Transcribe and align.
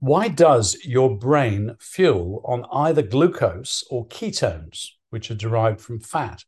Why 0.00 0.28
does 0.28 0.76
your 0.84 1.16
brain 1.16 1.76
fuel 1.80 2.42
on 2.44 2.66
either 2.72 3.02
glucose 3.02 3.84
or 3.90 4.06
ketones, 4.08 4.88
which 5.10 5.30
are 5.30 5.34
derived 5.34 5.80
from 5.80 6.00
fat? 6.00 6.44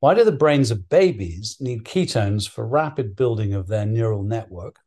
Why 0.00 0.14
do 0.14 0.24
the 0.24 0.32
brains 0.32 0.70
of 0.70 0.88
babies 0.88 1.56
need 1.60 1.84
ketones 1.84 2.48
for 2.48 2.66
rapid 2.66 3.16
building 3.16 3.54
of 3.54 3.68
their 3.68 3.86
neural 3.86 4.22
network? 4.22 4.80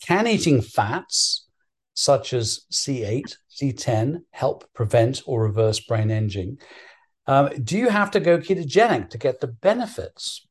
Can 0.00 0.26
eating 0.26 0.62
fats, 0.62 1.46
such 1.94 2.32
as 2.32 2.60
C8, 2.72 3.36
C10, 3.50 4.22
help 4.30 4.72
prevent 4.74 5.22
or 5.26 5.42
reverse 5.42 5.80
brain 5.80 6.10
aging? 6.10 6.58
Um, 7.26 7.50
do 7.62 7.78
you 7.78 7.88
have 7.88 8.10
to 8.12 8.20
go 8.20 8.38
ketogenic 8.38 9.10
to 9.10 9.18
get 9.18 9.40
the 9.40 9.46
benefits? 9.46 10.46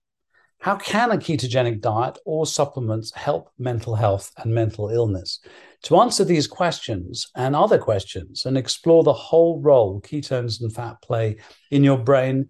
How 0.64 0.78
can 0.78 1.12
a 1.12 1.18
ketogenic 1.18 1.82
diet 1.82 2.18
or 2.24 2.46
supplements 2.46 3.14
help 3.14 3.52
mental 3.60 3.96
health 3.96 4.32
and 4.38 4.56
mental 4.56 4.88
illness? 4.88 5.42
To 5.84 5.98
answer 5.98 6.24
these 6.24 6.48
questions 6.48 7.30
and 7.36 7.54
other 7.54 7.78
questions 7.78 8.46
and 8.46 8.58
explore 8.58 9.04
the 9.04 9.12
whole 9.12 9.60
role 9.60 10.00
ketones 10.00 10.62
and 10.62 10.74
fat 10.74 11.02
play 11.02 11.36
in 11.70 11.84
your 11.84 11.98
brain, 11.98 12.48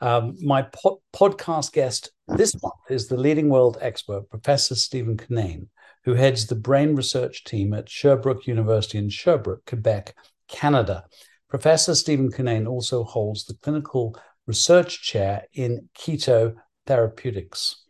um, 0.00 0.34
my 0.40 0.62
po- 0.62 1.00
podcast 1.14 1.70
guest 1.70 2.10
this 2.26 2.60
month 2.60 2.74
is 2.90 3.06
the 3.06 3.16
leading 3.16 3.50
world 3.50 3.78
expert, 3.80 4.28
Professor 4.30 4.74
Stephen 4.74 5.16
Cunnane, 5.16 5.68
who 6.02 6.14
heads 6.14 6.48
the 6.48 6.56
brain 6.56 6.96
research 6.96 7.44
team 7.44 7.72
at 7.72 7.88
Sherbrooke 7.88 8.48
University 8.48 8.98
in 8.98 9.08
Sherbrooke, 9.08 9.64
Quebec, 9.64 10.16
Canada. 10.48 11.04
Professor 11.48 11.94
Stephen 11.94 12.32
Cunnane 12.32 12.68
also 12.68 13.04
holds 13.04 13.44
the 13.44 13.54
clinical 13.62 14.18
research 14.48 15.02
chair 15.04 15.44
in 15.52 15.88
keto 15.96 16.56
therapeutics. 16.86 17.84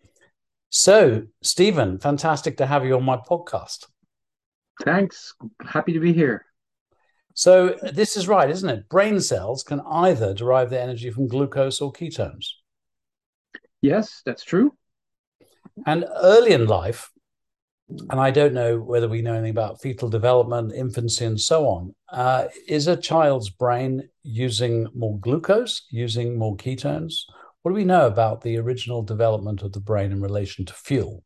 So, 0.71 1.23
Stephen, 1.43 1.99
fantastic 1.99 2.57
to 2.57 2.67
have 2.67 2.85
you 2.85 2.97
on 2.97 3.05
my 3.05 3.17
podcast. 3.17 3.87
Thanks. 4.83 5.35
Happy 5.65 5.93
to 5.93 6.01
be 6.01 6.13
here. 6.13 6.47
So, 7.35 7.77
this 7.93 8.17
is 8.17 8.29
right, 8.29 8.51
isn't 8.51 8.69
it? 8.69 8.89
Brain 8.89 9.21
cells 9.21 9.63
can 9.63 9.81
either 9.89 10.35
derive 10.35 10.71
their 10.71 10.83
energy 10.83 11.11
from 11.11 11.29
glucose 11.29 11.81
or 11.81 11.93
ketones. 11.93 12.47
Yes, 13.83 14.23
that's 14.25 14.45
true. 14.45 14.75
And 15.87 16.07
early 16.23 16.53
in 16.53 16.67
life, 16.67 17.11
and 17.89 18.21
I 18.21 18.31
don't 18.31 18.55
know 18.55 18.79
whether 18.79 19.09
we 19.09 19.23
know 19.23 19.35
anything 19.35 19.51
about 19.51 19.81
fetal 19.81 20.09
development, 20.09 20.73
infancy, 20.75 21.25
and 21.25 21.41
so 21.41 21.67
on. 21.69 21.95
Uh, 22.11 22.47
is 22.67 22.87
a 22.87 22.97
child's 22.97 23.51
brain 23.51 24.09
using 24.23 24.89
more 24.95 25.19
glucose, 25.19 25.87
using 25.91 26.39
more 26.39 26.57
ketones? 26.57 27.25
What 27.65 27.71
do 27.71 27.77
we 27.77 27.87
know 27.87 28.07
about 28.07 28.43
the 28.43 28.59
original 28.59 29.03
development 29.03 29.63
of 29.63 29.73
the 29.73 29.81
brain 29.81 30.13
in 30.13 30.21
relation 30.21 30.67
to 30.67 30.75
fuel? 30.75 31.25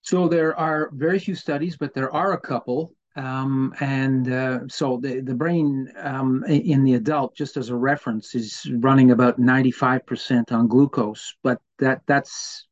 So 0.00 0.26
there 0.26 0.58
are 0.58 0.88
very 0.94 1.18
few 1.18 1.34
studies, 1.34 1.76
but 1.76 1.92
there 1.92 2.10
are 2.10 2.32
a 2.32 2.40
couple. 2.40 2.94
Um, 3.14 3.74
and 3.80 4.32
uh, 4.32 4.60
so 4.68 4.96
the, 4.96 5.20
the 5.20 5.34
brain 5.34 5.92
um, 5.98 6.44
in 6.48 6.82
the 6.82 6.94
adult, 6.94 7.36
just 7.36 7.58
as 7.58 7.68
a 7.68 7.76
reference, 7.76 8.34
is 8.34 8.66
running 8.76 9.10
about 9.10 9.38
95% 9.38 10.50
on 10.50 10.66
glucose, 10.66 11.34
but 11.42 11.60
that 11.78 12.00
that's 12.06 12.66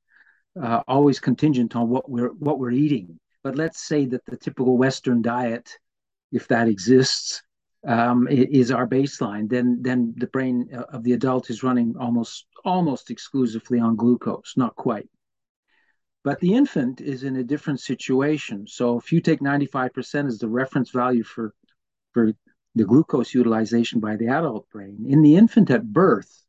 uh, 0.58 0.80
always 0.88 1.20
contingent 1.20 1.76
on 1.76 1.90
what 1.90 2.08
we're 2.08 2.32
what 2.32 2.58
we're 2.58 2.70
eating. 2.70 3.20
But 3.44 3.56
let's 3.56 3.86
say 3.86 4.06
that 4.06 4.24
the 4.24 4.38
typical 4.38 4.78
Western 4.78 5.20
diet, 5.20 5.76
if 6.32 6.48
that 6.48 6.68
exists, 6.68 7.42
um, 7.86 8.28
is 8.30 8.70
our 8.70 8.86
baseline. 8.86 9.48
Then 9.48 9.78
then 9.82 10.14
the 10.16 10.28
brain 10.28 10.70
of 10.72 11.02
the 11.02 11.12
adult 11.12 11.50
is 11.50 11.62
running 11.62 11.94
almost 11.98 12.46
almost 12.64 13.10
exclusively 13.10 13.80
on 13.80 13.96
glucose, 13.96 14.54
not 14.56 14.76
quite. 14.76 15.08
But 16.24 16.38
the 16.40 16.54
infant 16.54 17.00
is 17.00 17.24
in 17.24 17.36
a 17.36 17.44
different 17.44 17.80
situation. 17.80 18.66
So 18.68 18.96
if 18.96 19.10
you 19.12 19.20
take 19.20 19.40
95% 19.40 20.28
as 20.28 20.38
the 20.38 20.48
reference 20.48 20.90
value 20.90 21.24
for, 21.24 21.52
for 22.12 22.32
the 22.76 22.84
glucose 22.84 23.34
utilization 23.34 23.98
by 23.98 24.16
the 24.16 24.28
adult 24.28 24.68
brain, 24.70 25.04
in 25.08 25.22
the 25.22 25.34
infant 25.34 25.70
at 25.70 25.92
birth, 25.92 26.44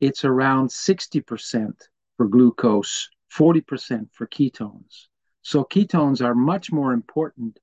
it's 0.00 0.24
around 0.24 0.70
60% 0.70 1.72
for 2.16 2.28
glucose, 2.28 3.10
40% 3.36 4.08
for 4.12 4.26
ketones. 4.26 5.08
So 5.42 5.64
ketones 5.64 6.24
are 6.24 6.34
much 6.34 6.72
more 6.72 6.94
important 6.94 7.58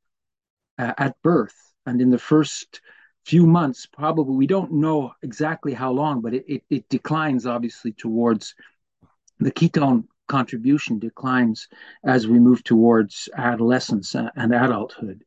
uh, 0.77 0.93
at 0.97 1.19
birth 1.23 1.55
and 1.87 2.01
in 2.01 2.11
the 2.11 2.19
first 2.19 2.81
few 3.29 3.45
months 3.45 3.85
probably 3.85 4.35
we 4.35 4.47
don't 4.47 4.71
know 4.71 5.11
exactly 5.21 5.73
how 5.73 5.91
long 5.91 6.21
but 6.21 6.33
it, 6.33 6.45
it, 6.47 6.63
it 6.69 6.89
declines 6.89 7.45
obviously 7.45 7.91
towards 7.91 8.55
the 9.39 9.51
ketone 9.51 10.03
contribution 10.27 10.99
declines 10.99 11.67
as 12.03 12.27
we 12.27 12.39
move 12.39 12.63
towards 12.63 13.29
adolescence 13.35 14.15
and 14.15 14.53
adulthood. 14.53 15.23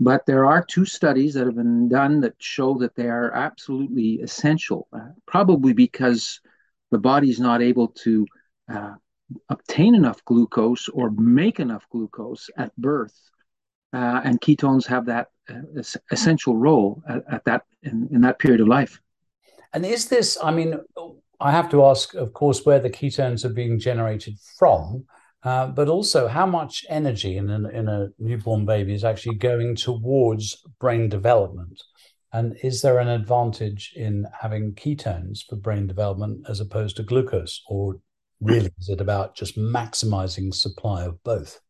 But 0.00 0.26
there 0.26 0.46
are 0.46 0.64
two 0.64 0.84
studies 0.84 1.34
that 1.34 1.46
have 1.46 1.54
been 1.54 1.88
done 1.88 2.20
that 2.22 2.34
show 2.38 2.78
that 2.78 2.96
they 2.96 3.08
are 3.08 3.32
absolutely 3.32 4.20
essential, 4.20 4.88
uh, 4.92 5.10
probably 5.26 5.72
because 5.72 6.40
the 6.90 6.98
body 6.98 7.30
is 7.30 7.38
not 7.38 7.62
able 7.62 7.88
to 7.88 8.26
uh, 8.72 8.94
obtain 9.48 9.94
enough 9.94 10.24
glucose 10.24 10.88
or 10.88 11.10
make 11.10 11.60
enough 11.60 11.86
glucose 11.90 12.50
at 12.56 12.74
birth. 12.76 13.16
Uh, 13.92 14.20
and 14.24 14.40
ketones 14.40 14.86
have 14.86 15.06
that 15.06 15.28
essential 16.10 16.56
role 16.56 17.02
at, 17.08 17.22
at 17.30 17.44
that 17.44 17.62
in, 17.82 18.08
in 18.12 18.20
that 18.22 18.38
period 18.38 18.60
of 18.60 18.68
life. 18.68 19.00
And 19.72 19.84
is 19.86 20.08
this, 20.08 20.38
I 20.42 20.50
mean, 20.50 20.78
I 21.40 21.50
have 21.50 21.70
to 21.70 21.84
ask, 21.84 22.14
of 22.14 22.32
course, 22.32 22.64
where 22.64 22.78
the 22.78 22.90
ketones 22.90 23.44
are 23.44 23.52
being 23.52 23.78
generated 23.78 24.38
from, 24.58 25.04
uh, 25.42 25.66
but 25.68 25.88
also 25.88 26.28
how 26.28 26.46
much 26.46 26.84
energy 26.88 27.36
in, 27.36 27.50
an, 27.50 27.66
in 27.66 27.88
a 27.88 28.08
newborn 28.18 28.64
baby 28.64 28.94
is 28.94 29.04
actually 29.04 29.36
going 29.36 29.74
towards 29.74 30.62
brain 30.78 31.08
development. 31.08 31.82
And 32.32 32.56
is 32.62 32.80
there 32.80 32.98
an 32.98 33.08
advantage 33.08 33.92
in 33.96 34.26
having 34.40 34.72
ketones 34.72 35.44
for 35.46 35.56
brain 35.56 35.86
development 35.86 36.46
as 36.48 36.60
opposed 36.60 36.96
to 36.96 37.02
glucose? 37.02 37.62
Or 37.68 37.96
really, 38.40 38.70
is 38.78 38.88
it 38.88 39.00
about 39.00 39.34
just 39.34 39.58
maximizing 39.58 40.54
supply 40.54 41.04
of 41.04 41.22
both? 41.24 41.60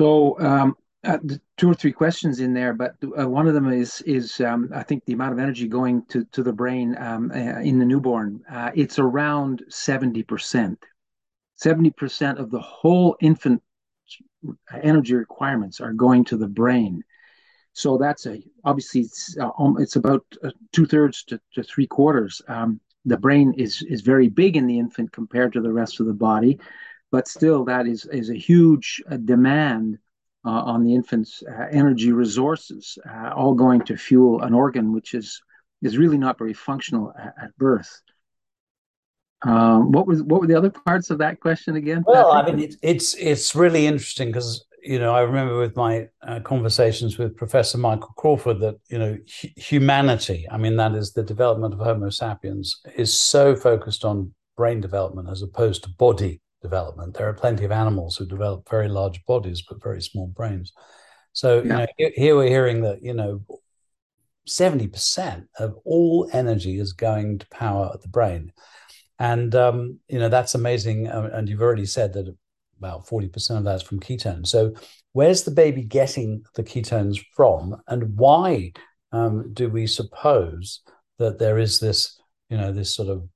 So, 0.00 0.38
um, 0.40 0.76
uh, 1.02 1.18
two 1.56 1.70
or 1.70 1.74
three 1.74 1.92
questions 1.92 2.40
in 2.40 2.52
there, 2.52 2.74
but 2.74 2.94
uh, 3.18 3.26
one 3.28 3.48
of 3.48 3.54
them 3.54 3.72
is 3.72 4.02
is 4.02 4.40
um, 4.40 4.70
I 4.74 4.82
think 4.82 5.04
the 5.04 5.14
amount 5.14 5.32
of 5.32 5.38
energy 5.38 5.66
going 5.66 6.04
to 6.06 6.24
to 6.32 6.42
the 6.42 6.52
brain 6.52 6.96
um, 6.98 7.30
uh, 7.30 7.60
in 7.60 7.78
the 7.78 7.86
newborn. 7.86 8.42
Uh, 8.50 8.70
it's 8.74 8.98
around 8.98 9.64
seventy 9.68 10.22
percent. 10.22 10.78
Seventy 11.54 11.90
percent 11.90 12.38
of 12.38 12.50
the 12.50 12.60
whole 12.60 13.16
infant 13.20 13.62
energy 14.82 15.14
requirements 15.14 15.80
are 15.80 15.92
going 15.92 16.24
to 16.24 16.36
the 16.36 16.48
brain. 16.48 17.02
So 17.72 17.96
that's 17.96 18.26
a 18.26 18.42
obviously 18.64 19.02
it's 19.02 19.38
uh, 19.38 19.50
it's 19.78 19.96
about 19.96 20.24
uh, 20.44 20.50
two 20.72 20.84
thirds 20.84 21.24
to, 21.24 21.40
to 21.54 21.62
three 21.62 21.86
quarters. 21.86 22.42
Um, 22.46 22.78
the 23.06 23.16
brain 23.16 23.54
is 23.56 23.82
is 23.88 24.02
very 24.02 24.28
big 24.28 24.54
in 24.54 24.66
the 24.66 24.78
infant 24.78 25.12
compared 25.12 25.54
to 25.54 25.62
the 25.62 25.72
rest 25.72 25.98
of 26.00 26.06
the 26.06 26.12
body, 26.12 26.58
but 27.10 27.26
still 27.26 27.64
that 27.64 27.86
is 27.86 28.04
is 28.12 28.28
a 28.28 28.34
huge 28.34 29.02
demand 29.24 29.98
on 30.48 30.84
the 30.84 30.94
infant's 30.94 31.42
uh, 31.42 31.66
energy 31.70 32.12
resources, 32.12 32.98
uh, 33.08 33.30
all 33.34 33.54
going 33.54 33.82
to 33.82 33.96
fuel 33.96 34.42
an 34.42 34.54
organ 34.54 34.92
which 34.92 35.14
is 35.14 35.40
is 35.82 35.98
really 35.98 36.18
not 36.18 36.38
very 36.38 36.52
functional 36.52 37.12
at, 37.18 37.34
at 37.42 37.56
birth. 37.56 38.00
Um, 39.42 39.92
what 39.92 40.06
was 40.06 40.22
what 40.22 40.40
were 40.40 40.46
the 40.46 40.56
other 40.56 40.70
parts 40.70 41.10
of 41.10 41.18
that 41.18 41.40
question 41.40 41.76
again? 41.76 42.04
Well, 42.06 42.32
Patrick? 42.32 42.54
I 42.54 42.56
mean, 42.56 42.64
it's 42.64 42.76
it's 42.82 43.14
it's 43.14 43.54
really 43.54 43.86
interesting 43.86 44.28
because 44.28 44.64
you 44.82 44.98
know 44.98 45.14
I 45.14 45.20
remember 45.20 45.58
with 45.58 45.76
my 45.76 46.08
uh, 46.26 46.40
conversations 46.40 47.16
with 47.16 47.36
Professor 47.36 47.78
Michael 47.78 48.12
Crawford 48.16 48.60
that 48.60 48.76
you 48.90 48.98
know 48.98 49.16
hu- 49.40 49.48
humanity, 49.56 50.46
I 50.50 50.58
mean 50.58 50.76
that 50.76 50.94
is 50.94 51.12
the 51.12 51.22
development 51.22 51.72
of 51.72 51.80
Homo 51.80 52.10
sapiens, 52.10 52.80
is 52.96 53.18
so 53.18 53.56
focused 53.56 54.04
on 54.04 54.34
brain 54.56 54.80
development 54.80 55.28
as 55.30 55.40
opposed 55.40 55.84
to 55.84 55.90
body 55.90 56.42
development. 56.62 57.14
There 57.14 57.28
are 57.28 57.34
plenty 57.34 57.64
of 57.64 57.72
animals 57.72 58.16
who 58.16 58.26
develop 58.26 58.68
very 58.68 58.88
large 58.88 59.24
bodies 59.26 59.62
but 59.62 59.82
very 59.82 60.02
small 60.02 60.26
brains. 60.26 60.72
So 61.32 61.62
yeah. 61.62 61.86
you 61.98 62.06
know, 62.06 62.12
here 62.14 62.36
we're 62.36 62.48
hearing 62.48 62.82
that 62.82 63.02
you 63.02 63.14
know 63.14 63.42
seventy 64.46 64.88
percent 64.88 65.48
of 65.58 65.76
all 65.84 66.28
energy 66.32 66.78
is 66.78 66.92
going 66.92 67.38
to 67.38 67.48
power 67.48 67.96
the 68.00 68.08
brain, 68.08 68.52
and 69.18 69.54
um, 69.54 70.00
you 70.08 70.18
know 70.18 70.28
that's 70.28 70.54
amazing. 70.54 71.08
Uh, 71.08 71.30
and 71.32 71.48
you've 71.48 71.62
already 71.62 71.86
said 71.86 72.12
that 72.14 72.34
about 72.78 73.06
forty 73.06 73.28
percent 73.28 73.58
of 73.58 73.64
that's 73.64 73.82
from 73.82 74.00
ketones. 74.00 74.48
So 74.48 74.74
where's 75.12 75.44
the 75.44 75.50
baby 75.50 75.82
getting 75.82 76.44
the 76.54 76.64
ketones 76.64 77.24
from, 77.34 77.80
and 77.86 78.16
why 78.16 78.72
um, 79.12 79.52
do 79.52 79.68
we 79.68 79.86
suppose 79.86 80.80
that 81.18 81.38
there 81.38 81.58
is 81.58 81.78
this 81.78 82.20
you 82.48 82.56
know 82.56 82.72
this 82.72 82.94
sort 82.94 83.08
of 83.08 83.28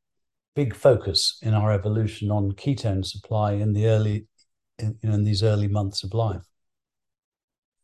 big 0.55 0.75
focus 0.75 1.39
in 1.43 1.55
our 1.55 1.73
evolution 1.73 2.31
on 2.31 2.53
ketone 2.53 3.05
supply 3.05 3.53
in 3.53 3.73
the 3.73 3.87
early 3.87 4.27
in, 4.79 4.99
you 5.03 5.09
know, 5.09 5.15
in 5.15 5.25
these 5.25 5.43
early 5.43 5.69
months 5.69 6.05
of 6.05 6.15
life. 6.15 6.45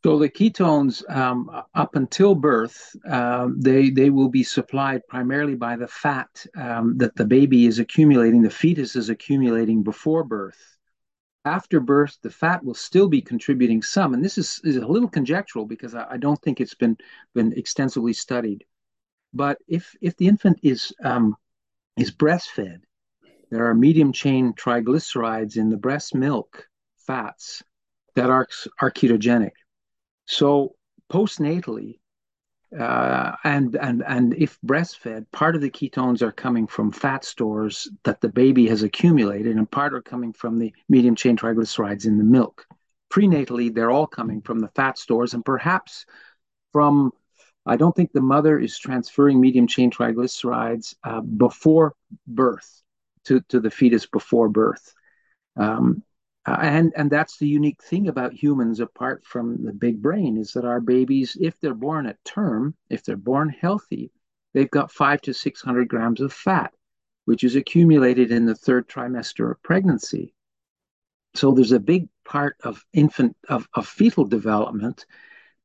So 0.03 0.17
the 0.17 0.29
ketones, 0.29 1.03
um, 1.09 1.49
up 1.75 1.95
until 1.95 2.33
birth, 2.35 2.95
um, 3.07 3.59
they 3.61 3.89
they 3.91 4.09
will 4.09 4.29
be 4.29 4.43
supplied 4.43 5.01
primarily 5.07 5.55
by 5.55 5.75
the 5.75 5.87
fat 5.87 6.45
um, 6.57 6.97
that 6.97 7.15
the 7.15 7.25
baby 7.25 7.65
is 7.67 7.79
accumulating, 7.79 8.41
the 8.41 8.49
fetus 8.49 8.95
is 8.95 9.09
accumulating 9.09 9.83
before 9.83 10.23
birth. 10.23 10.77
after 11.45 11.79
birth, 11.79 12.17
the 12.21 12.29
fat 12.29 12.63
will 12.63 12.73
still 12.75 13.07
be 13.07 13.21
contributing 13.21 13.81
some, 13.81 14.13
and 14.13 14.23
this 14.23 14.37
is, 14.37 14.61
is 14.63 14.77
a 14.77 14.87
little 14.87 15.09
conjectural 15.09 15.65
because 15.65 15.95
I, 15.95 16.05
I 16.11 16.17
don't 16.17 16.39
think 16.41 16.61
it's 16.61 16.75
been 16.75 16.97
been 17.33 17.53
extensively 17.53 18.13
studied. 18.13 18.63
But 19.33 19.57
if 19.67 19.95
if 20.01 20.15
the 20.17 20.27
infant 20.27 20.59
is 20.63 20.93
um, 21.03 21.35
is 21.97 22.11
breastfed, 22.11 22.81
there 23.49 23.65
are 23.67 23.75
medium 23.75 24.13
chain 24.13 24.53
triglycerides 24.53 25.57
in 25.57 25.69
the 25.69 25.77
breast 25.77 26.15
milk 26.15 26.67
fats 27.05 27.61
that 28.15 28.29
are 28.29 28.47
are 28.79 28.91
ketogenic. 28.91 29.51
So 30.25 30.75
postnatally, 31.11 31.99
uh, 32.77 33.33
and 33.43 33.75
and 33.75 34.03
and 34.07 34.33
if 34.33 34.57
breastfed, 34.65 35.25
part 35.31 35.55
of 35.55 35.61
the 35.61 35.69
ketones 35.69 36.21
are 36.21 36.31
coming 36.31 36.67
from 36.67 36.91
fat 36.91 37.25
stores 37.25 37.89
that 38.03 38.21
the 38.21 38.29
baby 38.29 38.67
has 38.67 38.83
accumulated, 38.83 39.57
and 39.57 39.69
part 39.69 39.93
are 39.93 40.01
coming 40.01 40.31
from 40.31 40.57
the 40.57 40.73
medium 40.87 41.15
chain 41.15 41.35
triglycerides 41.35 42.05
in 42.05 42.17
the 42.17 42.23
milk. 42.23 42.65
Prenatally, 43.11 43.73
they're 43.73 43.91
all 43.91 44.07
coming 44.07 44.41
from 44.41 44.59
the 44.59 44.69
fat 44.69 44.97
stores, 44.97 45.33
and 45.33 45.43
perhaps 45.43 46.05
from 46.71 47.11
I 47.65 47.75
don't 47.77 47.95
think 47.95 48.11
the 48.11 48.21
mother 48.21 48.59
is 48.59 48.77
transferring 48.77 49.39
medium 49.39 49.67
chain 49.67 49.91
triglycerides 49.91 50.95
uh, 51.03 51.21
before 51.21 51.93
birth 52.25 52.81
to, 53.25 53.41
to 53.49 53.59
the 53.59 53.69
fetus 53.69 54.05
before 54.05 54.49
birth. 54.49 54.93
Um, 55.55 56.03
uh, 56.45 56.57
and 56.59 56.93
and 56.95 57.11
that's 57.11 57.37
the 57.37 57.47
unique 57.47 57.83
thing 57.83 58.07
about 58.07 58.33
humans 58.33 58.79
apart 58.79 59.23
from 59.23 59.63
the 59.63 59.73
big 59.73 60.01
brain 60.01 60.37
is 60.37 60.53
that 60.53 60.65
our 60.65 60.79
babies 60.79 61.37
if 61.39 61.59
they're 61.59 61.75
born 61.75 62.07
at 62.07 62.23
term 62.25 62.73
if 62.89 63.03
they're 63.03 63.15
born 63.15 63.49
healthy 63.49 64.11
they've 64.53 64.71
got 64.71 64.91
5 64.91 65.21
to 65.21 65.33
600 65.33 65.87
grams 65.87 66.19
of 66.19 66.33
fat 66.33 66.73
which 67.25 67.43
is 67.43 67.55
accumulated 67.55 68.31
in 68.31 68.45
the 68.45 68.55
third 68.55 68.89
trimester 68.89 69.51
of 69.51 69.61
pregnancy 69.61 70.33
so 71.35 71.51
there's 71.51 71.73
a 71.73 71.79
big 71.79 72.09
part 72.25 72.57
of 72.63 72.83
infant 72.91 73.37
of, 73.47 73.67
of 73.75 73.87
fetal 73.87 74.25
development 74.25 75.05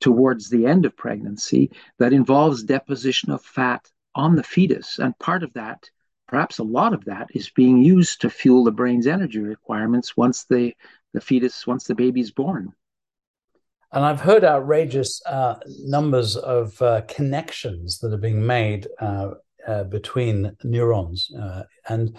towards 0.01 0.49
the 0.49 0.67
end 0.67 0.85
of 0.85 0.97
pregnancy 0.97 1.71
that 1.99 2.13
involves 2.13 2.63
deposition 2.63 3.31
of 3.31 3.43
fat 3.43 3.91
on 4.15 4.37
the 4.37 4.43
fetus 4.43 4.99
and 4.99 5.19
part 5.19 5.43
of 5.43 5.53
that 5.55 5.91
perhaps 6.27 6.59
a 6.59 6.65
lot 6.65 6.93
of 6.93 7.05
that 7.05 7.29
is 7.35 7.51
being 7.51 7.83
used 7.83 8.21
to 8.21 8.31
fuel 8.31 8.65
the 8.65 8.71
brain's 8.71 9.07
energy 9.07 9.39
requirements 9.39 10.17
once 10.17 10.45
the, 10.45 10.75
the 11.13 11.21
fetus, 11.21 11.67
once 11.67 11.85
the 11.85 11.95
baby's 11.95 12.31
born. 12.31 12.73
And 13.93 14.05
I've 14.05 14.21
heard 14.21 14.45
outrageous 14.45 15.23
uh, 15.27 15.55
numbers 15.85 16.37
of 16.37 16.81
uh, 16.83 17.03
connections 17.09 17.99
that 18.01 18.13
are 18.13 18.19
being 18.19 18.45
made 18.45 18.89
uh, 19.01 19.31
uh 19.67 19.85
between 19.85 20.57
neurons. 20.65 21.31
Uh, 21.35 21.63
and, 21.89 22.17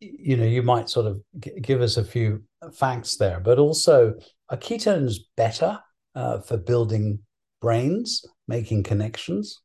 you 0.00 0.36
know, 0.36 0.44
you 0.44 0.62
might 0.62 0.88
sort 0.88 1.06
of 1.06 1.20
g- 1.40 1.60
give 1.60 1.82
us 1.82 1.96
a 1.96 2.04
few 2.04 2.42
facts 2.72 3.16
there, 3.16 3.40
but 3.40 3.58
also 3.58 4.14
are 4.48 4.56
ketones 4.56 5.16
better 5.36 5.80
uh, 6.14 6.40
for 6.40 6.56
building 6.56 7.20
brains, 7.60 8.24
making 8.48 8.82
connections? 8.82 9.60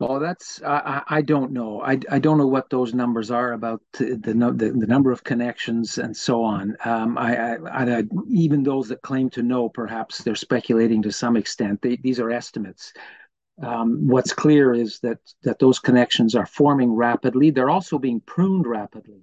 Well, 0.00 0.18
that's 0.18 0.60
I, 0.64 1.02
I 1.06 1.22
don't 1.22 1.52
know. 1.52 1.80
I, 1.80 1.96
I 2.10 2.18
don't 2.18 2.36
know 2.36 2.48
what 2.48 2.70
those 2.70 2.92
numbers 2.92 3.30
are 3.30 3.52
about 3.52 3.80
the 3.92 4.16
the, 4.16 4.34
the 4.34 4.86
number 4.88 5.12
of 5.12 5.22
connections 5.22 5.98
and 5.98 6.16
so 6.16 6.42
on. 6.42 6.76
Um, 6.84 7.16
I, 7.16 7.54
I, 7.54 7.98
I, 7.98 8.02
even 8.28 8.64
those 8.64 8.88
that 8.88 9.02
claim 9.02 9.30
to 9.30 9.42
know, 9.42 9.68
perhaps 9.68 10.18
they're 10.18 10.34
speculating 10.34 11.02
to 11.02 11.12
some 11.12 11.36
extent. 11.36 11.82
They, 11.82 11.96
these 12.02 12.18
are 12.18 12.32
estimates. 12.32 12.92
Um, 13.62 14.08
what's 14.08 14.32
clear 14.32 14.74
is 14.74 14.98
that 15.00 15.18
that 15.44 15.60
those 15.60 15.78
connections 15.78 16.34
are 16.34 16.46
forming 16.46 16.90
rapidly. 16.96 17.50
They're 17.50 17.70
also 17.70 17.96
being 17.96 18.20
pruned 18.26 18.66
rapidly, 18.66 19.22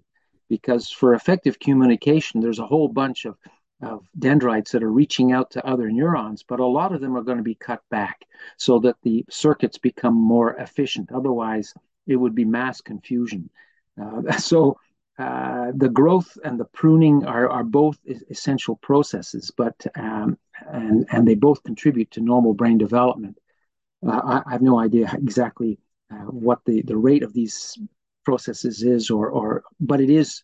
because 0.49 0.89
for 0.89 1.13
effective 1.13 1.59
communication, 1.59 2.39
there's 2.39 2.59
a 2.59 2.67
whole 2.67 2.87
bunch 2.87 3.25
of 3.25 3.35
of 3.81 4.05
dendrites 4.17 4.71
that 4.71 4.83
are 4.83 4.91
reaching 4.91 5.31
out 5.31 5.51
to 5.51 5.65
other 5.65 5.89
neurons, 5.89 6.43
but 6.43 6.59
a 6.59 6.65
lot 6.65 6.93
of 6.93 7.01
them 7.01 7.15
are 7.15 7.23
going 7.23 7.37
to 7.37 7.43
be 7.43 7.55
cut 7.55 7.81
back 7.89 8.25
so 8.57 8.79
that 8.79 8.97
the 9.03 9.25
circuits 9.29 9.77
become 9.77 10.15
more 10.15 10.53
efficient. 10.55 11.11
Otherwise, 11.11 11.73
it 12.05 12.15
would 12.15 12.35
be 12.35 12.45
mass 12.45 12.81
confusion. 12.81 13.49
Uh, 14.01 14.31
so 14.37 14.77
uh, 15.17 15.71
the 15.75 15.89
growth 15.89 16.37
and 16.43 16.59
the 16.59 16.65
pruning 16.65 17.25
are, 17.25 17.49
are 17.49 17.63
both 17.63 17.97
essential 18.29 18.77
processes, 18.77 19.51
but 19.55 19.75
um, 19.95 20.37
and 20.67 21.05
and 21.11 21.27
they 21.27 21.35
both 21.35 21.61
contribute 21.63 22.09
to 22.11 22.21
normal 22.21 22.53
brain 22.53 22.77
development. 22.77 23.37
Uh, 24.05 24.11
I, 24.11 24.43
I, 24.45 24.51
have 24.53 24.61
no 24.61 24.79
idea 24.79 25.11
exactly 25.13 25.77
uh, 26.09 26.23
what 26.27 26.59
the, 26.65 26.83
the 26.83 26.95
rate 26.95 27.23
of 27.23 27.33
these 27.33 27.77
processes 28.23 28.81
is, 28.81 29.09
or 29.09 29.29
or 29.29 29.63
but 29.81 29.99
it 29.99 30.09
is 30.09 30.43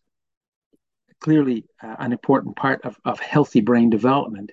clearly 1.25 1.66
uh, 1.81 1.95
an 1.98 2.12
important 2.12 2.56
part 2.56 2.80
of, 2.86 3.00
of 3.04 3.19
healthy 3.19 3.60
brain 3.60 3.89
development. 3.89 4.51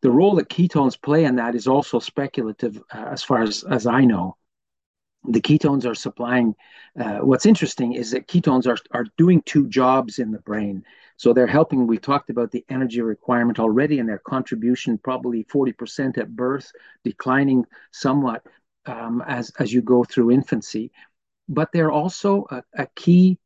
The 0.00 0.12
role 0.12 0.36
that 0.36 0.48
ketones 0.48 1.00
play 1.00 1.24
in 1.24 1.34
that 1.36 1.56
is 1.56 1.66
also 1.66 1.98
speculative, 1.98 2.80
uh, 2.94 3.06
as 3.10 3.24
far 3.24 3.42
as, 3.42 3.64
as 3.64 3.84
I 3.84 4.02
know. 4.04 4.36
The 5.24 5.40
ketones 5.40 5.84
are 5.84 5.94
supplying. 5.96 6.54
Uh, 6.96 7.18
what's 7.18 7.46
interesting 7.46 7.94
is 7.94 8.12
that 8.12 8.28
ketones 8.28 8.68
are, 8.68 8.78
are 8.92 9.06
doing 9.18 9.42
two 9.42 9.66
jobs 9.66 10.20
in 10.20 10.30
the 10.30 10.38
brain. 10.38 10.84
So 11.16 11.32
they're 11.32 11.48
helping. 11.48 11.88
We 11.88 11.98
talked 11.98 12.30
about 12.30 12.52
the 12.52 12.64
energy 12.68 13.00
requirement 13.00 13.58
already 13.58 13.98
and 13.98 14.08
their 14.08 14.20
contribution, 14.20 14.98
probably 14.98 15.42
40% 15.42 16.16
at 16.16 16.36
birth, 16.36 16.70
declining 17.02 17.64
somewhat 17.90 18.46
um, 18.86 19.20
as, 19.26 19.50
as 19.58 19.72
you 19.72 19.82
go 19.82 20.04
through 20.04 20.30
infancy. 20.30 20.92
But 21.48 21.72
they're 21.72 21.90
also 21.90 22.46
a, 22.52 22.62
a 22.84 22.86
key 22.94 23.40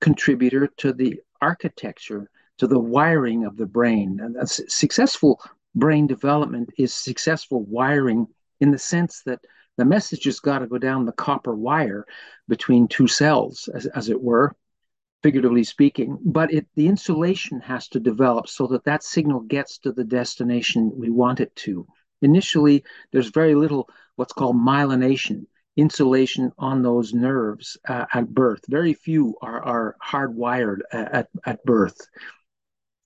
contributor 0.00 0.66
to 0.78 0.92
the 0.92 1.20
architecture 1.40 2.30
to 2.58 2.66
the 2.66 2.78
wiring 2.78 3.44
of 3.44 3.56
the 3.56 3.66
brain. 3.66 4.20
And 4.22 4.48
successful 4.48 5.40
brain 5.74 6.06
development 6.06 6.70
is 6.76 6.92
successful 6.92 7.64
wiring 7.64 8.26
in 8.60 8.70
the 8.70 8.78
sense 8.78 9.22
that 9.24 9.40
the 9.76 9.84
message 9.84 10.24
has 10.24 10.40
got 10.40 10.58
to 10.58 10.66
go 10.66 10.78
down 10.78 11.06
the 11.06 11.12
copper 11.12 11.54
wire 11.54 12.04
between 12.48 12.86
two 12.86 13.06
cells, 13.06 13.68
as, 13.74 13.86
as 13.86 14.10
it 14.10 14.20
were, 14.20 14.54
figuratively 15.22 15.64
speaking. 15.64 16.18
But 16.22 16.52
it, 16.52 16.66
the 16.74 16.86
insulation 16.86 17.60
has 17.60 17.88
to 17.88 18.00
develop 18.00 18.48
so 18.48 18.66
that 18.68 18.84
that 18.84 19.02
signal 19.02 19.40
gets 19.40 19.78
to 19.78 19.92
the 19.92 20.04
destination 20.04 20.92
we 20.94 21.08
want 21.08 21.40
it 21.40 21.54
to. 21.56 21.86
Initially, 22.20 22.84
there's 23.12 23.30
very 23.30 23.54
little 23.54 23.88
what's 24.16 24.34
called 24.34 24.56
myelination 24.56 25.46
insulation 25.76 26.52
on 26.58 26.82
those 26.82 27.14
nerves 27.14 27.76
uh, 27.88 28.06
at 28.12 28.28
birth. 28.28 28.62
Very 28.68 28.94
few 28.94 29.36
are, 29.40 29.62
are 29.62 29.96
hardwired 30.04 30.80
at, 30.92 31.28
at 31.46 31.64
birth. 31.64 31.98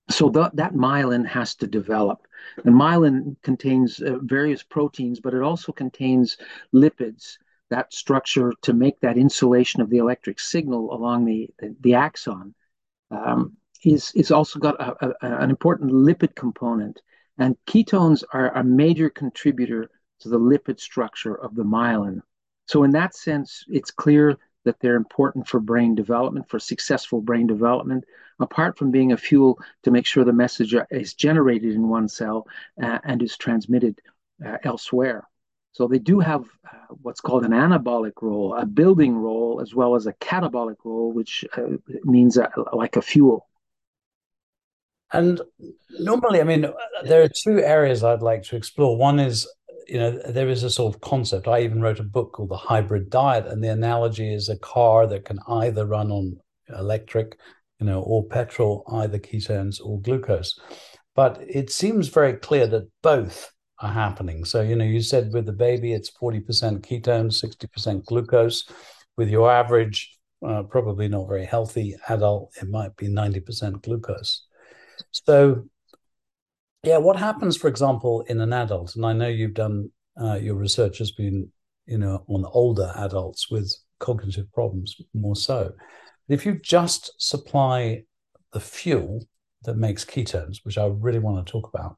So 0.09 0.29
the, 0.29 0.51
that 0.53 0.73
myelin 0.73 1.25
has 1.25 1.55
to 1.55 1.67
develop. 1.67 2.19
And 2.63 2.75
myelin 2.75 3.35
contains 3.41 3.99
uh, 3.99 4.17
various 4.21 4.63
proteins, 4.63 5.19
but 5.19 5.33
it 5.33 5.41
also 5.41 5.71
contains 5.71 6.37
lipids, 6.73 7.37
that 7.71 7.91
structure 7.93 8.53
to 8.61 8.73
make 8.73 8.99
that 8.99 9.17
insulation 9.17 9.81
of 9.81 9.89
the 9.89 9.97
electric 9.97 10.39
signal 10.39 10.93
along 10.93 11.25
the, 11.25 11.49
the, 11.59 11.75
the 11.81 11.93
axon. 11.95 12.53
Um, 13.09 13.57
is, 13.83 14.11
is 14.15 14.31
also 14.31 14.59
got 14.59 14.79
a, 14.79 15.13
a, 15.21 15.41
an 15.43 15.49
important 15.49 15.91
lipid 15.91 16.35
component. 16.35 17.01
And 17.37 17.55
ketones 17.67 18.23
are 18.33 18.55
a 18.55 18.63
major 18.63 19.09
contributor 19.09 19.89
to 20.19 20.29
the 20.29 20.39
lipid 20.39 20.79
structure 20.79 21.35
of 21.35 21.55
the 21.55 21.63
myelin. 21.63 22.21
So, 22.67 22.83
in 22.83 22.91
that 22.91 23.15
sense, 23.15 23.65
it's 23.67 23.91
clear 23.91 24.37
that 24.63 24.79
they're 24.79 24.95
important 24.95 25.47
for 25.47 25.59
brain 25.59 25.93
development, 25.93 26.49
for 26.49 26.59
successful 26.59 27.21
brain 27.21 27.45
development, 27.45 28.03
apart 28.39 28.77
from 28.77 28.91
being 28.91 29.11
a 29.11 29.17
fuel 29.17 29.59
to 29.83 29.91
make 29.91 30.05
sure 30.05 30.23
the 30.23 30.33
message 30.33 30.75
is 30.89 31.13
generated 31.13 31.73
in 31.73 31.87
one 31.87 32.07
cell 32.07 32.47
uh, 32.81 32.99
and 33.03 33.21
is 33.21 33.37
transmitted 33.37 33.99
uh, 34.45 34.57
elsewhere. 34.63 35.27
So, 35.73 35.87
they 35.87 35.99
do 35.99 36.19
have 36.19 36.45
uh, 36.65 36.95
what's 37.01 37.21
called 37.21 37.45
an 37.45 37.51
anabolic 37.51 38.21
role, 38.21 38.55
a 38.55 38.65
building 38.65 39.15
role, 39.15 39.59
as 39.61 39.75
well 39.75 39.95
as 39.95 40.07
a 40.07 40.13
catabolic 40.13 40.77
role, 40.83 41.11
which 41.11 41.45
uh, 41.57 41.77
means 42.03 42.37
uh, 42.37 42.47
like 42.73 42.95
a 42.95 43.01
fuel. 43.01 43.47
And 45.13 45.39
normally, 45.99 46.41
I 46.41 46.43
mean, 46.43 46.65
there 47.03 47.23
are 47.23 47.29
two 47.29 47.59
areas 47.59 48.03
I'd 48.03 48.21
like 48.21 48.43
to 48.43 48.55
explore. 48.55 48.97
One 48.97 49.19
is 49.19 49.47
you 49.87 49.99
know, 49.99 50.11
there 50.29 50.49
is 50.49 50.63
a 50.63 50.69
sort 50.69 50.93
of 50.93 51.01
concept. 51.01 51.47
I 51.47 51.61
even 51.61 51.81
wrote 51.81 51.99
a 51.99 52.03
book 52.03 52.33
called 52.33 52.49
The 52.49 52.57
Hybrid 52.57 53.09
Diet, 53.09 53.47
and 53.47 53.63
the 53.63 53.71
analogy 53.71 54.33
is 54.33 54.49
a 54.49 54.57
car 54.59 55.07
that 55.07 55.25
can 55.25 55.39
either 55.47 55.85
run 55.85 56.11
on 56.11 56.37
electric, 56.69 57.37
you 57.79 57.85
know, 57.85 58.01
or 58.01 58.25
petrol, 58.25 58.83
either 58.91 59.19
ketones 59.19 59.79
or 59.83 60.01
glucose. 60.01 60.59
But 61.15 61.39
it 61.47 61.71
seems 61.71 62.09
very 62.09 62.33
clear 62.33 62.67
that 62.67 62.89
both 63.01 63.51
are 63.79 63.91
happening. 63.91 64.45
So, 64.45 64.61
you 64.61 64.75
know, 64.75 64.85
you 64.85 65.01
said 65.01 65.33
with 65.33 65.45
the 65.45 65.53
baby, 65.53 65.93
it's 65.93 66.11
40% 66.11 66.45
ketones, 66.81 67.43
60% 67.43 68.05
glucose. 68.05 68.67
With 69.17 69.29
your 69.29 69.49
average, 69.51 70.17
uh, 70.45 70.63
probably 70.63 71.07
not 71.07 71.27
very 71.27 71.45
healthy 71.45 71.95
adult, 72.09 72.51
it 72.61 72.69
might 72.69 72.95
be 72.97 73.07
90% 73.07 73.81
glucose. 73.81 74.45
So 75.11 75.65
yeah, 76.85 76.97
what 76.97 77.15
happens, 77.15 77.57
for 77.57 77.67
example, 77.67 78.21
in 78.27 78.39
an 78.39 78.53
adult? 78.53 78.95
And 78.95 79.05
I 79.05 79.13
know 79.13 79.27
you've 79.27 79.53
done 79.53 79.89
uh, 80.21 80.35
your 80.35 80.55
research 80.55 80.99
has 80.99 81.11
been, 81.11 81.49
you 81.85 81.97
know, 81.97 82.23
on 82.27 82.45
older 82.45 82.93
adults 82.95 83.49
with 83.49 83.75
cognitive 83.99 84.51
problems 84.53 84.95
more 85.13 85.35
so. 85.35 85.71
But 86.27 86.33
if 86.33 86.45
you 86.45 86.59
just 86.59 87.11
supply 87.17 88.03
the 88.53 88.59
fuel, 88.59 89.27
that 89.63 89.77
makes 89.77 90.05
ketones, 90.05 90.57
which 90.63 90.77
I 90.77 90.85
really 90.85 91.19
want 91.19 91.45
to 91.45 91.51
talk 91.51 91.69
about, 91.73 91.97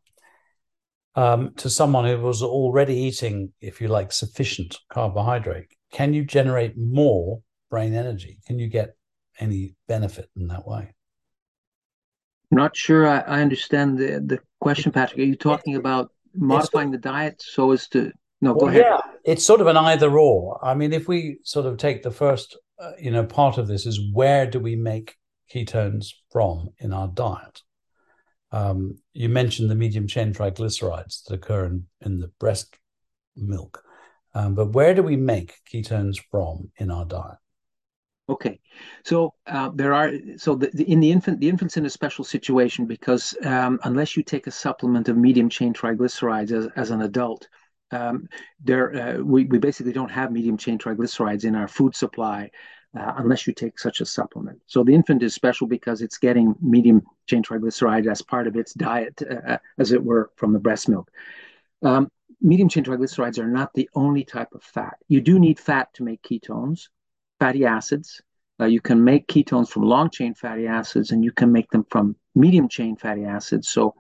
um, 1.15 1.53
to 1.55 1.69
someone 1.69 2.05
who 2.05 2.19
was 2.19 2.41
already 2.41 2.95
eating, 2.95 3.51
if 3.59 3.81
you 3.81 3.89
like, 3.89 4.11
sufficient 4.11 4.77
carbohydrate, 4.89 5.67
can 5.91 6.13
you 6.13 6.23
generate 6.23 6.77
more 6.77 7.41
brain 7.69 7.93
energy? 7.93 8.39
Can 8.47 8.57
you 8.57 8.67
get 8.67 8.95
any 9.39 9.75
benefit 9.87 10.29
in 10.35 10.47
that 10.47 10.65
way? 10.65 10.93
Not 12.51 12.75
sure 12.75 13.05
I, 13.05 13.19
I 13.19 13.41
understand 13.41 13.97
the, 13.97 14.21
the 14.25 14.39
question, 14.59 14.91
Patrick. 14.91 15.19
Are 15.19 15.23
you 15.23 15.35
talking 15.35 15.75
about 15.75 16.11
modifying 16.33 16.91
the 16.91 16.97
diet 16.97 17.41
so 17.41 17.71
as 17.71 17.87
to 17.89 18.11
no 18.41 18.51
well, 18.53 18.59
go 18.59 18.67
ahead. 18.67 18.85
yeah 18.87 18.99
it's 19.27 19.45
sort 19.45 19.61
of 19.61 19.67
an 19.67 19.77
either 19.77 20.17
or. 20.17 20.59
I 20.63 20.73
mean 20.73 20.93
if 20.93 21.07
we 21.07 21.39
sort 21.43 21.65
of 21.65 21.77
take 21.77 22.01
the 22.01 22.11
first 22.11 22.57
uh, 22.79 22.91
you 22.99 23.11
know 23.11 23.25
part 23.25 23.57
of 23.57 23.67
this 23.67 23.85
is 23.85 23.99
where 24.13 24.49
do 24.49 24.59
we 24.59 24.75
make 24.75 25.15
ketones 25.53 26.13
from 26.31 26.69
in 26.79 26.93
our 26.93 27.09
diet? 27.09 27.61
Um, 28.51 28.99
you 29.13 29.27
mentioned 29.27 29.69
the 29.69 29.75
medium 29.75 30.07
chain 30.07 30.33
triglycerides 30.33 31.25
that 31.25 31.33
occur 31.33 31.65
in, 31.65 31.87
in 32.01 32.19
the 32.19 32.29
breast 32.39 32.77
milk. 33.35 33.83
Um, 34.33 34.55
but 34.55 34.67
where 34.67 34.93
do 34.93 35.03
we 35.03 35.17
make 35.17 35.55
ketones 35.71 36.17
from 36.31 36.71
in 36.77 36.89
our 36.89 37.03
diet 37.03 37.37
Okay, 38.29 38.59
so 39.05 39.33
uh, 39.45 39.69
there 39.73 39.93
are 39.93 40.11
so 40.35 40.55
the, 40.55 40.69
the, 40.73 40.83
in 40.91 40.99
the 40.99 41.11
infant 41.11 41.39
the 41.39 41.47
infant's 41.47 41.77
in 41.77 41.85
a 41.85 41.89
special 41.89 42.25
situation 42.25 42.85
because 42.85 43.33
um, 43.45 43.79
unless 43.83 44.17
you 44.17 44.23
take 44.23 44.47
a 44.47 44.51
supplement 44.51 45.07
of 45.07 45.15
medium 45.15 45.49
chain 45.49 45.73
triglycerides 45.73 46.51
as, 46.51 46.67
as 46.75 46.91
an 46.91 47.03
adult, 47.03 47.47
um, 47.91 48.27
there 48.61 48.93
uh, 48.93 49.23
we, 49.23 49.45
we 49.45 49.59
basically 49.59 49.93
don't 49.93 50.11
have 50.11 50.33
medium 50.33 50.57
chain 50.57 50.77
triglycerides 50.77 51.45
in 51.45 51.55
our 51.55 51.69
food 51.69 51.95
supply 51.95 52.51
uh, 52.99 53.13
unless 53.17 53.47
you 53.47 53.53
take 53.53 53.79
such 53.79 54.01
a 54.01 54.05
supplement. 54.05 54.59
So 54.67 54.83
the 54.83 54.93
infant 54.93 55.23
is 55.23 55.33
special 55.33 55.65
because 55.65 56.01
it's 56.01 56.17
getting 56.17 56.53
medium 56.61 57.03
chain 57.27 57.43
triglycerides 57.43 58.11
as 58.11 58.21
part 58.21 58.47
of 58.47 58.57
its 58.57 58.73
diet, 58.73 59.21
uh, 59.21 59.53
uh, 59.53 59.57
as 59.77 59.93
it 59.93 60.03
were, 60.03 60.31
from 60.35 60.51
the 60.51 60.59
breast 60.59 60.89
milk. 60.89 61.09
Um, 61.81 62.11
medium 62.41 62.67
chain 62.67 62.83
triglycerides 62.83 63.39
are 63.39 63.47
not 63.47 63.73
the 63.73 63.89
only 63.95 64.25
type 64.25 64.53
of 64.53 64.63
fat. 64.63 64.97
You 65.07 65.21
do 65.21 65.39
need 65.39 65.59
fat 65.59 65.93
to 65.93 66.03
make 66.03 66.21
ketones 66.23 66.89
fatty 67.39 67.65
acids. 67.65 68.21
Uh, 68.59 68.65
you 68.65 68.81
can 68.81 69.03
make 69.03 69.27
ketones 69.27 69.69
from 69.69 69.83
long 69.83 70.09
chain 70.09 70.33
fatty 70.33 70.67
acids 70.67 71.11
and 71.11 71.23
you 71.23 71.31
can 71.31 71.51
make 71.51 71.69
them 71.69 71.85
from 71.89 72.15
medium 72.33 72.67
chain 72.67 72.95
fatty 72.95 73.23
acids. 73.23 73.69
So 73.69 73.93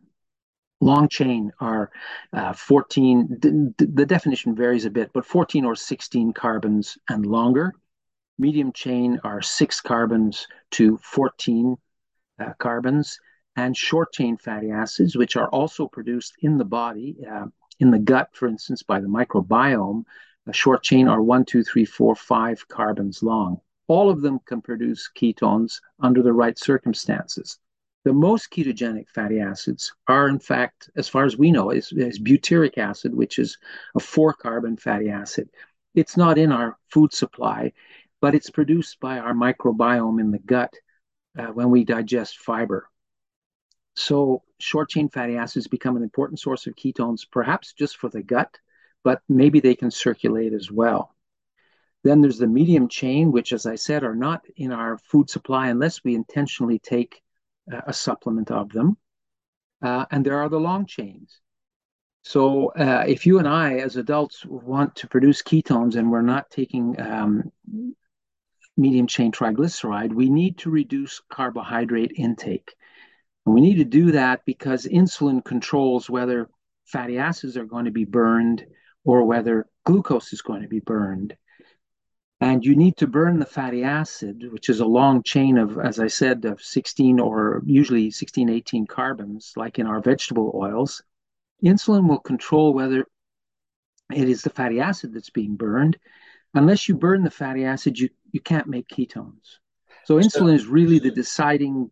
long 0.81 1.09
chain 1.09 1.51
are 1.59 1.91
uh, 2.33 2.53
14, 2.53 3.39
th- 3.41 3.53
the 3.77 4.05
definition 4.05 4.55
varies 4.55 4.85
a 4.85 4.89
bit, 4.89 5.11
but 5.13 5.25
14 5.25 5.65
or 5.65 5.75
16 5.75 6.33
carbons 6.33 6.97
and 7.09 7.25
longer. 7.25 7.73
Medium 8.39 8.71
chain 8.71 9.19
are 9.23 9.41
six 9.41 9.81
carbons 9.81 10.47
to 10.71 10.97
14 10.97 11.75
uh, 12.39 12.53
carbons. 12.59 13.19
And 13.55 13.75
short 13.75 14.13
chain 14.13 14.37
fatty 14.37 14.69
acids, 14.69 15.15
which 15.15 15.35
are 15.35 15.49
also 15.49 15.87
produced 15.87 16.33
in 16.41 16.59
the 16.59 16.65
body, 16.65 17.17
uh, 17.27 17.47
in 17.79 17.89
the 17.89 17.97
gut, 17.97 18.29
for 18.33 18.47
instance, 18.47 18.83
by 18.83 18.99
the 18.99 19.07
microbiome, 19.07 20.03
a 20.47 20.53
short 20.53 20.81
chain 20.81 21.07
are 21.07 21.21
one, 21.21 21.43
two, 21.43 21.63
three, 21.63 21.85
four, 21.85 22.15
five 22.15 22.65
carbons 22.69 23.21
long. 23.21 23.59
All 23.87 24.09
of 24.09 24.21
them 24.21 24.39
can 24.45 24.61
produce 24.61 25.09
ketones 25.15 25.81
under 25.99 26.23
the 26.23 26.33
right 26.33 26.57
circumstances. 26.57 27.59
The 28.05 28.13
most 28.13 28.49
ketogenic 28.51 29.09
fatty 29.09 29.41
acids 29.41 29.93
are, 30.07 30.29
in 30.29 30.39
fact, 30.39 30.89
as 30.95 31.09
far 31.09 31.25
as 31.25 31.37
we 31.37 31.51
know, 31.51 31.71
is, 31.71 31.91
is 31.91 32.19
butyric 32.19 32.77
acid, 32.77 33.13
which 33.13 33.39
is 33.39 33.57
a 33.95 33.99
four 33.99 34.33
carbon 34.33 34.77
fatty 34.77 35.09
acid. 35.09 35.49
It's 35.93 36.15
not 36.15 36.37
in 36.37 36.51
our 36.51 36.77
food 36.89 37.13
supply, 37.13 37.73
but 38.21 38.33
it's 38.33 38.49
produced 38.49 38.99
by 39.01 39.19
our 39.19 39.33
microbiome 39.33 40.21
in 40.21 40.31
the 40.31 40.39
gut 40.39 40.73
uh, 41.37 41.47
when 41.47 41.69
we 41.69 41.83
digest 41.83 42.37
fiber. 42.37 42.89
So, 43.97 44.43
short 44.59 44.89
chain 44.89 45.09
fatty 45.09 45.35
acids 45.35 45.67
become 45.67 45.97
an 45.97 46.03
important 46.03 46.39
source 46.39 46.67
of 46.67 46.75
ketones, 46.75 47.29
perhaps 47.29 47.73
just 47.73 47.97
for 47.97 48.09
the 48.09 48.23
gut, 48.23 48.57
but 49.07 49.21
maybe 49.29 49.61
they 49.61 49.73
can 49.73 49.89
circulate 49.89 50.51
as 50.51 50.69
well. 50.69 51.15
Then 52.03 52.19
there's 52.19 52.39
the 52.39 52.53
medium 52.59 52.89
chain, 52.89 53.31
which, 53.31 53.53
as 53.53 53.65
I 53.65 53.75
said, 53.75 54.03
are 54.03 54.13
not 54.13 54.43
in 54.57 54.73
our 54.73 54.97
food 54.97 55.29
supply 55.29 55.69
unless 55.69 56.03
we 56.03 56.13
intentionally 56.13 56.77
take 56.77 57.21
uh, 57.71 57.79
a 57.87 57.93
supplement 57.93 58.51
of 58.51 58.69
them. 58.73 58.97
Uh, 59.81 60.03
and 60.11 60.25
there 60.25 60.39
are 60.41 60.49
the 60.49 60.59
long 60.59 60.85
chains. 60.85 61.39
So 62.23 62.73
uh, 62.73 63.05
if 63.07 63.25
you 63.25 63.39
and 63.39 63.47
I, 63.47 63.75
as 63.75 63.95
adults, 63.95 64.45
want 64.45 64.97
to 64.97 65.07
produce 65.07 65.41
ketones 65.41 65.95
and 65.95 66.11
we're 66.11 66.21
not 66.33 66.51
taking 66.51 66.99
um, 66.99 67.49
medium 68.75 69.07
chain 69.07 69.31
triglyceride, 69.31 70.13
we 70.13 70.29
need 70.29 70.57
to 70.57 70.69
reduce 70.69 71.21
carbohydrate 71.29 72.11
intake. 72.17 72.75
And 73.45 73.55
we 73.55 73.61
need 73.61 73.77
to 73.77 73.85
do 73.85 74.11
that 74.11 74.41
because 74.45 74.85
insulin 74.85 75.45
controls 75.45 76.09
whether 76.09 76.49
fatty 76.83 77.17
acids 77.17 77.55
are 77.55 77.63
going 77.63 77.85
to 77.85 77.91
be 77.91 78.03
burned 78.03 78.65
or 79.07 79.23
whether 79.23 79.65
glucose 79.85 80.33
is 80.33 80.41
going 80.41 80.61
to 80.61 80.67
be 80.67 80.81
burned. 80.81 81.35
And 82.41 82.63
you 82.63 82.75
need 82.75 82.97
to 82.97 83.07
burn 83.07 83.39
the 83.39 83.45
fatty 83.45 83.83
acid, 83.83 84.51
which 84.51 84.69
is 84.69 84.81
a 84.81 84.85
long 84.85 85.23
chain 85.23 85.57
of, 85.57 85.79
as 85.79 85.97
I 85.99 86.07
said, 86.07 86.43
of 86.43 86.61
16 86.61 87.19
or 87.19 87.63
usually 87.65 88.11
16, 88.11 88.49
18 88.49 88.85
carbons, 88.85 89.53
like 89.55 89.79
in 89.79 89.87
our 89.87 90.01
vegetable 90.01 90.51
oils. 90.53 91.01
Insulin 91.63 92.07
will 92.07 92.19
control 92.19 92.73
whether 92.73 93.07
it 94.13 94.29
is 94.29 94.41
the 94.41 94.49
fatty 94.49 94.81
acid 94.81 95.13
that's 95.13 95.31
being 95.31 95.55
burned. 95.55 95.97
Unless 96.53 96.89
you 96.89 96.95
burn 96.95 97.23
the 97.23 97.31
fatty 97.31 97.63
acid, 97.63 97.97
you, 97.97 98.09
you 98.31 98.41
can't 98.41 98.67
make 98.67 98.89
ketones. 98.89 99.55
So 100.03 100.17
insulin 100.17 100.53
is 100.53 100.67
really 100.67 100.99
the 100.99 101.11
deciding 101.11 101.91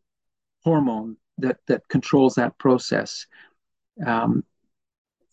hormone 0.65 1.15
that, 1.38 1.57
that 1.67 1.88
controls 1.88 2.36
that 2.36 2.57
process. 2.57 3.25
Um, 4.05 4.43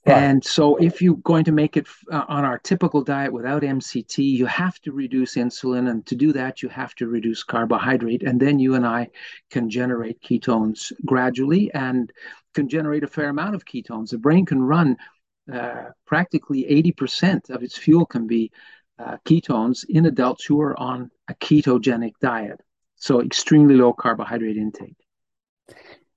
Right. 0.04 0.18
And 0.18 0.44
so, 0.44 0.76
if 0.76 1.00
you're 1.00 1.16
going 1.16 1.44
to 1.44 1.52
make 1.52 1.76
it 1.76 1.86
uh, 2.10 2.24
on 2.26 2.44
our 2.44 2.58
typical 2.58 3.02
diet 3.04 3.32
without 3.32 3.62
MCT, 3.62 4.18
you 4.18 4.46
have 4.46 4.80
to 4.80 4.90
reduce 4.90 5.36
insulin. 5.36 5.88
And 5.88 6.04
to 6.06 6.16
do 6.16 6.32
that, 6.32 6.60
you 6.60 6.68
have 6.70 6.94
to 6.96 7.06
reduce 7.06 7.44
carbohydrate. 7.44 8.24
And 8.24 8.40
then 8.40 8.58
you 8.58 8.74
and 8.74 8.84
I 8.84 9.10
can 9.50 9.70
generate 9.70 10.20
ketones 10.20 10.92
gradually 11.06 11.72
and 11.72 12.12
can 12.52 12.68
generate 12.68 13.04
a 13.04 13.06
fair 13.08 13.28
amount 13.28 13.54
of 13.54 13.64
ketones. 13.64 14.10
The 14.10 14.18
brain 14.18 14.44
can 14.44 14.62
run 14.62 14.96
uh, 15.52 15.90
practically 16.04 16.64
80% 16.64 17.50
of 17.50 17.62
its 17.62 17.76
fuel 17.78 18.04
can 18.04 18.26
be 18.26 18.50
uh, 18.98 19.18
ketones 19.24 19.84
in 19.88 20.06
adults 20.06 20.44
who 20.44 20.60
are 20.60 20.78
on 20.78 21.10
a 21.28 21.34
ketogenic 21.34 22.14
diet. 22.20 22.60
So, 22.96 23.20
extremely 23.20 23.76
low 23.76 23.92
carbohydrate 23.92 24.56
intake. 24.56 25.01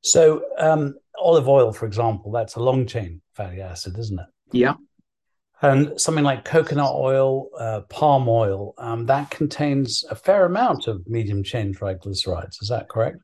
So, 0.06 0.44
um, 0.60 0.96
olive 1.20 1.50
oil, 1.50 1.74
for 1.74 1.88
example, 1.88 2.32
that's 2.32 2.56
a 2.56 2.60
long 2.60 2.86
chain 2.86 3.22
fatty 3.34 3.60
acid, 3.60 3.98
isn't 3.98 4.20
it? 4.20 4.28
Yeah. 4.52 4.76
And 5.62 6.00
something 6.00 6.24
like 6.24 6.46
coconut 6.46 6.94
oil, 6.94 7.48
uh, 7.58 7.82
palm 7.90 8.30
oil, 8.30 8.76
um, 8.78 9.08
that 9.08 9.32
contains 9.32 10.04
a 10.12 10.16
fair 10.16 10.46
amount 10.46 10.86
of 10.88 11.08
medium 11.08 11.44
chain 11.44 11.74
triglycerides. 11.74 12.62
Is 12.62 12.68
that 12.70 12.88
correct? 12.88 13.18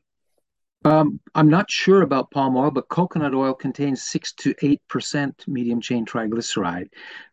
Um, 0.83 1.19
I'm 1.35 1.49
not 1.49 1.69
sure 1.69 2.01
about 2.01 2.31
palm 2.31 2.57
oil, 2.57 2.71
but 2.71 2.89
coconut 2.89 3.35
oil 3.35 3.53
contains 3.53 4.01
six 4.01 4.33
to 4.35 4.55
eight 4.63 4.81
percent 4.87 5.43
medium 5.47 5.81
chain 5.81 6.03
triglyceride. 6.03 6.87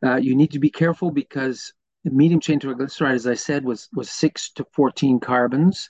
Uh, 0.04 0.16
you 0.16 0.34
need 0.34 0.50
to 0.50 0.58
be 0.58 0.68
careful 0.68 1.10
because 1.10 1.72
medium 2.04 2.40
chain 2.40 2.60
triglyceride, 2.60 3.14
as 3.14 3.26
I 3.26 3.34
said, 3.34 3.64
was 3.64 3.88
was 3.94 4.10
six 4.10 4.50
to 4.52 4.66
fourteen 4.74 5.20
carbons. 5.20 5.88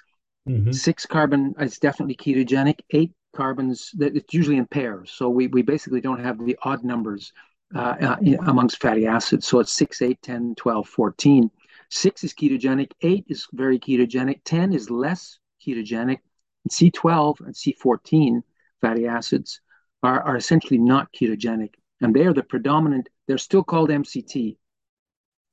Mm-hmm. 0.49 0.71
Six 0.71 1.05
carbon 1.07 1.55
is 1.59 1.79
definitely 1.79 2.15
ketogenic. 2.15 2.79
Eight 2.91 3.13
carbons 3.35 3.91
that 3.95 4.17
it's 4.17 4.35
usually 4.35 4.57
in 4.57 4.67
pairs. 4.67 5.11
So 5.11 5.29
we, 5.29 5.47
we 5.49 5.63
basically 5.63 6.01
don't 6.01 6.23
have 6.23 6.45
the 6.45 6.57
odd 6.63 6.85
numbers 6.85 7.33
uh, 7.75 7.97
uh 8.01 8.17
amongst 8.47 8.81
fatty 8.81 9.07
acids. 9.07 9.47
So 9.47 9.61
it's 9.61 9.73
6, 9.75 10.01
8, 10.01 10.23
10, 10.23 10.55
12, 10.57 10.89
14. 10.89 11.51
6 11.91 12.25
is 12.25 12.35
ketogenic, 12.35 12.93
8 13.01 13.25
is 13.29 13.47
very 13.53 13.79
ketogenic, 13.79 14.41
10 14.45 14.73
is 14.73 14.91
less 14.91 15.39
ketogenic, 15.67 16.19
and 16.65 16.71
C12 16.71 17.41
and 17.41 17.55
C14 17.55 18.43
fatty 18.81 19.07
acids 19.07 19.61
are, 20.03 20.21
are 20.23 20.37
essentially 20.37 20.79
not 20.79 21.13
ketogenic. 21.13 21.75
And 22.01 22.15
they 22.15 22.27
are 22.27 22.35
the 22.35 22.43
predominant, 22.43 23.09
they're 23.27 23.39
still 23.39 23.65
called 23.65 23.91
MCT. 23.91 24.57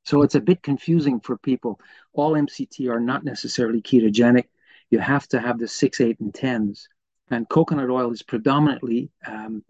So 0.03 0.21
it's 0.21 0.35
a 0.35 0.41
bit 0.41 0.61
confusing 0.61 1.19
for 1.19 1.37
people. 1.37 1.79
All 2.13 2.33
MCT 2.33 2.89
are 2.89 2.99
not 2.99 3.23
necessarily 3.23 3.81
ketogenic. 3.81 4.45
You 4.91 4.99
have 4.99 5.27
to 5.29 5.39
have 5.39 5.57
the 5.57 5.67
6, 5.67 6.01
8, 6.01 6.19
and 6.19 6.33
10s 6.33 6.87
and 7.29 7.47
coconut 7.49 7.89
oil 7.89 8.11
is 8.11 8.21
predominantly 8.21 9.09
um, 9.25 9.63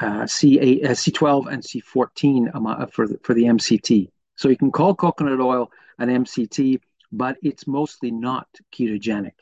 uh, 0.00 0.22
C8, 0.22 0.84
uh, 0.84 0.88
C12 0.90 1.52
and 1.52 1.62
C14 1.62 2.50
uh, 2.54 2.86
for 2.86 3.08
the, 3.08 3.18
for 3.22 3.34
the 3.34 3.44
MCT. 3.44 4.10
So 4.36 4.48
you 4.48 4.56
can 4.56 4.70
call 4.70 4.94
coconut 4.94 5.40
oil 5.40 5.70
an 5.98 6.08
MCT, 6.08 6.80
but 7.10 7.36
it's 7.42 7.66
mostly 7.66 8.10
not 8.10 8.46
ketogenic. 8.72 9.32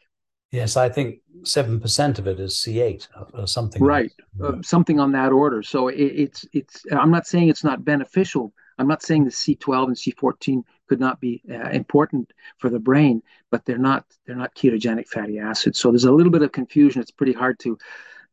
Yes, 0.52 0.76
I 0.76 0.88
think 0.88 1.20
seven 1.42 1.80
percent 1.80 2.18
of 2.18 2.26
it 2.26 2.40
is 2.40 2.54
C8 2.54 3.08
or 3.34 3.46
something. 3.46 3.82
Right, 3.82 4.12
uh, 4.42 4.62
something 4.62 5.00
on 5.00 5.12
that 5.12 5.32
order. 5.32 5.62
So 5.62 5.88
it, 5.88 5.96
it's 5.96 6.46
it's. 6.52 6.86
I'm 6.90 7.10
not 7.10 7.26
saying 7.26 7.48
it's 7.48 7.64
not 7.64 7.84
beneficial. 7.84 8.54
I'm 8.78 8.86
not 8.86 9.02
saying 9.02 9.24
the 9.24 9.30
C12 9.30 9.86
and 9.86 9.96
C14 9.96 10.62
could 10.86 11.00
not 11.00 11.20
be 11.20 11.42
uh, 11.50 11.70
important 11.70 12.32
for 12.58 12.70
the 12.70 12.78
brain, 12.78 13.22
but 13.50 13.64
they're 13.64 13.78
not 13.78 14.04
they're 14.26 14.36
not 14.36 14.54
ketogenic 14.54 15.08
fatty 15.08 15.38
acids. 15.38 15.78
So 15.78 15.90
there's 15.90 16.04
a 16.04 16.12
little 16.12 16.32
bit 16.32 16.42
of 16.42 16.52
confusion. 16.52 17.00
It's 17.00 17.10
pretty 17.10 17.32
hard 17.32 17.58
to 17.60 17.78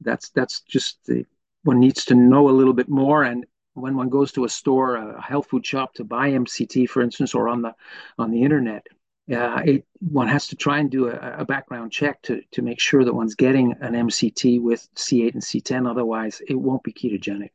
that's 0.02 0.30
that's 0.30 0.62
just 0.62 1.06
the, 1.06 1.26
one 1.64 1.80
needs 1.80 2.06
to 2.06 2.16
know 2.16 2.50
a 2.50 2.52
little 2.52 2.74
bit 2.74 2.90
more. 2.90 3.24
And 3.24 3.46
when 3.74 3.96
one 3.96 4.10
goes 4.10 4.32
to 4.34 4.46
a 4.46 4.50
store, 4.50 4.96
a 4.96 5.22
health 5.22 5.48
food 5.50 5.66
shop 5.66 5.94
to 5.96 6.04
buy 6.04 6.32
MCT, 6.32 6.90
for 6.90 7.02
instance, 7.02 7.34
or 7.34 7.48
on 7.48 7.62
the 7.62 7.74
on 8.18 8.32
the 8.32 8.44
internet, 8.44 8.86
uh, 9.32 9.62
it, 9.66 9.86
one 10.00 10.28
has 10.28 10.48
to 10.48 10.56
try 10.56 10.80
and 10.80 10.92
do 10.92 11.08
a, 11.08 11.38
a, 11.40 11.46
background 11.46 11.92
check 11.92 12.22
to, 12.24 12.42
to 12.52 12.62
make 12.62 12.80
sure 12.80 13.06
that 13.06 13.14
one's 13.14 13.36
getting 13.36 13.74
an 13.80 13.94
MCT 13.94 14.62
with 14.62 14.86
C8 14.96 15.34
and 15.34 15.42
C10. 15.42 15.90
Otherwise, 15.90 16.42
it 16.48 16.56
won't 16.56 16.84
be 16.84 16.92
ketogenic. 16.92 17.52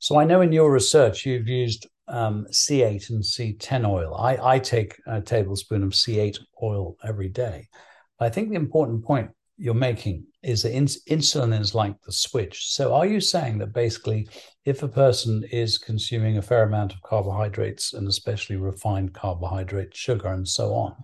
So 0.00 0.18
I 0.18 0.24
know 0.24 0.40
in 0.40 0.50
your 0.50 0.72
research 0.72 1.24
you've 1.24 1.46
used 1.46 1.86
um, 2.12 2.46
C8 2.50 3.10
and 3.10 3.22
C10 3.22 3.88
oil. 3.88 4.14
I, 4.14 4.54
I 4.54 4.58
take 4.58 5.00
a 5.06 5.20
tablespoon 5.20 5.82
of 5.82 5.90
C8 5.90 6.38
oil 6.62 6.96
every 7.02 7.28
day. 7.28 7.68
I 8.20 8.28
think 8.28 8.50
the 8.50 8.56
important 8.56 9.04
point 9.04 9.30
you're 9.56 9.74
making 9.74 10.26
is 10.42 10.62
that 10.62 10.74
ins- 10.74 11.02
insulin 11.04 11.58
is 11.58 11.74
like 11.74 12.00
the 12.02 12.12
switch. 12.12 12.72
So, 12.72 12.94
are 12.94 13.06
you 13.06 13.20
saying 13.20 13.58
that 13.58 13.72
basically, 13.72 14.28
if 14.64 14.82
a 14.82 14.88
person 14.88 15.44
is 15.50 15.78
consuming 15.78 16.36
a 16.36 16.42
fair 16.42 16.64
amount 16.64 16.92
of 16.92 17.02
carbohydrates 17.02 17.94
and 17.94 18.06
especially 18.06 18.56
refined 18.56 19.14
carbohydrate, 19.14 19.96
sugar, 19.96 20.28
and 20.28 20.46
so 20.46 20.74
on, 20.74 20.94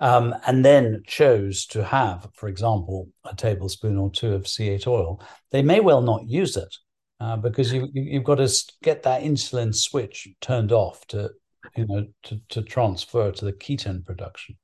um, 0.00 0.34
and 0.46 0.64
then 0.64 1.02
chose 1.06 1.66
to 1.66 1.82
have, 1.82 2.28
for 2.34 2.48
example, 2.48 3.08
a 3.24 3.34
tablespoon 3.34 3.98
or 3.98 4.10
two 4.10 4.34
of 4.34 4.44
C8 4.44 4.86
oil, 4.86 5.20
they 5.50 5.62
may 5.62 5.80
well 5.80 6.02
not 6.02 6.28
use 6.28 6.56
it 6.56 6.74
uh, 7.20 7.36
because 7.36 7.72
you, 7.72 7.88
you've 7.92 8.24
got 8.24 8.36
to 8.36 8.48
get 8.82 9.02
that 9.02 9.22
insulin 9.22 9.74
switch 9.74 10.28
turned 10.40 10.72
off 10.72 11.06
to, 11.08 11.30
you 11.76 11.86
know, 11.86 12.06
to, 12.22 12.40
to 12.48 12.62
transfer 12.62 13.32
to 13.32 13.44
the 13.44 13.52
ketone 13.52 14.04
production. 14.04 14.56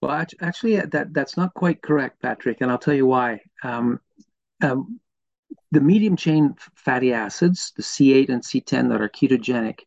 Well, 0.00 0.26
actually, 0.42 0.76
that 0.80 1.14
that's 1.14 1.36
not 1.36 1.54
quite 1.54 1.80
correct, 1.80 2.20
Patrick, 2.20 2.60
and 2.60 2.70
I'll 2.70 2.78
tell 2.78 2.94
you 2.94 3.06
why. 3.06 3.40
Um, 3.62 4.00
um, 4.62 5.00
the 5.70 5.80
medium 5.80 6.16
chain 6.16 6.54
fatty 6.74 7.12
acids, 7.12 7.72
the 7.76 7.82
C8 7.82 8.28
and 8.28 8.42
C10 8.42 8.90
that 8.90 9.00
are 9.00 9.08
ketogenic, 9.08 9.80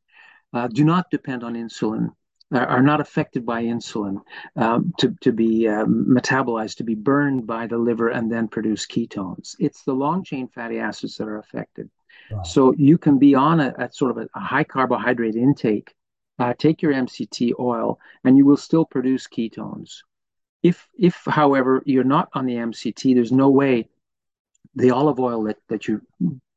uh, 0.54 0.68
do 0.68 0.84
not 0.84 1.12
depend 1.12 1.44
on 1.44 1.54
insulin, 1.54 2.10
are, 2.52 2.82
not 2.82 3.02
affected 3.02 3.46
by 3.46 3.64
insulin 3.64 4.22
um, 4.56 4.94
to, 5.00 5.16
to 5.22 5.32
be 5.32 5.68
um, 5.68 6.06
metabolized, 6.08 6.78
to 6.78 6.84
be 6.84 6.96
burned 6.96 7.46
by 7.46 7.68
the 7.68 7.78
liver 7.78 8.10
and 8.10 8.32
then 8.32 8.48
produce 8.48 8.86
ketones. 8.86 9.56
It's 9.60 9.84
the 9.84 9.94
long 9.94 10.24
chain 10.24 10.48
fatty 10.48 10.80
acids 10.80 11.18
that 11.18 11.28
are 11.28 11.40
affected. 11.40 11.90
Wow. 12.32 12.44
So 12.44 12.74
you 12.74 12.98
can 12.98 13.20
be 13.20 13.36
on 13.36 13.60
a, 13.60 13.74
a 13.78 13.92
sort 13.92 14.12
of 14.12 14.18
a, 14.18 14.30
a, 14.34 14.40
high 14.40 14.64
carbohydrate 14.64 15.36
intake, 15.36 15.94
uh, 16.40 16.54
take 16.58 16.82
your 16.82 16.94
MCT 16.94 17.54
oil, 17.60 18.00
and 18.24 18.38
you 18.38 18.46
will 18.46 18.58
still 18.58 18.86
produce 18.86 19.28
ketones. 19.28 19.98
If, 20.64 20.88
if, 20.98 21.22
however, 21.26 21.84
you're 21.86 22.04
not 22.04 22.30
on 22.34 22.46
the 22.46 22.56
MCT, 22.56 23.14
there's 23.14 23.32
no 23.32 23.50
way 23.50 23.90
the 24.76 24.92
olive 24.92 25.20
oil 25.20 25.44
that, 25.44 25.58
that 25.70 25.88
you're 25.88 26.02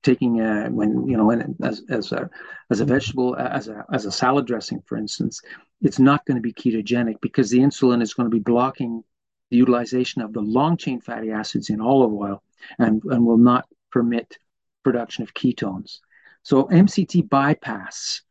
taking 0.02 0.40
uh, 0.40 0.69
when 0.69 1.07
you 1.07 1.16
know 1.16 1.30
as, 1.62 1.83
as 1.88 2.12
a 2.12 2.30
as 2.71 2.80
a 2.80 2.85
vegetable 2.85 3.37
as 3.37 3.69
a 3.69 3.85
as 3.92 4.07
a 4.07 4.12
salad 4.12 4.47
dressing, 4.47 4.83
for 4.87 4.97
instance, 4.97 5.40
it's 5.83 5.99
not 5.99 6.25
going 6.26 6.37
to 6.37 6.42
be 6.42 6.52
ketogenic 6.52 7.21
because 7.21 7.50
the 7.50 7.59
insulin 7.59 8.02
is 8.02 8.14
going 8.14 8.26
to 8.30 8.35
be 8.35 8.42
blocking 8.42 9.02
the 9.50 9.57
utilization 9.57 10.23
of 10.23 10.33
the 10.33 10.40
long 10.40 10.76
chain 10.76 11.00
fatty 11.00 11.30
acids 11.30 11.71
in 11.71 11.80
olive 11.80 12.12
oil 12.12 12.42
and, 12.78 13.02
and 13.04 13.25
will 13.25 13.38
not 13.38 13.66
permit 13.90 14.38
production 14.85 15.23
of 15.23 15.35
ketones. 15.35 15.99
So 16.42 16.64
MCT 16.64 17.28
bypass 17.28 18.23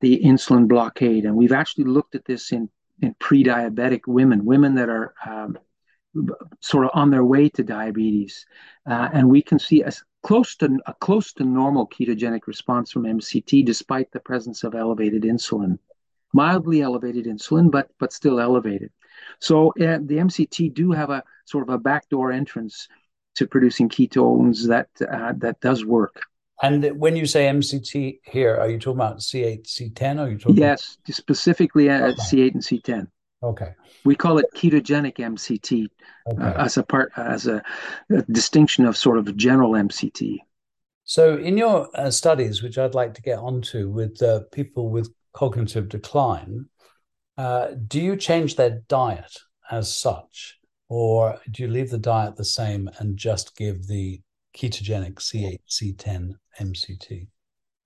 the 0.00 0.20
insulin 0.22 0.68
blockade, 0.68 1.24
and 1.24 1.34
we've 1.34 1.52
actually 1.52 1.84
looked 1.84 2.14
at 2.14 2.24
this 2.24 2.52
in 2.52 2.68
in 3.02 3.14
pre-diabetic 3.18 4.02
women, 4.06 4.44
women 4.44 4.74
that 4.76 4.88
are 4.88 5.14
um, 5.26 5.58
sort 6.60 6.84
of 6.84 6.90
on 6.94 7.10
their 7.10 7.24
way 7.24 7.48
to 7.50 7.62
diabetes, 7.62 8.46
uh, 8.88 9.08
and 9.12 9.28
we 9.28 9.42
can 9.42 9.58
see 9.58 9.82
a 9.82 9.92
close 10.22 10.56
to 10.56 10.78
a 10.86 10.94
close 10.94 11.32
to 11.34 11.44
normal 11.44 11.86
ketogenic 11.86 12.46
response 12.46 12.90
from 12.90 13.04
MCT 13.04 13.64
despite 13.64 14.10
the 14.12 14.20
presence 14.20 14.64
of 14.64 14.74
elevated 14.74 15.22
insulin, 15.22 15.78
mildly 16.32 16.82
elevated 16.82 17.26
insulin, 17.26 17.70
but 17.70 17.90
but 17.98 18.12
still 18.12 18.40
elevated. 18.40 18.90
So 19.40 19.68
uh, 19.68 19.98
the 20.02 20.18
MCT 20.18 20.74
do 20.74 20.92
have 20.92 21.10
a 21.10 21.22
sort 21.44 21.68
of 21.68 21.74
a 21.74 21.78
backdoor 21.78 22.32
entrance 22.32 22.88
to 23.36 23.46
producing 23.46 23.88
ketones 23.88 24.66
that 24.68 24.88
uh, 25.00 25.34
that 25.38 25.60
does 25.60 25.84
work. 25.84 26.22
And 26.62 26.98
when 26.98 27.16
you 27.16 27.26
say 27.26 27.46
MCT 27.46 28.20
here, 28.24 28.56
are 28.56 28.68
you 28.68 28.78
talking 28.78 28.98
about 28.98 29.18
C8, 29.18 29.64
C10? 29.64 30.18
Or 30.18 30.22
are 30.22 30.30
you 30.30 30.38
talking? 30.38 30.56
Yes, 30.56 30.96
about... 31.04 31.14
specifically 31.14 31.90
at 31.90 32.02
okay. 32.02 32.14
C8 32.14 32.54
and 32.54 32.62
C10. 32.62 33.08
Okay. 33.42 33.74
We 34.04 34.16
call 34.16 34.38
it 34.38 34.46
ketogenic 34.54 35.16
MCT 35.16 35.88
uh, 36.26 36.30
okay. 36.32 36.42
uh, 36.42 36.64
as 36.64 36.76
a 36.76 36.82
part 36.82 37.12
as 37.16 37.46
a, 37.46 37.62
a, 38.10 38.22
distinction 38.22 38.86
of 38.86 38.96
sort 38.96 39.18
of 39.18 39.36
general 39.36 39.72
MCT. 39.72 40.38
So, 41.04 41.36
in 41.36 41.56
your 41.56 41.88
uh, 41.94 42.10
studies, 42.10 42.62
which 42.62 42.78
I'd 42.78 42.94
like 42.94 43.14
to 43.14 43.22
get 43.22 43.38
onto 43.38 43.90
with 43.90 44.20
uh, 44.22 44.40
people 44.52 44.90
with 44.90 45.12
cognitive 45.32 45.88
decline, 45.88 46.66
uh, 47.36 47.68
do 47.86 48.00
you 48.00 48.16
change 48.16 48.56
their 48.56 48.82
diet 48.88 49.38
as 49.70 49.94
such, 49.94 50.58
or 50.88 51.38
do 51.50 51.62
you 51.62 51.68
leave 51.68 51.90
the 51.90 51.98
diet 51.98 52.36
the 52.36 52.44
same 52.44 52.90
and 52.98 53.16
just 53.16 53.56
give 53.56 53.86
the 53.86 54.20
ketogenic 54.56 55.16
C8, 55.16 55.60
C10 55.68 56.34
MCT? 56.58 57.28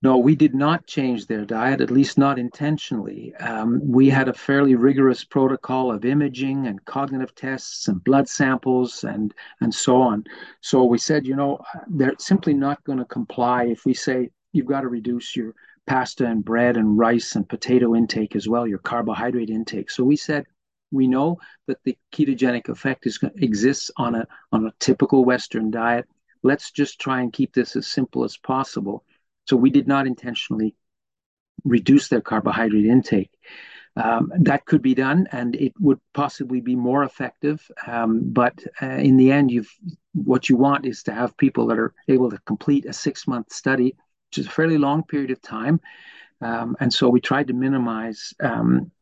No, 0.02 0.16
we 0.16 0.34
did 0.34 0.54
not 0.54 0.86
change 0.86 1.26
their 1.26 1.44
diet, 1.44 1.82
at 1.82 1.90
least 1.90 2.16
not 2.16 2.38
intentionally. 2.38 3.34
Um, 3.36 3.80
we 3.86 4.08
had 4.08 4.28
a 4.28 4.32
fairly 4.32 4.74
rigorous 4.74 5.24
protocol 5.24 5.92
of 5.92 6.06
imaging 6.06 6.66
and 6.66 6.82
cognitive 6.86 7.34
tests 7.34 7.86
and 7.86 8.02
blood 8.02 8.26
samples 8.26 9.04
and 9.04 9.34
and 9.60 9.74
so 9.74 10.00
on. 10.00 10.24
So 10.62 10.84
we 10.84 10.96
said, 10.96 11.26
you 11.26 11.36
know, 11.36 11.60
they're 11.86 12.14
simply 12.18 12.54
not 12.54 12.82
going 12.84 12.98
to 12.98 13.04
comply 13.04 13.64
if 13.64 13.84
we 13.84 13.92
say 13.92 14.30
you've 14.52 14.66
got 14.66 14.80
to 14.80 14.88
reduce 14.88 15.36
your 15.36 15.54
pasta 15.86 16.24
and 16.24 16.42
bread 16.44 16.78
and 16.78 16.96
rice 16.96 17.36
and 17.36 17.46
potato 17.46 17.94
intake 17.94 18.34
as 18.36 18.48
well, 18.48 18.66
your 18.66 18.78
carbohydrate 18.78 19.50
intake. 19.50 19.90
So 19.90 20.02
we 20.04 20.16
said 20.16 20.46
we 20.90 21.08
know 21.08 21.38
that 21.66 21.82
the 21.84 21.96
ketogenic 22.10 22.70
effect 22.70 23.06
is 23.06 23.18
exists 23.36 23.90
on 23.98 24.14
a 24.14 24.26
on 24.50 24.66
a 24.66 24.72
typical 24.78 25.26
Western 25.26 25.70
diet 25.70 26.08
let's 26.42 26.70
just 26.70 26.98
try 26.98 27.20
and 27.20 27.32
keep 27.32 27.52
this 27.52 27.76
as 27.76 27.86
simple 27.86 28.24
as 28.24 28.36
possible. 28.36 29.04
So 29.50 29.56
we 29.56 29.70
did 29.70 29.88
not 29.88 30.06
intentionally 30.06 30.76
reduce 31.64 32.06
their 32.06 32.20
carbohydrate 32.20 32.86
intake. 32.86 33.32
Um, 33.96 34.30
that 34.42 34.64
could 34.64 34.80
be 34.80 34.94
done, 34.94 35.26
and 35.32 35.56
it 35.56 35.72
would 35.80 35.98
possibly 36.14 36.60
be 36.60 36.76
more 36.76 37.02
effective. 37.02 37.68
Um, 37.84 38.20
but 38.32 38.64
uh, 38.80 38.86
in 38.86 39.16
the 39.16 39.32
end, 39.32 39.50
you've 39.50 39.74
what 40.14 40.48
you 40.48 40.56
want 40.56 40.86
is 40.86 41.02
to 41.02 41.12
have 41.12 41.36
people 41.36 41.66
that 41.66 41.80
are 41.80 41.92
able 42.06 42.30
to 42.30 42.38
complete 42.46 42.86
a 42.86 42.92
six-month 42.92 43.52
study, 43.52 43.96
which 44.28 44.38
is 44.38 44.46
a 44.46 44.50
fairly 44.50 44.78
long 44.78 45.02
period 45.02 45.32
of 45.32 45.42
time. 45.42 45.80
Um, 46.40 46.76
and 46.78 46.92
so 46.92 47.08
we 47.08 47.20
tried 47.20 47.48
to 47.48 47.52
minimize 47.52 48.32
um, 48.38 48.92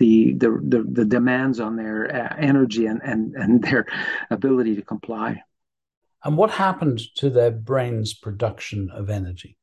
the, 0.00 0.32
the, 0.32 0.50
the 0.64 0.82
the 0.98 1.04
demands 1.04 1.60
on 1.60 1.76
their 1.76 1.98
uh, 2.12 2.34
energy 2.36 2.86
and, 2.86 3.00
and 3.04 3.36
and 3.36 3.62
their 3.66 3.86
ability 4.30 4.74
to 4.74 4.82
comply. 4.82 5.42
And 6.24 6.36
what 6.36 6.50
happened 6.50 7.00
to 7.18 7.30
their 7.30 7.52
brain's 7.52 8.14
production 8.14 8.90
of 8.90 9.08
energy? 9.08 9.56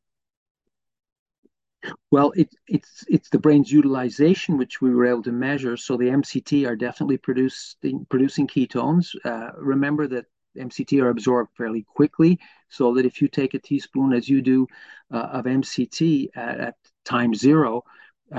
Well, 2.11 2.31
it, 2.35 2.49
it's 2.67 3.05
it's 3.07 3.29
the 3.29 3.39
brain's 3.39 3.71
utilization 3.71 4.57
which 4.57 4.81
we 4.81 4.93
were 4.93 5.05
able 5.05 5.23
to 5.23 5.31
measure. 5.31 5.77
So 5.77 5.97
the 5.97 6.09
MCT 6.09 6.65
are 6.65 6.75
definitely 6.75 7.17
producing 7.17 8.05
producing 8.09 8.47
ketones. 8.47 9.15
Uh, 9.23 9.51
remember 9.57 10.07
that 10.07 10.25
MCT 10.57 11.01
are 11.01 11.09
absorbed 11.09 11.51
fairly 11.55 11.83
quickly, 11.83 12.39
so 12.69 12.93
that 12.95 13.05
if 13.05 13.21
you 13.21 13.27
take 13.27 13.53
a 13.53 13.59
teaspoon, 13.59 14.13
as 14.13 14.27
you 14.27 14.41
do, 14.41 14.67
uh, 15.13 15.17
of 15.33 15.45
MCT 15.47 16.29
at, 16.35 16.59
at 16.59 16.75
time 17.05 17.33
zero, 17.33 17.83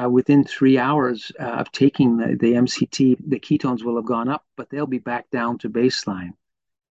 uh, 0.00 0.08
within 0.10 0.44
three 0.44 0.78
hours 0.78 1.32
uh, 1.40 1.44
of 1.44 1.72
taking 1.72 2.16
the, 2.18 2.36
the 2.38 2.54
MCT, 2.56 3.16
the 3.26 3.40
ketones 3.40 3.82
will 3.82 3.96
have 3.96 4.04
gone 4.06 4.28
up, 4.28 4.44
but 4.56 4.68
they'll 4.70 4.86
be 4.86 4.98
back 4.98 5.30
down 5.30 5.58
to 5.58 5.70
baseline. 5.70 6.32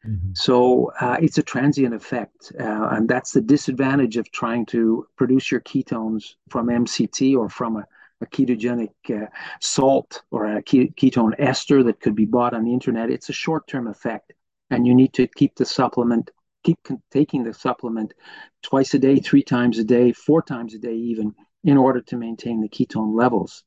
Mm-hmm. 0.06 0.32
So 0.34 0.92
uh, 1.00 1.16
it's 1.20 1.38
a 1.38 1.42
transient 1.42 1.94
effect, 1.94 2.52
uh, 2.58 2.88
and 2.92 3.08
that's 3.08 3.32
the 3.32 3.40
disadvantage 3.40 4.16
of 4.16 4.30
trying 4.30 4.66
to 4.66 5.06
produce 5.16 5.50
your 5.50 5.60
ketones 5.60 6.34
from 6.48 6.68
MCT 6.68 7.36
or 7.36 7.48
from 7.48 7.76
a, 7.76 7.86
a 8.20 8.26
ketogenic 8.26 8.90
uh, 9.10 9.26
salt 9.60 10.22
or 10.30 10.46
a 10.46 10.62
ketone 10.62 11.34
ester 11.38 11.82
that 11.82 12.00
could 12.00 12.14
be 12.14 12.24
bought 12.24 12.54
on 12.54 12.64
the 12.64 12.72
internet. 12.72 13.10
It's 13.10 13.28
a 13.28 13.34
short-term 13.34 13.88
effect, 13.88 14.32
and 14.70 14.86
you 14.86 14.94
need 14.94 15.12
to 15.14 15.26
keep 15.26 15.56
the 15.56 15.64
supplement, 15.64 16.30
keep 16.62 16.78
con- 16.84 17.02
taking 17.10 17.42
the 17.42 17.54
supplement 17.54 18.14
twice 18.62 18.94
a 18.94 18.98
day, 18.98 19.16
three 19.16 19.42
times 19.42 19.78
a 19.78 19.84
day, 19.84 20.12
four 20.12 20.42
times 20.42 20.74
a 20.74 20.78
day, 20.78 20.94
even 20.94 21.34
in 21.64 21.76
order 21.76 22.00
to 22.00 22.16
maintain 22.16 22.60
the 22.60 22.68
ketone 22.68 23.16
levels. 23.16 23.64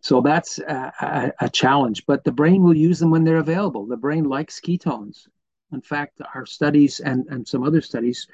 So 0.00 0.20
that's 0.20 0.58
a, 0.60 0.92
a, 1.00 1.46
a, 1.46 1.50
challenge, 1.50 2.04
but 2.06 2.22
the 2.24 2.32
brain 2.32 2.62
will 2.62 2.76
use 2.76 3.00
them 3.00 3.10
when 3.10 3.24
they're 3.24 3.36
available. 3.36 3.86
The 3.86 3.96
brain 3.96 4.24
likes 4.24 4.60
ketones. 4.60 5.26
In 5.72 5.80
fact, 5.80 6.20
our 6.34 6.46
studies 6.46 7.00
and, 7.00 7.26
and 7.28 7.46
some 7.46 7.62
other 7.62 7.80
studies 7.80 8.26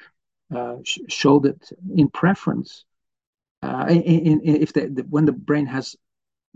uh, 0.54 0.76
sh- 0.82 1.00
show 1.08 1.38
that 1.40 1.72
in 1.96 2.08
preference, 2.08 2.84
uh, 3.62 3.86
in, 3.88 4.02
in, 4.02 4.40
if 4.44 4.72
the, 4.72 4.88
the, 4.88 5.02
when 5.02 5.24
the 5.24 5.32
brain 5.32 5.66
has 5.66 5.96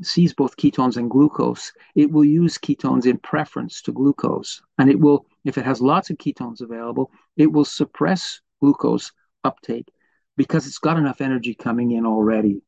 sees 0.02 0.32
both 0.32 0.56
ketones 0.56 0.96
and 0.96 1.10
glucose, 1.10 1.72
it 1.94 2.10
will 2.10 2.24
use 2.24 2.56
ketones 2.58 3.06
in 3.06 3.18
preference 3.18 3.82
to 3.82 3.92
glucose. 3.92 4.62
And 4.78 4.88
it 4.88 4.98
will, 4.98 5.26
if 5.44 5.58
it 5.58 5.64
has 5.64 5.80
lots 5.80 6.10
of 6.10 6.18
ketones 6.18 6.60
available, 6.60 7.10
it 7.36 7.50
will 7.50 7.64
suppress 7.64 8.40
glucose 8.60 9.12
uptake 9.44 9.88
because 10.36 10.66
it's 10.66 10.78
got 10.78 10.98
enough 10.98 11.20
energy 11.20 11.54
coming 11.54 11.90
in 11.90 12.06
already. 12.06 12.62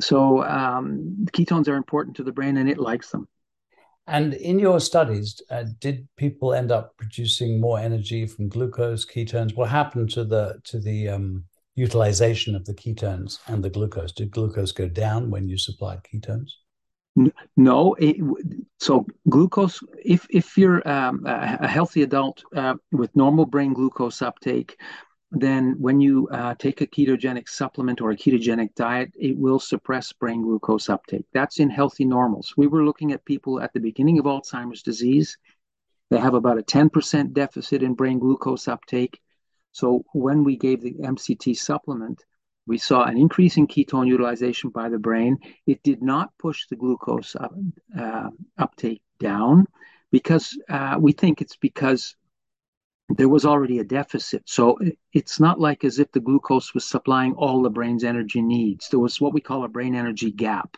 So 0.00 0.42
um, 0.42 1.26
ketones 1.32 1.68
are 1.68 1.76
important 1.76 2.16
to 2.16 2.24
the 2.24 2.32
brain 2.32 2.56
and 2.56 2.68
it 2.68 2.78
likes 2.78 3.10
them. 3.10 3.28
And 4.06 4.34
in 4.34 4.58
your 4.58 4.80
studies, 4.80 5.40
uh, 5.50 5.64
did 5.80 6.06
people 6.16 6.52
end 6.52 6.70
up 6.70 6.96
producing 6.98 7.60
more 7.60 7.78
energy 7.78 8.26
from 8.26 8.48
glucose, 8.48 9.06
ketones? 9.06 9.56
What 9.56 9.70
happened 9.70 10.10
to 10.10 10.24
the 10.24 10.60
to 10.64 10.78
the 10.78 11.08
um, 11.08 11.44
utilization 11.74 12.54
of 12.54 12.66
the 12.66 12.74
ketones 12.74 13.38
and 13.46 13.64
the 13.64 13.70
glucose? 13.70 14.12
Did 14.12 14.30
glucose 14.30 14.72
go 14.72 14.88
down 14.88 15.30
when 15.30 15.48
you 15.48 15.56
supplied 15.56 16.00
ketones? 16.04 16.50
No. 17.56 17.94
It, 17.94 18.16
so 18.78 19.06
glucose, 19.30 19.80
if 20.04 20.26
if 20.28 20.58
you're 20.58 20.86
um, 20.86 21.24
a 21.24 21.66
healthy 21.66 22.02
adult 22.02 22.42
uh, 22.54 22.74
with 22.92 23.16
normal 23.16 23.46
brain 23.46 23.72
glucose 23.72 24.20
uptake, 24.20 24.76
then 25.34 25.74
when 25.78 26.00
you 26.00 26.28
uh, 26.28 26.54
take 26.54 26.80
a 26.80 26.86
ketogenic 26.86 27.48
supplement 27.48 28.00
or 28.00 28.10
a 28.10 28.16
ketogenic 28.16 28.74
diet, 28.74 29.12
it 29.18 29.36
will 29.36 29.58
suppress 29.58 30.12
brain 30.12 30.42
glucose 30.42 30.88
uptake. 30.88 31.26
That's 31.32 31.58
in 31.58 31.70
healthy 31.70 32.04
normals. 32.04 32.54
We 32.56 32.66
were 32.66 32.84
looking 32.84 33.12
at 33.12 33.24
people 33.24 33.60
at 33.60 33.72
the 33.72 33.80
beginning 33.80 34.18
of 34.18 34.26
Alzheimer's 34.26 34.82
disease. 34.82 35.36
They 36.10 36.18
have 36.18 36.34
about 36.34 36.58
a 36.58 36.62
10% 36.62 37.32
deficit 37.32 37.82
in 37.82 37.94
brain 37.94 38.18
glucose 38.18 38.68
uptake. 38.68 39.20
So 39.72 40.04
when 40.12 40.44
we 40.44 40.56
gave 40.56 40.82
the 40.82 40.94
MCT 40.94 41.56
supplement, 41.56 42.22
we 42.66 42.78
saw 42.78 43.04
an 43.04 43.18
increase 43.18 43.56
in 43.56 43.66
ketone 43.66 44.06
utilization 44.06 44.70
by 44.70 44.88
the 44.88 44.98
brain. 44.98 45.38
It 45.66 45.82
did 45.82 46.02
not 46.02 46.30
push 46.38 46.66
the 46.68 46.76
glucose 46.76 47.34
up, 47.36 47.54
uh, 47.98 48.30
uptake 48.56 49.02
down 49.18 49.66
because 50.12 50.56
uh, 50.68 50.96
we 51.00 51.12
think 51.12 51.40
it's 51.40 51.56
because 51.56 52.14
there 53.08 53.28
was 53.28 53.44
already 53.44 53.78
a 53.78 53.84
deficit. 53.84 54.42
So 54.46 54.78
it's 55.12 55.38
not 55.38 55.60
like 55.60 55.84
as 55.84 55.98
if 55.98 56.10
the 56.12 56.20
glucose 56.20 56.72
was 56.74 56.84
supplying 56.84 57.34
all 57.34 57.62
the 57.62 57.70
brain's 57.70 58.04
energy 58.04 58.40
needs. 58.40 58.88
There 58.88 59.00
was 59.00 59.20
what 59.20 59.34
we 59.34 59.40
call 59.40 59.64
a 59.64 59.68
brain 59.68 59.94
energy 59.94 60.30
gap. 60.30 60.76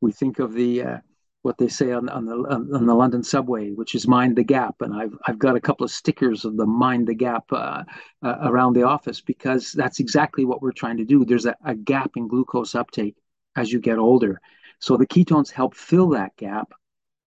We 0.00 0.12
think 0.12 0.38
of 0.38 0.52
the 0.52 0.82
uh, 0.82 0.98
what 1.42 1.58
they 1.58 1.68
say 1.68 1.92
on, 1.92 2.08
on 2.08 2.24
the 2.24 2.34
on 2.34 2.86
the 2.86 2.94
London 2.94 3.22
subway, 3.22 3.70
which 3.70 3.94
is 3.94 4.06
mind 4.06 4.36
the 4.36 4.44
gap, 4.44 4.76
and 4.80 4.94
I've 4.94 5.16
I've 5.26 5.38
got 5.38 5.56
a 5.56 5.60
couple 5.60 5.84
of 5.84 5.90
stickers 5.90 6.44
of 6.44 6.56
the 6.56 6.66
mind 6.66 7.08
the 7.08 7.14
gap 7.14 7.44
uh, 7.52 7.82
uh, 8.22 8.36
around 8.42 8.74
the 8.74 8.84
office 8.84 9.20
because 9.20 9.72
that's 9.72 10.00
exactly 10.00 10.44
what 10.44 10.62
we're 10.62 10.72
trying 10.72 10.98
to 10.98 11.04
do. 11.04 11.24
There's 11.24 11.46
a, 11.46 11.56
a 11.64 11.74
gap 11.74 12.12
in 12.16 12.28
glucose 12.28 12.74
uptake 12.74 13.16
as 13.56 13.72
you 13.72 13.80
get 13.80 13.98
older, 13.98 14.40
so 14.78 14.96
the 14.96 15.06
ketones 15.06 15.50
help 15.50 15.74
fill 15.74 16.10
that 16.10 16.36
gap. 16.36 16.72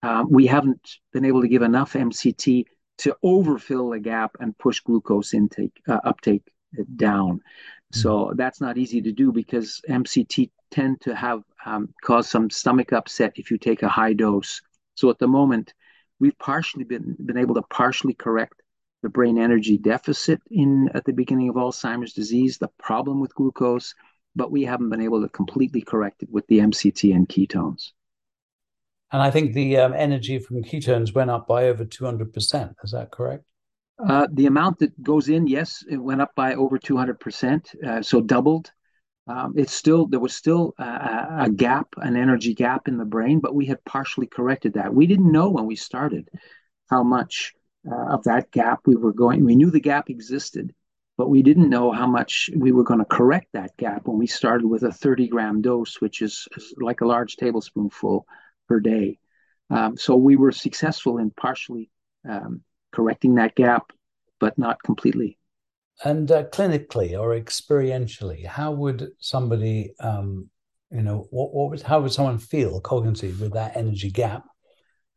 Um, 0.03 0.31
we 0.31 0.47
haven't 0.47 0.97
been 1.13 1.25
able 1.25 1.41
to 1.41 1.47
give 1.47 1.61
enough 1.61 1.93
MCT 1.93 2.65
to 3.01 3.15
overfill 3.23 3.89
the 3.89 3.99
gap 3.99 4.37
and 4.39 4.57
push 4.57 4.79
glucose 4.79 5.33
intake 5.33 5.81
uh, 5.87 5.99
uptake 6.03 6.43
down. 6.95 7.37
Mm-hmm. 7.37 7.99
So 7.99 8.33
that's 8.35 8.61
not 8.61 8.77
easy 8.77 9.01
to 9.01 9.11
do 9.11 9.31
because 9.31 9.81
MCT 9.89 10.51
tend 10.69 11.01
to 11.01 11.15
have 11.15 11.43
um, 11.65 11.93
cause 12.03 12.29
some 12.29 12.49
stomach 12.49 12.93
upset 12.93 13.33
if 13.35 13.51
you 13.51 13.57
take 13.57 13.83
a 13.83 13.89
high 13.89 14.13
dose. 14.13 14.61
So 14.95 15.09
at 15.09 15.19
the 15.19 15.27
moment, 15.27 15.73
we've 16.19 16.37
partially 16.37 16.83
been 16.83 17.15
been 17.25 17.37
able 17.37 17.55
to 17.55 17.63
partially 17.63 18.13
correct 18.13 18.61
the 19.01 19.09
brain 19.09 19.39
energy 19.39 19.77
deficit 19.77 20.39
in 20.51 20.89
at 20.93 21.05
the 21.05 21.13
beginning 21.13 21.49
of 21.49 21.55
Alzheimer's 21.55 22.13
disease, 22.13 22.59
the 22.59 22.69
problem 22.77 23.19
with 23.19 23.33
glucose, 23.33 23.95
but 24.35 24.51
we 24.51 24.63
haven't 24.63 24.89
been 24.89 25.01
able 25.01 25.21
to 25.21 25.29
completely 25.29 25.81
correct 25.81 26.21
it 26.21 26.29
with 26.29 26.45
the 26.47 26.59
MCT 26.59 27.15
and 27.15 27.27
ketones. 27.27 27.93
And 29.11 29.21
I 29.21 29.29
think 29.29 29.53
the 29.53 29.77
um, 29.77 29.93
energy 29.93 30.39
from 30.39 30.63
ketones 30.63 31.13
went 31.13 31.29
up 31.29 31.47
by 31.47 31.65
over 31.65 31.83
200%. 31.83 32.73
Is 32.83 32.91
that 32.91 33.11
correct? 33.11 33.43
Uh, 33.99 34.27
the 34.31 34.47
amount 34.47 34.79
that 34.79 35.03
goes 35.03 35.29
in, 35.29 35.47
yes, 35.47 35.83
it 35.89 35.97
went 35.97 36.21
up 36.21 36.33
by 36.35 36.55
over 36.55 36.79
200%, 36.79 37.83
uh, 37.83 38.01
so 38.01 38.21
doubled. 38.21 38.71
Um, 39.27 39.53
it's 39.55 39.73
still 39.73 40.07
there 40.07 40.19
was 40.19 40.33
still 40.33 40.73
a, 40.79 41.41
a, 41.41 41.49
gap, 41.49 41.87
an 41.97 42.17
energy 42.17 42.55
gap 42.55 42.87
in 42.87 42.97
the 42.97 43.05
brain, 43.05 43.39
but 43.39 43.53
we 43.53 43.67
had 43.67 43.83
partially 43.85 44.25
corrected 44.25 44.73
that. 44.73 44.93
We 44.93 45.05
didn't 45.05 45.31
know 45.31 45.49
when 45.49 45.67
we 45.67 45.75
started 45.75 46.27
how 46.89 47.03
much 47.03 47.53
uh, 47.89 48.13
of 48.13 48.23
that 48.23 48.49
gap 48.51 48.79
we 48.85 48.95
were 48.95 49.13
going. 49.13 49.45
We 49.45 49.55
knew 49.55 49.69
the 49.69 49.79
gap 49.79 50.09
existed, 50.09 50.73
but 51.17 51.29
we 51.29 51.43
didn't 51.43 51.69
know 51.69 51.91
how 51.91 52.07
much 52.07 52.49
we 52.55 52.71
were 52.71 52.83
going 52.83 52.99
to 52.99 53.05
correct 53.05 53.49
that 53.53 53.77
gap 53.77 54.07
when 54.07 54.17
we 54.17 54.27
started 54.27 54.65
with 54.65 54.83
a 54.83 54.91
30 54.91 55.27
gram 55.27 55.61
dose, 55.61 56.01
which 56.01 56.23
is, 56.23 56.47
is 56.57 56.73
like 56.77 57.01
a 57.01 57.07
large 57.07 57.35
tablespoonful 57.35 58.25
per 58.71 58.79
day. 58.79 59.19
Um, 59.69 59.97
so 59.97 60.15
we 60.15 60.37
were 60.37 60.53
successful 60.53 61.17
in 61.17 61.29
partially 61.31 61.91
um, 62.29 62.61
correcting 62.93 63.35
that 63.35 63.53
gap, 63.55 63.91
but 64.39 64.57
not 64.57 64.81
completely. 64.81 65.37
And 66.05 66.31
uh, 66.31 66.45
clinically 66.45 67.19
or 67.19 67.37
experientially, 67.37 68.45
how 68.45 68.71
would 68.71 69.09
somebody, 69.19 69.93
um, 69.99 70.49
you 70.89 71.01
know, 71.01 71.27
what, 71.31 71.53
what 71.53 71.69
would, 71.71 71.81
how 71.81 71.99
would 71.99 72.13
someone 72.13 72.37
feel 72.37 72.81
cognitively 72.81 73.37
with 73.41 73.53
that 73.53 73.75
energy 73.75 74.09
gap? 74.09 74.45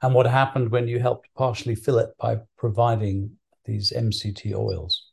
And 0.02 0.14
what 0.14 0.26
happened 0.26 0.72
when 0.72 0.88
you 0.88 0.98
helped 0.98 1.28
partially 1.36 1.76
fill 1.76 1.98
it 1.98 2.10
by 2.18 2.38
providing 2.58 3.36
these 3.64 3.92
MCT 3.96 4.52
oils? 4.52 5.12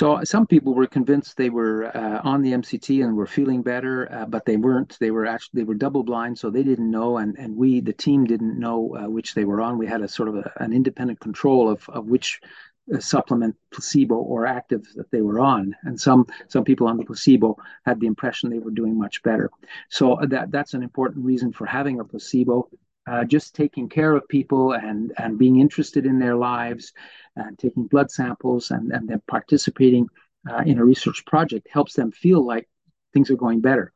So 0.00 0.18
some 0.24 0.46
people 0.46 0.72
were 0.72 0.86
convinced 0.86 1.36
they 1.36 1.50
were 1.50 1.94
uh, 1.94 2.22
on 2.24 2.40
the 2.40 2.52
MCT 2.52 3.04
and 3.04 3.14
were 3.14 3.26
feeling 3.26 3.60
better, 3.60 4.10
uh, 4.10 4.24
but 4.24 4.46
they 4.46 4.56
weren't. 4.56 4.96
They 4.98 5.10
were 5.10 5.26
actually 5.26 5.60
they 5.60 5.64
were 5.64 5.74
double 5.74 6.02
blind, 6.02 6.38
so 6.38 6.48
they 6.48 6.62
didn't 6.62 6.90
know, 6.90 7.18
and 7.18 7.36
and 7.36 7.54
we 7.54 7.80
the 7.80 7.92
team 7.92 8.24
didn't 8.24 8.58
know 8.58 8.96
uh, 8.96 9.10
which 9.10 9.34
they 9.34 9.44
were 9.44 9.60
on. 9.60 9.76
We 9.76 9.86
had 9.86 10.00
a 10.00 10.08
sort 10.08 10.30
of 10.30 10.36
a, 10.36 10.50
an 10.56 10.72
independent 10.72 11.20
control 11.20 11.68
of 11.68 11.86
of 11.90 12.06
which 12.06 12.40
uh, 12.94 12.98
supplement, 12.98 13.54
placebo 13.74 14.14
or 14.14 14.46
active 14.46 14.86
that 14.94 15.10
they 15.10 15.20
were 15.20 15.38
on, 15.38 15.76
and 15.82 16.00
some 16.00 16.24
some 16.48 16.64
people 16.64 16.86
on 16.86 16.96
the 16.96 17.04
placebo 17.04 17.58
had 17.84 18.00
the 18.00 18.06
impression 18.06 18.48
they 18.48 18.58
were 18.58 18.70
doing 18.70 18.98
much 18.98 19.22
better. 19.22 19.50
So 19.90 20.14
uh, 20.14 20.24
that 20.28 20.50
that's 20.50 20.72
an 20.72 20.82
important 20.82 21.26
reason 21.26 21.52
for 21.52 21.66
having 21.66 22.00
a 22.00 22.04
placebo. 22.06 22.70
Uh, 23.10 23.24
just 23.24 23.56
taking 23.62 23.88
care 23.88 24.12
of 24.14 24.22
people 24.28 24.64
and 24.88 25.12
and 25.20 25.38
being 25.38 25.56
interested 25.60 26.04
in 26.10 26.16
their 26.18 26.36
lives 26.36 26.92
and 27.34 27.58
taking 27.58 27.88
blood 27.92 28.10
samples 28.10 28.70
and, 28.70 28.92
and 28.92 29.08
then 29.08 29.20
participating 29.26 30.06
uh, 30.50 30.62
in 30.70 30.78
a 30.78 30.84
research 30.84 31.20
project 31.26 31.66
helps 31.76 31.94
them 31.94 32.10
feel 32.12 32.40
like 32.52 32.66
things 33.12 33.30
are 33.30 33.42
going 33.44 33.60
better. 33.60 33.92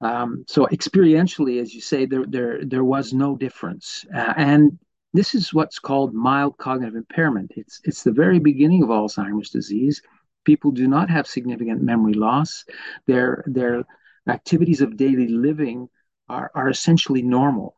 Um, 0.00 0.44
so 0.48 0.66
experientially, 0.66 1.62
as 1.62 1.72
you 1.74 1.80
say, 1.80 2.06
there 2.06 2.26
there 2.26 2.64
there 2.64 2.84
was 2.84 3.12
no 3.12 3.36
difference, 3.36 4.04
uh, 4.20 4.34
and 4.36 4.78
this 5.12 5.34
is 5.34 5.54
what's 5.54 5.78
called 5.78 6.12
mild 6.12 6.54
cognitive 6.58 6.96
impairment. 6.96 7.52
It's 7.56 7.80
it's 7.84 8.02
the 8.02 8.12
very 8.22 8.40
beginning 8.40 8.82
of 8.82 8.90
Alzheimer's 8.90 9.50
disease. 9.50 10.02
People 10.44 10.72
do 10.72 10.86
not 10.88 11.08
have 11.08 11.26
significant 11.26 11.80
memory 11.82 12.14
loss. 12.14 12.64
Their 13.06 13.44
their 13.46 13.84
activities 14.26 14.80
of 14.80 14.96
daily 14.96 15.28
living 15.28 15.88
are, 16.28 16.50
are 16.54 16.68
essentially 16.68 17.22
normal. 17.22 17.76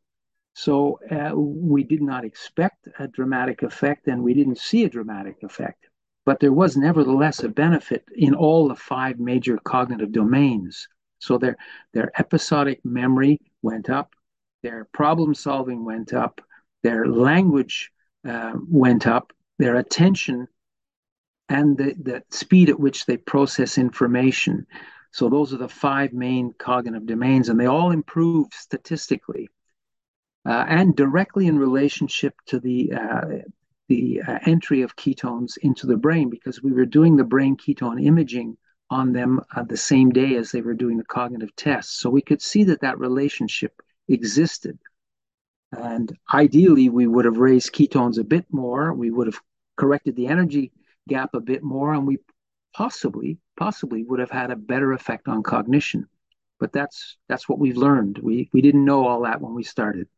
So 0.59 0.99
uh, 1.11 1.37
we 1.37 1.85
did 1.85 2.01
not 2.01 2.25
expect 2.25 2.89
a 2.99 3.07
dramatic 3.07 3.63
effect 3.63 4.09
and 4.09 4.23
we 4.23 4.33
didn't 4.33 4.57
see 4.57 4.85
a 4.85 4.89
dramatic 4.89 5.43
effect. 5.43 5.85
But 6.25 6.41
there 6.41 6.53
was 6.53 6.79
nevertheless 6.79 7.45
a 7.45 7.51
benefit 7.51 8.05
in 8.17 8.35
all 8.35 8.67
the 8.67 8.75
five 8.75 9.21
major 9.21 9.59
cognitive 9.59 10.13
domains. 10.13 10.89
So 11.19 11.37
their, 11.37 11.59
their 11.93 12.11
episodic 12.19 12.83
memory 12.87 13.39
went 13.61 13.91
up, 13.91 14.15
their 14.63 14.87
problem 14.93 15.35
solving 15.35 15.85
went 15.85 16.15
up, 16.15 16.41
their 16.83 17.07
language 17.07 17.91
uh, 18.27 18.55
went 18.67 19.07
up, 19.07 19.35
their 19.59 19.77
attention, 19.77 20.49
and 21.51 21.77
the, 21.77 21.95
the 22.03 22.23
speed 22.31 22.71
at 22.71 22.81
which 22.81 23.05
they 23.05 23.19
process 23.19 23.77
information. 23.77 24.67
So 25.13 25.29
those 25.29 25.53
are 25.53 25.59
the 25.59 25.69
five 25.69 26.15
main 26.15 26.55
cognitive 26.59 27.05
domains, 27.05 27.51
and 27.51 27.61
they 27.61 27.67
all 27.67 27.91
improved 27.91 28.55
statistically 28.55 29.51
and 30.47 30.95
directly 30.95 31.47
in 31.47 31.59
relationship 31.59 32.35
to 32.47 32.61
the 32.61 32.93
uh, 32.93 33.39
the 33.89 34.21
uh, 34.27 34.39
entry 34.47 34.83
of 34.83 34.97
ketones 34.97 35.57
into 35.63 35.87
the 35.87 35.97
brain 35.97 36.29
because 36.29 36.63
we 36.63 36.73
were 36.73 36.87
doing 36.87 37.17
the 37.17 37.25
brain 37.25 37.57
ketone 37.57 38.05
imaging 38.05 38.57
on 38.91 39.13
them 39.13 39.41
uh, 39.55 39.63
the 39.63 39.77
same 39.77 40.11
day 40.11 40.37
as 40.37 40.51
they 40.51 40.61
were 40.61 40.75
doing 40.75 40.97
the 40.97 41.05
cognitive 41.05 41.55
tests. 41.57 42.01
So 42.01 42.11
we 42.11 42.23
could 42.23 42.43
see 42.43 42.65
that 42.65 42.81
that 42.81 42.99
relationship 42.99 43.81
existed. 44.09 44.79
And 45.73 46.17
ideally, 46.33 46.89
we 46.89 47.07
would 47.07 47.25
have 47.25 47.39
raised 47.39 47.73
ketones 47.73 48.19
a 48.19 48.25
bit 48.25 48.47
more. 48.51 48.93
We 48.93 49.11
would 49.11 49.27
have 49.27 49.41
corrected 49.77 50.17
the 50.17 50.29
energy 50.29 50.73
gap 51.09 51.35
a 51.35 51.41
bit 51.41 51.63
more, 51.63 51.93
and 51.93 52.07
we 52.07 52.19
possibly, 52.73 53.39
possibly 53.57 54.05
would 54.05 54.21
have 54.21 54.31
had 54.31 54.51
a 54.51 54.57
better 54.57 54.93
effect 54.93 55.29
on 55.29 55.43
cognition. 55.43 56.07
But 56.59 56.73
that's 56.73 57.17
that's 57.29 57.49
what 57.49 57.59
we've 57.59 57.77
learned. 57.77 58.19
We 58.19 58.49
we 58.53 58.63
didn't 58.63 58.85
know 58.85 59.07
all 59.07 59.23
that 59.23 59.41
when 59.41 59.55
we 59.55 59.63
started. 59.63 60.09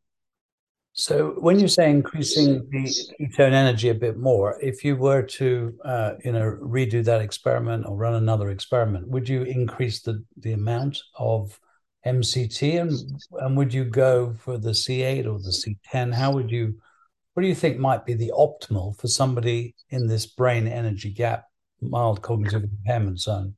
So 0.99 1.29
when 1.39 1.61
you 1.61 1.69
say 1.69 1.89
increasing 1.89 2.67
the 2.69 2.83
ketone 3.21 3.53
energy 3.53 3.87
a 3.87 3.93
bit 3.93 4.17
more, 4.17 4.59
if 4.61 4.83
you 4.83 4.97
were 4.97 5.21
to, 5.21 5.73
uh, 5.85 6.15
you 6.25 6.33
know, 6.33 6.57
redo 6.61 7.01
that 7.05 7.21
experiment 7.21 7.85
or 7.87 7.95
run 7.95 8.15
another 8.15 8.49
experiment, 8.49 9.07
would 9.07 9.29
you 9.29 9.43
increase 9.43 10.01
the 10.01 10.25
the 10.35 10.51
amount 10.51 10.99
of 11.17 11.57
MCT, 12.05 12.81
and 12.81 12.91
and 13.39 13.55
would 13.55 13.73
you 13.73 13.85
go 13.85 14.33
for 14.33 14.57
the 14.57 14.71
C8 14.71 15.25
or 15.25 15.39
the 15.39 15.53
C10? 15.53 16.13
How 16.13 16.33
would 16.33 16.51
you? 16.51 16.75
What 17.33 17.43
do 17.43 17.47
you 17.47 17.55
think 17.55 17.77
might 17.77 18.05
be 18.05 18.15
the 18.15 18.33
optimal 18.35 18.99
for 18.99 19.07
somebody 19.07 19.75
in 19.91 20.07
this 20.07 20.25
brain 20.25 20.67
energy 20.67 21.11
gap, 21.11 21.45
mild 21.79 22.21
cognitive 22.21 22.63
impairment 22.63 23.21
zone? 23.21 23.55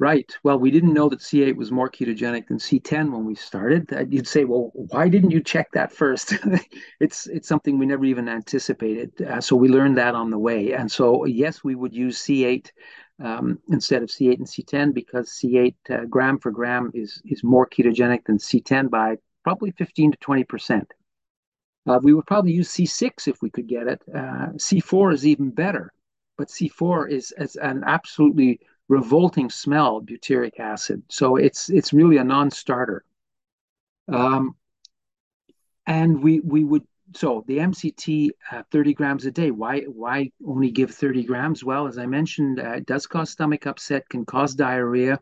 Right. 0.00 0.34
Well, 0.42 0.58
we 0.58 0.70
didn't 0.70 0.94
know 0.94 1.10
that 1.10 1.18
C8 1.20 1.56
was 1.56 1.70
more 1.70 1.90
ketogenic 1.90 2.48
than 2.48 2.56
C10 2.56 3.12
when 3.12 3.26
we 3.26 3.34
started. 3.34 3.86
You'd 4.10 4.26
say, 4.26 4.46
well, 4.46 4.70
why 4.72 5.10
didn't 5.10 5.30
you 5.30 5.42
check 5.42 5.70
that 5.72 5.92
first? 5.92 6.32
it's 7.00 7.26
it's 7.26 7.46
something 7.46 7.78
we 7.78 7.84
never 7.84 8.06
even 8.06 8.26
anticipated. 8.26 9.20
Uh, 9.20 9.42
so 9.42 9.56
we 9.56 9.68
learned 9.68 9.98
that 9.98 10.14
on 10.14 10.30
the 10.30 10.38
way. 10.38 10.72
And 10.72 10.90
so 10.90 11.26
yes, 11.26 11.62
we 11.62 11.74
would 11.74 11.92
use 11.92 12.16
C8 12.16 12.70
um, 13.22 13.58
instead 13.68 14.02
of 14.02 14.08
C8 14.08 14.38
and 14.38 14.46
C10 14.46 14.94
because 14.94 15.38
C8 15.38 15.74
uh, 15.90 16.06
gram 16.06 16.38
for 16.38 16.50
gram 16.50 16.90
is 16.94 17.20
is 17.26 17.44
more 17.44 17.68
ketogenic 17.68 18.24
than 18.24 18.38
C10 18.38 18.88
by 18.88 19.18
probably 19.44 19.70
15 19.72 20.12
to 20.12 20.16
20 20.16 20.44
percent. 20.44 20.90
Uh, 21.86 22.00
we 22.02 22.14
would 22.14 22.26
probably 22.26 22.52
use 22.52 22.70
C6 22.70 23.28
if 23.28 23.42
we 23.42 23.50
could 23.50 23.66
get 23.66 23.86
it. 23.86 24.00
Uh, 24.08 24.56
C4 24.56 25.12
is 25.12 25.26
even 25.26 25.50
better, 25.50 25.92
but 26.38 26.48
C4 26.48 27.10
is, 27.10 27.34
is 27.36 27.56
an 27.56 27.84
absolutely 27.86 28.60
revolting 28.90 29.48
smell, 29.48 30.02
butyric 30.02 30.58
acid. 30.58 31.02
So 31.08 31.36
it's 31.36 31.70
it's 31.70 31.92
really 31.92 32.16
a 32.16 32.24
non-starter. 32.24 33.04
Um, 34.08 34.56
and 35.86 36.20
we 36.22 36.40
we 36.40 36.64
would 36.64 36.84
so 37.14 37.44
the 37.46 37.58
MCT 37.58 38.30
uh, 38.50 38.62
30 38.72 38.94
grams 38.94 39.26
a 39.26 39.30
day. 39.30 39.52
Why 39.52 39.82
why 39.82 40.32
only 40.44 40.72
give 40.72 40.90
30 40.90 41.22
grams? 41.24 41.64
Well, 41.64 41.86
as 41.86 41.98
I 41.98 42.06
mentioned, 42.06 42.58
uh, 42.58 42.72
it 42.72 42.86
does 42.86 43.06
cause 43.06 43.30
stomach 43.30 43.66
upset, 43.66 44.08
can 44.08 44.26
cause 44.26 44.54
diarrhea. 44.54 45.20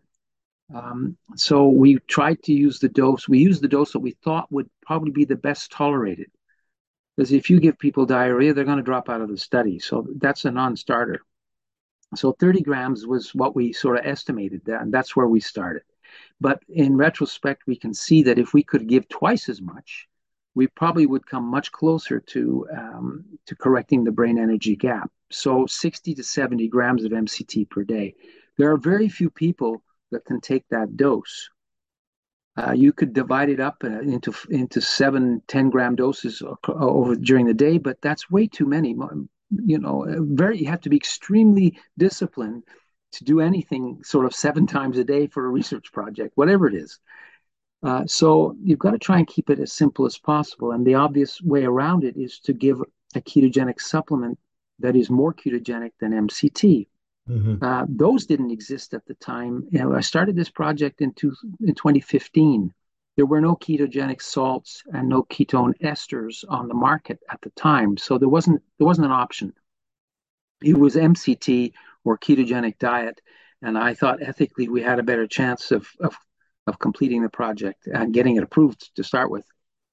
Um, 0.75 1.17
so 1.37 1.69
we 1.69 1.99
tried 2.09 2.43
to 2.45 2.53
use 2.53 2.79
the 2.79 2.89
dose. 2.89 3.29
We 3.29 3.39
used 3.39 3.63
the 3.63 3.69
dose 3.69 3.93
that 3.93 4.01
we 4.01 4.17
thought 4.25 4.51
would 4.51 4.71
probably 4.87 5.13
be 5.13 5.27
the 5.27 5.37
best 5.37 5.71
tolerated. 5.73 6.31
Because 7.17 7.33
if 7.33 7.51
you 7.51 7.61
give 7.61 7.79
people 7.79 8.07
diarrhea, 8.07 8.55
they're 8.55 8.65
going 8.65 8.77
to 8.79 8.83
drop 8.83 9.09
out 9.11 9.21
of 9.21 9.29
the 9.29 9.37
study. 9.37 9.79
So 9.79 10.07
that's 10.17 10.45
a 10.45 10.51
non-starter. 10.51 11.21
So 12.15 12.33
30 12.33 12.63
grams 12.63 13.07
was 13.07 13.35
what 13.35 13.55
we 13.55 13.73
sort 13.73 13.99
of 13.99 14.07
estimated, 14.07 14.63
that, 14.65 14.81
and 14.81 14.93
that's 14.93 15.15
where 15.15 15.27
we 15.27 15.41
started. 15.41 15.83
But 16.41 16.63
in 16.69 16.97
retrospect, 16.97 17.67
we 17.67 17.77
can 17.77 17.93
see 17.93 18.23
that 18.25 18.39
if 18.39 18.55
we 18.55 18.63
could 18.63 18.87
give 18.87 19.09
twice 19.09 19.49
as 19.49 19.61
much, 19.61 20.09
we 20.55 20.67
probably 20.67 21.07
would 21.07 21.27
come 21.27 21.45
much 21.45 21.71
closer 21.71 22.19
to 22.21 22.67
um, 22.77 23.25
to 23.47 23.55
correcting 23.55 24.05
the 24.05 24.11
brain 24.11 24.39
energy 24.39 24.75
gap. 24.75 25.11
So 25.31 25.67
60 25.67 26.15
to 26.15 26.25
70 26.25 26.69
grams 26.69 27.05
of 27.05 27.13
MCT 27.13 27.69
per 27.69 27.85
day. 27.85 28.15
There 28.57 28.73
are 28.73 28.79
very 28.79 29.09
few 29.09 29.31
people 29.31 29.83
that 30.11 30.25
can 30.25 30.41
take 30.41 30.65
that 30.71 30.97
dose. 30.97 31.51
Uh, 32.57 32.73
you 32.73 32.93
could 32.93 33.13
divide 33.13 33.51
it 33.51 33.61
up 33.61 33.85
uh, 33.85 34.01
into 34.01 34.35
into 34.51 34.81
seven 34.81 35.43
10 35.47 35.71
gram 35.71 35.95
doses 35.95 36.43
over 36.67 37.15
during 37.15 37.47
the 37.47 37.55
day, 37.55 37.79
but 37.79 38.01
that's 38.01 38.31
way 38.31 38.49
too 38.49 38.67
many 38.67 38.95
you 39.51 39.79
know, 39.79 40.07
very, 40.09 40.59
you 40.59 40.67
have 40.67 40.81
to 40.83 40.91
be 40.91 40.97
extremely 40.97 41.79
disciplined 41.97 42.65
to 43.13 43.25
do 43.25 43.41
anything 43.41 44.03
sort 44.03 44.27
of 44.27 44.35
seven 44.35 44.67
times 44.67 44.99
a 44.99 45.05
day 45.05 45.27
for 45.27 45.47
a 45.47 45.49
research 45.49 45.93
project, 45.93 46.33
whatever 46.37 46.67
it 46.67 46.75
is. 46.75 46.99
Uh, 47.83 48.05
so 48.07 48.57
you've 48.63 48.79
got 48.79 48.91
to 48.91 48.99
try 48.99 49.19
and 49.19 49.27
keep 49.27 49.51
it 49.51 49.61
as 49.61 49.73
simple 49.73 50.05
as 50.05 50.19
possible. 50.19 50.73
And 50.73 50.87
the 50.87 50.95
obvious 50.95 51.41
way 51.41 51.65
around 51.65 52.05
it 52.05 52.17
is 52.17 52.39
to 52.41 52.53
give 52.53 52.81
a 53.15 53.21
ketogenic 53.21 53.81
supplement 53.81 54.39
that 54.81 54.97
is 54.97 55.11
more 55.11 55.33
ketogenic 55.33 55.93
than 56.01 56.13
MCT. 56.13 56.89
Mm-hmm. 57.29 57.63
Uh, 57.63 57.85
those 57.89 58.27
didn't 58.27 58.51
exist 58.51 58.95
at 58.95 59.05
the 59.07 59.15
time. 59.15 59.67
You 59.71 59.81
know, 59.81 59.95
I 59.95 60.01
started 60.01 60.35
this 60.35 60.51
project 60.51 61.01
in, 61.01 61.13
two, 61.13 61.35
in 61.61 61.75
2015 61.75 62.73
there 63.19 63.27
were 63.27 63.41
no 63.41 63.57
ketogenic 63.57 64.23
salts 64.23 64.85
and 64.93 65.09
no 65.09 65.25
ketone 65.25 65.77
esters 65.81 66.45
on 66.49 66.69
the 66.69 66.75
market 66.75 67.19
at 67.29 67.41
the 67.41 67.51
time, 67.51 67.97
so 67.97 68.17
there 68.17 68.29
wasn't 68.29 68.63
there 68.79 68.87
wasn't 68.87 69.07
an 69.07 69.13
option. 69.13 69.53
It 70.63 70.79
was 70.79 70.95
MCT 70.95 71.73
or 72.05 72.17
ketogenic 72.17 72.79
diet, 72.79 73.21
and 73.61 73.77
I 73.77 73.95
thought 73.95 74.23
ethically 74.23 74.69
we 74.69 74.83
had 74.83 75.01
a 75.01 75.03
better 75.03 75.27
chance 75.27 75.73
of 75.73 75.89
of, 75.99 76.17
of 76.69 76.79
completing 76.79 77.23
the 77.23 77.29
project 77.29 77.89
and 77.89 78.15
getting 78.15 78.37
it 78.37 78.45
approved 78.45 78.95
to 78.95 79.03
start 79.03 79.33
with 79.33 79.47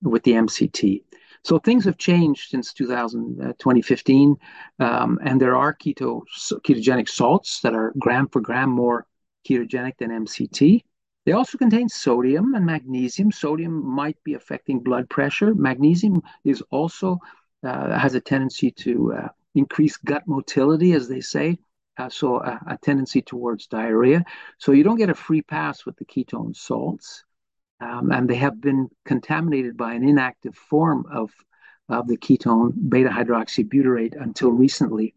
with 0.03 0.21
the 0.21 0.33
MCT. 0.33 1.01
So 1.43 1.57
things 1.57 1.85
have 1.85 1.97
changed 1.97 2.51
since 2.51 2.73
2000, 2.73 3.41
uh, 3.41 3.45
2015, 3.57 4.35
um, 4.77 5.17
and 5.23 5.41
there 5.41 5.55
are 5.55 5.73
keto 5.73 6.21
ketogenic 6.63 7.09
salts 7.09 7.61
that 7.61 7.73
are 7.73 7.91
gram 7.97 8.27
for 8.27 8.39
gram 8.39 8.69
more 8.69 9.07
ketogenic 9.49 9.97
than 9.97 10.11
MCT. 10.11 10.83
They 11.25 11.31
also 11.31 11.57
contain 11.57 11.89
sodium 11.89 12.53
and 12.53 12.65
magnesium. 12.65 13.31
Sodium 13.31 13.83
might 13.83 14.23
be 14.23 14.35
affecting 14.35 14.79
blood 14.79 15.09
pressure. 15.09 15.55
Magnesium 15.55 16.21
is 16.43 16.61
also 16.69 17.19
uh, 17.63 17.97
has 17.97 18.13
a 18.13 18.21
tendency 18.21 18.69
to 18.69 19.13
uh, 19.13 19.27
increase 19.55 19.97
gut 19.97 20.23
motility, 20.27 20.93
as 20.93 21.07
they 21.07 21.21
say. 21.21 21.57
Uh, 21.97 22.09
so 22.09 22.37
a, 22.37 22.59
a, 22.67 22.77
tendency 22.77 23.21
towards 23.21 23.67
diarrhea. 23.67 24.23
So 24.59 24.73
you 24.73 24.83
don't 24.83 24.97
get 24.97 25.09
a 25.09 25.15
free 25.15 25.41
pass 25.41 25.85
with 25.85 25.95
the 25.95 26.05
ketone 26.05 26.55
salts, 26.55 27.23
um, 27.79 28.11
and 28.11 28.29
they 28.29 28.35
have 28.35 28.59
been 28.61 28.89
contaminated 29.05 29.77
by 29.77 29.93
an 29.93 30.07
inactive 30.07 30.55
form 30.55 31.05
of 31.11 31.31
of 31.87 32.07
the 32.07 32.17
ketone 32.17 32.73
beta 32.89 33.09
hydroxybutyrate 33.09 34.21
until 34.21 34.51
recently. 34.51 35.15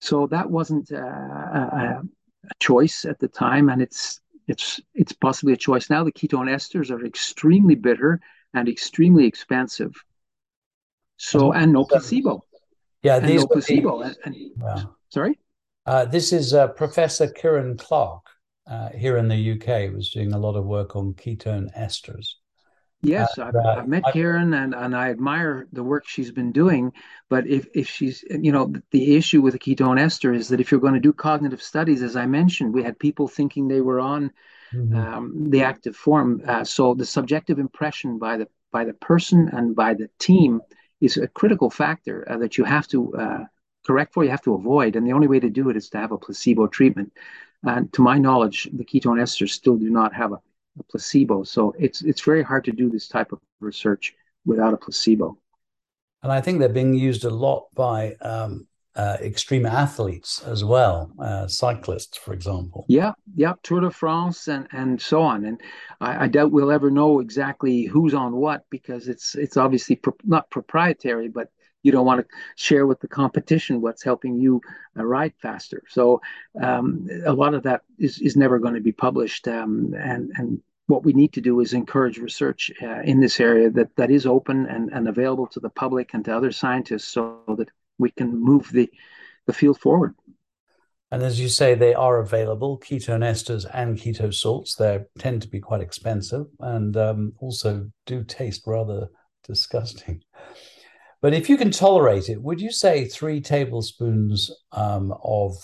So 0.00 0.26
that 0.28 0.48
wasn't 0.48 0.92
uh, 0.92 0.96
a, 0.96 2.02
a 2.44 2.54
choice 2.60 3.04
at 3.04 3.18
the 3.18 3.28
time, 3.28 3.68
and 3.68 3.82
it's 3.82 4.20
it's 4.46 4.80
it's 4.94 5.12
possibly 5.12 5.52
a 5.52 5.56
choice 5.56 5.90
now. 5.90 6.04
The 6.04 6.12
ketone 6.12 6.48
esters 6.48 6.90
are 6.90 7.04
extremely 7.04 7.74
bitter 7.74 8.20
and 8.54 8.68
extremely 8.68 9.26
expensive. 9.26 9.92
So 11.16 11.52
and 11.52 11.72
no 11.72 11.84
placebo. 11.84 12.42
Yeah, 13.02 13.18
these 13.20 13.42
no 13.42 13.46
placebo. 13.48 14.02
and, 14.02 14.16
and, 14.24 14.36
yeah. 14.36 14.82
Sorry. 15.08 15.38
Uh, 15.84 16.04
this 16.04 16.32
is 16.32 16.52
uh, 16.52 16.68
Professor 16.68 17.28
Kieran 17.28 17.76
Clarke 17.76 18.28
uh, 18.68 18.88
here 18.90 19.16
in 19.16 19.28
the 19.28 19.52
UK 19.52 19.94
was 19.94 20.10
doing 20.10 20.32
a 20.32 20.38
lot 20.38 20.56
of 20.56 20.64
work 20.64 20.96
on 20.96 21.14
ketone 21.14 21.72
esters. 21.78 22.34
Yes, 23.02 23.38
I've, 23.38 23.54
uh, 23.54 23.76
I've, 23.78 23.88
met 23.88 24.02
I, 24.06 24.12
Karen 24.12 24.54
and, 24.54 24.74
and 24.74 24.96
I 24.96 25.10
admire 25.10 25.68
the 25.72 25.84
work 25.84 26.08
she's 26.08 26.32
been 26.32 26.50
doing. 26.50 26.92
But 27.28 27.46
if, 27.46 27.68
if 27.74 27.88
she's, 27.88 28.24
you 28.28 28.50
know, 28.50 28.72
the 28.90 29.16
issue 29.16 29.42
with 29.42 29.52
the 29.52 29.58
ketone 29.58 30.00
ester 30.00 30.32
is 30.32 30.48
that 30.48 30.60
if 30.60 30.70
you're 30.70 30.80
going 30.80 30.94
to 30.94 31.00
do 31.00 31.12
cognitive 31.12 31.62
studies, 31.62 32.02
as 32.02 32.16
I 32.16 32.26
mentioned, 32.26 32.74
we 32.74 32.82
had 32.82 32.98
people 32.98 33.28
thinking 33.28 33.68
they 33.68 33.80
were 33.80 34.00
on 34.00 34.32
mm-hmm. 34.72 34.96
um, 34.96 35.50
the 35.50 35.62
active 35.62 35.94
form. 35.94 36.42
Uh, 36.46 36.64
so 36.64 36.94
the 36.94 37.06
subjective 37.06 37.58
impression 37.58 38.18
by 38.18 38.38
the 38.38 38.48
by 38.72 38.84
the 38.84 38.94
person 38.94 39.48
and 39.52 39.74
by 39.74 39.94
the 39.94 40.10
team 40.18 40.60
is 41.00 41.16
a 41.16 41.28
critical 41.28 41.70
factor 41.70 42.26
uh, 42.28 42.36
that 42.38 42.58
you 42.58 42.64
have 42.64 42.86
to 42.88 43.14
uh, 43.14 43.44
correct 43.86 44.12
for, 44.12 44.24
you 44.24 44.30
have 44.30 44.42
to 44.42 44.54
avoid. 44.54 44.96
And 44.96 45.06
the 45.06 45.12
only 45.12 45.28
way 45.28 45.40
to 45.40 45.50
do 45.50 45.70
it 45.70 45.76
is 45.76 45.88
to 45.90 45.98
have 45.98 46.12
a 46.12 46.18
placebo 46.18 46.66
treatment. 46.66 47.12
And 47.62 47.92
to 47.94 48.02
my 48.02 48.18
knowledge, 48.18 48.68
the 48.72 48.84
ketone 48.84 49.20
esters 49.20 49.50
still 49.50 49.76
do 49.76 49.90
not 49.90 50.12
have 50.14 50.32
a 50.32 50.40
a 50.78 50.82
placebo. 50.84 51.44
So 51.44 51.74
it's 51.78 52.02
it's 52.02 52.20
very 52.20 52.42
hard 52.42 52.64
to 52.64 52.72
do 52.72 52.90
this 52.90 53.08
type 53.08 53.32
of 53.32 53.40
research 53.60 54.14
without 54.44 54.74
a 54.74 54.76
placebo. 54.76 55.38
And 56.22 56.32
I 56.32 56.40
think 56.40 56.58
they're 56.58 56.68
being 56.68 56.94
used 56.94 57.24
a 57.24 57.30
lot 57.30 57.66
by 57.74 58.14
um, 58.20 58.66
uh, 58.96 59.18
extreme 59.20 59.66
athletes 59.66 60.42
as 60.42 60.64
well, 60.64 61.12
uh, 61.20 61.46
cyclists, 61.46 62.16
for 62.16 62.32
example. 62.32 62.86
Yeah, 62.88 63.12
yeah, 63.34 63.52
Tour 63.62 63.80
de 63.80 63.90
France 63.90 64.48
and 64.48 64.66
and 64.72 65.00
so 65.00 65.22
on. 65.22 65.44
And 65.44 65.60
I, 66.00 66.24
I 66.24 66.28
doubt 66.28 66.52
we'll 66.52 66.72
ever 66.72 66.90
know 66.90 67.20
exactly 67.20 67.84
who's 67.84 68.14
on 68.14 68.34
what 68.34 68.64
because 68.70 69.08
it's 69.08 69.34
it's 69.34 69.56
obviously 69.56 69.96
pro- 69.96 70.16
not 70.24 70.50
proprietary, 70.50 71.28
but 71.28 71.50
you 71.86 71.92
don't 71.92 72.04
want 72.04 72.20
to 72.20 72.36
share 72.56 72.84
with 72.86 73.00
the 73.00 73.08
competition 73.08 73.80
what's 73.80 74.02
helping 74.02 74.34
you 74.44 74.60
uh, 74.98 75.04
ride 75.04 75.34
faster. 75.40 75.82
So 75.88 76.20
um, 76.60 77.08
a 77.24 77.32
lot 77.32 77.54
of 77.54 77.62
that 77.62 77.82
is, 77.98 78.18
is 78.18 78.36
never 78.36 78.58
going 78.58 78.74
to 78.74 78.80
be 78.80 78.92
published. 78.92 79.46
Um, 79.46 79.94
and, 79.96 80.30
and 80.36 80.60
what 80.88 81.04
we 81.04 81.12
need 81.12 81.32
to 81.34 81.40
do 81.40 81.60
is 81.60 81.72
encourage 81.72 82.18
research 82.18 82.70
uh, 82.82 83.00
in 83.02 83.20
this 83.20 83.40
area 83.40 83.70
that, 83.70 83.94
that 83.96 84.10
is 84.10 84.26
open 84.26 84.66
and, 84.66 84.90
and 84.92 85.08
available 85.08 85.46
to 85.48 85.60
the 85.60 85.70
public 85.70 86.12
and 86.12 86.24
to 86.24 86.36
other 86.36 86.52
scientists 86.52 87.08
so 87.08 87.40
that 87.56 87.68
we 87.98 88.10
can 88.10 88.36
move 88.36 88.68
the, 88.72 88.90
the 89.46 89.52
field 89.52 89.78
forward. 89.78 90.14
And 91.12 91.22
as 91.22 91.38
you 91.38 91.48
say, 91.48 91.74
they 91.74 91.94
are 91.94 92.18
available, 92.18 92.80
ketone 92.80 93.24
esters 93.24 93.64
and 93.72 93.96
keto 93.96 94.34
salts. 94.34 94.74
They 94.74 95.04
tend 95.18 95.42
to 95.42 95.48
be 95.48 95.60
quite 95.60 95.80
expensive 95.80 96.46
and 96.58 96.96
um, 96.96 97.32
also 97.38 97.90
do 98.06 98.24
taste 98.24 98.62
rather 98.66 99.08
disgusting. 99.46 100.22
But 101.22 101.34
if 101.34 101.48
you 101.48 101.56
can 101.56 101.70
tolerate 101.70 102.28
it, 102.28 102.42
would 102.42 102.60
you 102.60 102.70
say 102.70 103.06
three 103.06 103.40
tablespoons 103.40 104.50
um, 104.72 105.14
of 105.24 105.56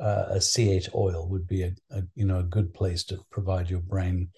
uh, 0.00 0.26
a 0.30 0.36
C8 0.36 0.94
oil 0.94 1.28
would 1.28 1.46
be 1.46 1.62
a, 1.62 1.72
a, 1.90 2.02
you 2.14 2.24
know 2.24 2.38
a 2.38 2.44
good 2.44 2.74
place 2.74 3.04
to 3.04 3.18
provide 3.30 3.70
your 3.70 3.80
brain 3.80 4.28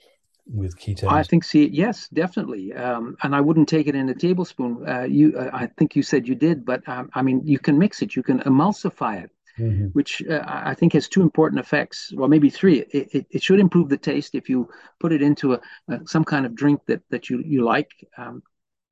with 0.46 0.78
ketones? 0.78 1.12
I 1.12 1.22
think 1.22 1.44
see 1.44 1.68
yes, 1.68 2.08
definitely. 2.08 2.72
Um, 2.72 3.16
and 3.22 3.34
I 3.34 3.40
wouldn't 3.40 3.68
take 3.68 3.86
it 3.86 3.94
in 3.94 4.08
a 4.08 4.14
tablespoon. 4.14 4.84
Uh, 4.86 5.02
you, 5.02 5.36
uh, 5.38 5.50
I 5.52 5.66
think 5.78 5.96
you 5.96 6.02
said 6.02 6.28
you 6.28 6.34
did, 6.34 6.64
but 6.64 6.86
um, 6.88 7.10
I 7.14 7.22
mean 7.22 7.40
you 7.44 7.58
can 7.58 7.78
mix 7.78 8.02
it. 8.02 8.16
You 8.16 8.22
can 8.22 8.40
emulsify 8.40 9.24
it. 9.24 9.30
mm-hmm. 9.58 9.86
which 9.86 10.22
uh, 10.28 10.42
I 10.46 10.74
think 10.74 10.92
has 10.92 11.08
two 11.08 11.22
important 11.22 11.60
effects. 11.60 12.12
Well, 12.14 12.28
maybe 12.28 12.50
three. 12.50 12.80
It, 12.90 13.08
it, 13.12 13.26
it, 13.30 13.42
should 13.42 13.60
improve 13.60 13.88
the 13.88 13.96
taste 13.96 14.34
if 14.34 14.48
you 14.48 14.68
put 15.00 15.12
it 15.12 15.22
into 15.22 15.54
a, 15.54 15.60
a 15.88 16.00
some 16.06 16.24
kind 16.24 16.44
of 16.44 16.54
drink 16.54 16.80
that 16.86 17.02
that 17.10 17.30
you 17.30 17.42
you 17.44 17.64
like. 17.64 17.90
Um, 18.18 18.42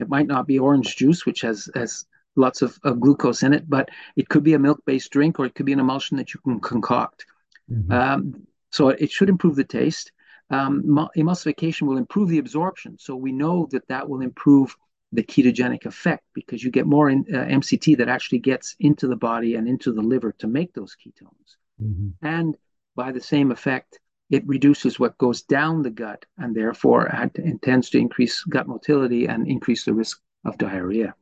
it 0.01 0.09
might 0.09 0.27
not 0.27 0.47
be 0.47 0.59
orange 0.59 0.97
juice, 0.97 1.27
which 1.27 1.41
has 1.43 1.71
has 1.75 2.07
lots 2.37 2.63
of, 2.63 2.79
of 2.83 3.01
glucose 3.01 3.43
in 3.43 3.53
it, 3.53 3.69
but 3.69 3.89
it 4.17 4.29
could 4.29 4.43
be 4.43 4.55
a 4.55 4.59
milk 4.59 4.81
based 4.87 5.11
drink 5.11 5.39
or 5.39 5.47
it 5.47 5.55
could 5.55 5.67
be 5.67 5.73
an 5.73 5.81
emulsion 5.81 6.17
that 6.17 6.35
you 6.35 6.41
can 6.41 6.61
concoct. 6.61 7.27
Mm-hmm. 7.71 7.93
Um, 7.93 8.47
so 8.71 8.89
it 8.89 9.11
should 9.11 9.29
improve 9.29 9.57
the 9.57 9.65
taste. 9.65 10.11
Um, 10.51 10.83
emulsification 11.17 11.83
will 11.83 11.97
improve 11.97 12.29
the 12.29 12.39
absorption. 12.39 12.99
So 12.99 13.17
we 13.17 13.33
know 13.33 13.69
that 13.71 13.87
that 13.89 14.09
will 14.09 14.21
improve 14.21 14.77
the 15.13 15.23
ketogenic 15.23 15.87
effect 15.87 16.25
because 16.35 16.63
you 16.63 16.71
get 16.71 16.87
more 16.87 17.09
in, 17.09 17.25
uh, 17.33 17.45
MCT 17.45 17.97
that 17.99 18.09
actually 18.09 18.41
gets 18.41 18.75
into 18.81 19.07
the 19.07 19.17
body 19.17 19.55
and 19.55 19.69
into 19.69 19.93
the 19.93 20.03
liver 20.03 20.33
to 20.39 20.49
make 20.49 20.75
those 20.75 20.97
ketones. 20.97 21.57
Mm-hmm. 21.81 22.27
And 22.27 22.57
by 22.97 23.13
the 23.13 23.21
same 23.21 23.53
effect, 23.53 24.01
it 24.35 24.47
reduces 24.47 24.99
what 24.99 25.17
goes 25.19 25.43
down 25.43 25.83
the 25.83 25.91
gut 25.91 26.25
and 26.39 26.55
therefore 26.55 27.07
it 27.07 27.37
intends 27.39 27.91
to 27.91 27.99
increase 27.99 28.43
gut 28.45 28.67
motility 28.67 29.27
and 29.27 29.47
increase 29.47 29.85
the 29.85 29.95
risk 29.95 30.21
of 30.45 30.59
diarrhea. 30.59 31.15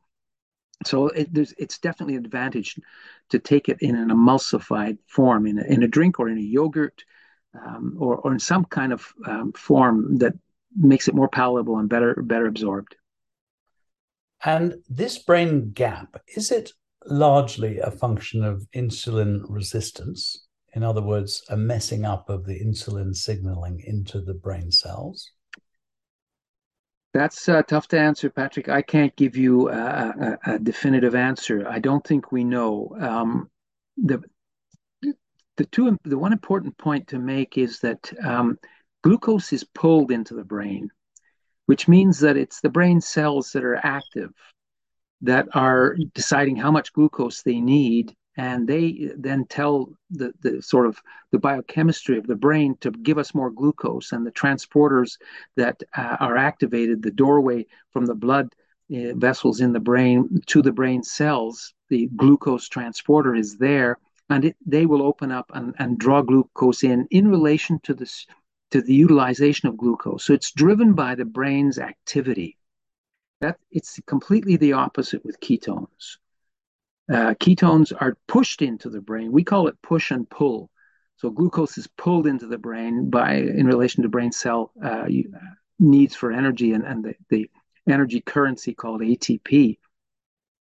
So 0.85 1.07
it, 1.07 1.29
it's 1.57 1.77
definitely 1.77 2.15
an 2.15 2.25
advantage 2.25 2.79
to 3.29 3.39
take 3.39 3.69
it 3.69 3.77
in 3.81 3.95
an 3.95 4.09
emulsified 4.09 4.97
form, 5.07 5.45
in 5.45 5.59
a, 5.59 5.63
in 5.63 5.83
a 5.83 5.87
drink 5.87 6.19
or 6.19 6.27
in 6.27 6.37
a 6.37 6.41
yogurt, 6.41 7.03
um, 7.53 7.95
or, 7.99 8.17
or 8.17 8.33
in 8.33 8.39
some 8.39 8.65
kind 8.65 8.91
of 8.91 9.13
um, 9.25 9.53
form 9.53 10.17
that 10.17 10.33
makes 10.75 11.07
it 11.07 11.15
more 11.15 11.29
palatable 11.29 11.77
and 11.77 11.87
better 11.87 12.15
better 12.23 12.47
absorbed. 12.47 12.95
And 14.43 14.75
this 14.89 15.19
brain 15.19 15.71
gap 15.71 16.21
is 16.35 16.51
it 16.51 16.71
largely 17.05 17.79
a 17.79 17.91
function 17.91 18.43
of 18.43 18.65
insulin 18.75 19.45
resistance? 19.47 20.47
In 20.75 20.83
other 20.83 21.01
words, 21.01 21.43
a 21.49 21.57
messing 21.57 22.03
up 22.03 22.29
of 22.29 22.45
the 22.45 22.59
insulin 22.59 23.15
signaling 23.15 23.81
into 23.85 24.21
the 24.21 24.33
brain 24.33 24.71
cells? 24.71 25.31
That's 27.13 27.47
uh, 27.47 27.61
tough 27.61 27.87
to 27.89 27.99
answer, 27.99 28.31
Patrick. 28.31 28.69
I 28.69 28.81
can't 28.81 29.15
give 29.15 29.37
you 29.37 29.69
a, 29.69 30.37
a, 30.45 30.53
a 30.53 30.59
definitive 30.59 31.13
answer. 31.13 31.67
I 31.67 31.77
don't 31.77 32.03
think 32.03 32.31
we 32.31 32.43
know. 32.43 32.95
Um, 32.99 33.51
the 33.97 34.23
the 35.57 35.65
two 35.65 35.99
the 36.03 36.17
one 36.17 36.33
important 36.33 36.75
point 36.79 37.09
to 37.09 37.19
make 37.19 37.59
is 37.59 37.79
that 37.81 38.11
um, 38.23 38.57
glucose 39.03 39.53
is 39.53 39.63
pulled 39.63 40.11
into 40.11 40.33
the 40.33 40.43
brain, 40.43 40.89
which 41.67 41.87
means 41.87 42.19
that 42.21 42.37
it's 42.37 42.61
the 42.61 42.69
brain 42.69 42.99
cells 42.99 43.51
that 43.51 43.63
are 43.63 43.79
active 43.83 44.31
that 45.21 45.47
are 45.53 45.95
deciding 46.15 46.55
how 46.55 46.71
much 46.71 46.91
glucose 46.93 47.43
they 47.43 47.59
need 47.59 48.15
and 48.35 48.67
they 48.67 49.11
then 49.15 49.45
tell 49.45 49.89
the, 50.09 50.33
the 50.41 50.61
sort 50.61 50.87
of 50.87 50.99
the 51.31 51.39
biochemistry 51.39 52.17
of 52.17 52.27
the 52.27 52.35
brain 52.35 52.75
to 52.81 52.91
give 52.91 53.17
us 53.17 53.35
more 53.35 53.51
glucose 53.51 54.11
and 54.11 54.25
the 54.25 54.31
transporters 54.31 55.17
that 55.55 55.81
uh, 55.95 56.17
are 56.19 56.37
activated 56.37 57.01
the 57.01 57.11
doorway 57.11 57.65
from 57.91 58.05
the 58.05 58.15
blood 58.15 58.53
uh, 58.93 59.13
vessels 59.15 59.61
in 59.61 59.73
the 59.73 59.79
brain 59.79 60.41
to 60.47 60.61
the 60.61 60.71
brain 60.71 61.03
cells 61.03 61.73
the 61.89 62.09
glucose 62.15 62.67
transporter 62.67 63.35
is 63.35 63.57
there 63.57 63.97
and 64.29 64.45
it, 64.45 64.55
they 64.65 64.85
will 64.85 65.03
open 65.03 65.31
up 65.31 65.51
and, 65.53 65.75
and 65.79 65.99
draw 65.99 66.21
glucose 66.21 66.83
in 66.83 67.07
in 67.11 67.27
relation 67.27 67.79
to 67.83 67.93
this 67.93 68.25
to 68.71 68.81
the 68.81 68.95
utilization 68.95 69.69
of 69.69 69.77
glucose. 69.77 70.23
So 70.23 70.33
it's 70.33 70.51
driven 70.51 70.93
by 70.93 71.13
the 71.13 71.25
brain's 71.25 71.77
activity. 71.77 72.57
That 73.41 73.59
it's 73.69 73.99
completely 74.07 74.57
the 74.57 74.73
opposite 74.73 75.23
with 75.23 75.39
ketones 75.39 76.17
uh, 77.11 77.33
ketones 77.35 77.91
are 77.99 78.17
pushed 78.27 78.61
into 78.61 78.89
the 78.89 79.01
brain. 79.01 79.31
We 79.31 79.43
call 79.43 79.67
it 79.67 79.81
push 79.81 80.11
and 80.11 80.29
pull. 80.29 80.69
So 81.17 81.29
glucose 81.29 81.77
is 81.77 81.87
pulled 81.87 82.27
into 82.27 82.47
the 82.47 82.57
brain 82.57 83.09
by 83.09 83.35
in 83.35 83.67
relation 83.67 84.03
to 84.03 84.09
brain 84.09 84.31
cell 84.31 84.71
uh, 84.83 85.05
needs 85.79 86.15
for 86.15 86.31
energy 86.31 86.73
and, 86.73 86.83
and 86.83 87.03
the, 87.03 87.15
the 87.29 87.49
energy 87.87 88.21
currency 88.21 88.73
called 88.73 89.01
ATP. 89.01 89.77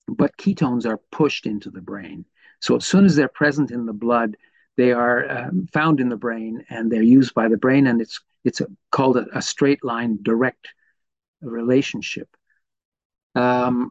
But 0.08 0.36
ketones 0.36 0.86
are 0.86 1.00
pushed 1.12 1.46
into 1.46 1.70
the 1.70 1.80
brain. 1.80 2.24
So 2.60 2.76
as 2.76 2.86
soon 2.86 3.04
as 3.04 3.16
they're 3.16 3.28
present 3.28 3.70
in 3.70 3.86
the 3.86 3.92
blood, 3.92 4.36
they 4.76 4.92
are 4.92 5.30
um, 5.30 5.68
found 5.72 6.00
in 6.00 6.08
the 6.08 6.16
brain 6.16 6.64
and 6.70 6.90
they're 6.90 7.02
used 7.02 7.34
by 7.34 7.48
the 7.48 7.56
brain, 7.56 7.86
and 7.86 8.00
it's 8.00 8.20
it's 8.44 8.60
a, 8.60 8.66
called 8.90 9.18
a, 9.18 9.26
a, 9.34 9.42
straight 9.42 9.84
line 9.84 10.18
direct 10.22 10.68
relationship. 11.42 12.28
Um, 13.34 13.90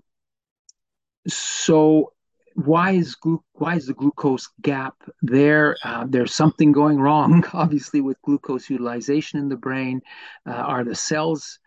so 1.27 2.13
why 2.55 2.91
is 2.91 3.15
glu- 3.15 3.43
why 3.53 3.75
is 3.75 3.87
the 3.87 3.93
glucose 3.93 4.49
gap 4.61 4.95
there? 5.21 5.75
Uh, 5.83 6.05
there's 6.07 6.33
something 6.33 6.71
going 6.71 6.99
wrong, 6.99 7.43
obviously, 7.53 8.01
with 8.01 8.21
glucose 8.21 8.69
utilization 8.69 9.39
in 9.39 9.49
the 9.49 9.55
brain. 9.57 10.01
Uh, 10.45 10.51
are 10.51 10.83
the 10.83 10.95
cells 10.95 11.59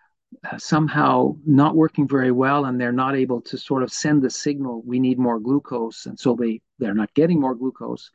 uh, 0.51 0.59
somehow 0.59 1.37
not 1.47 1.77
working 1.77 2.09
very 2.09 2.33
well, 2.33 2.64
and 2.64 2.81
they're 2.81 2.92
not 2.92 3.16
able 3.16 3.40
to 3.42 3.59
sort 3.59 3.83
of 3.83 3.92
send 3.92 4.23
the 4.23 4.31
signal 4.31 4.83
we 4.85 4.99
need 4.99 5.18
more 5.18 5.38
glucose, 5.38 6.07
and 6.07 6.18
so 6.18 6.35
they 6.35 6.61
they're 6.79 6.95
not 6.95 7.14
getting 7.14 7.40
more 7.40 7.55
glucose. 7.55 8.11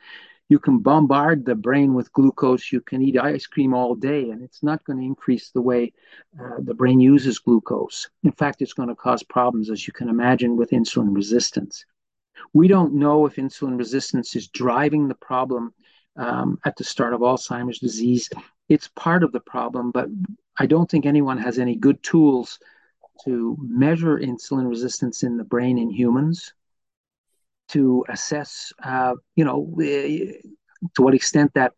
You 0.49 0.59
can 0.59 0.79
bombard 0.79 1.45
the 1.45 1.55
brain 1.55 1.93
with 1.93 2.13
glucose. 2.13 2.71
You 2.71 2.79
can 2.79 3.01
eat 3.01 3.17
ice 3.19 3.45
cream 3.47 3.73
all 3.73 3.95
day, 3.95 4.29
and 4.29 4.41
it's 4.41 4.63
not 4.63 4.83
going 4.85 4.99
to 4.99 5.05
increase 5.05 5.51
the 5.51 5.61
way 5.61 5.91
uh, 6.39 6.59
the 6.59 6.73
brain 6.73 6.99
uses 7.01 7.39
glucose. 7.39 8.09
In 8.23 8.31
fact, 8.31 8.61
it's 8.61 8.73
going 8.73 8.89
to 8.89 8.95
cause 8.95 9.23
problems, 9.23 9.69
as 9.69 9.85
you 9.85 9.93
can 9.93 10.07
imagine, 10.07 10.55
with 10.55 10.71
insulin 10.71 11.13
resistance. 11.13 11.85
We 12.53 12.67
don't 12.67 12.93
know 12.93 13.25
if 13.25 13.35
insulin 13.35 13.77
resistance 13.77 14.35
is 14.35 14.47
driving 14.47 15.07
the 15.07 15.15
problem 15.15 15.73
um, 16.15 16.59
at 16.65 16.75
the 16.75 16.83
start 16.83 17.13
of 17.13 17.21
Alzheimer's 17.21 17.79
disease. 17.79 18.29
It's 18.69 18.89
part 18.89 19.23
of 19.23 19.31
the 19.31 19.39
problem, 19.39 19.91
but 19.91 20.07
I 20.57 20.65
don't 20.65 20.89
think 20.89 21.05
anyone 21.05 21.37
has 21.37 21.59
any 21.59 21.75
good 21.75 22.01
tools 22.03 22.59
to 23.25 23.57
measure 23.61 24.19
insulin 24.19 24.69
resistance 24.69 25.23
in 25.23 25.37
the 25.37 25.43
brain 25.43 25.77
in 25.77 25.89
humans, 25.89 26.53
to 27.69 28.05
assess, 28.09 28.71
uh, 28.83 29.13
you 29.35 29.43
know, 29.43 29.73
to 29.79 31.01
what 31.01 31.13
extent 31.13 31.53
that 31.55 31.73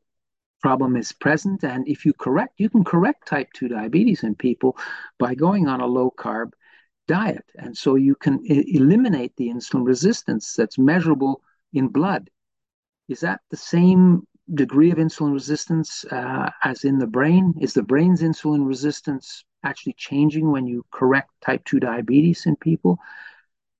problem 0.61 0.95
is 0.95 1.11
present. 1.11 1.63
And 1.63 1.87
if 1.87 2.05
you 2.05 2.13
correct, 2.13 2.53
you 2.57 2.69
can 2.69 2.83
correct 2.83 3.27
type 3.27 3.49
2 3.53 3.69
diabetes 3.69 4.23
in 4.23 4.35
people 4.35 4.77
by 5.17 5.35
going 5.35 5.67
on 5.67 5.81
a 5.81 5.87
low 5.87 6.11
carb 6.17 6.51
diet. 7.09 7.45
And 7.55 7.75
so 7.75 7.95
you 7.95 8.15
can 8.15 8.39
eliminate 8.45 9.35
the 9.35 9.49
insulin 9.49 9.85
resistance 9.85 10.53
that's 10.55 10.77
measurable 10.77 11.41
in 11.73 11.87
blood. 11.87 12.29
Is 13.07 13.19
that 13.21 13.41
the 13.49 13.57
same 13.57 14.27
degree 14.53 14.91
of 14.91 14.99
insulin 14.99 15.33
resistance 15.33 16.05
uh, 16.11 16.51
as 16.63 16.83
in 16.83 16.99
the 16.99 17.07
brain? 17.07 17.55
Is 17.59 17.73
the 17.73 17.83
brain's 17.83 18.21
insulin 18.21 18.65
resistance 18.67 19.43
actually 19.63 19.95
changing 19.97 20.51
when 20.51 20.67
you 20.67 20.85
correct 20.91 21.31
type 21.41 21.65
2 21.65 21.79
diabetes 21.79 22.45
in 22.45 22.55
people? 22.55 22.99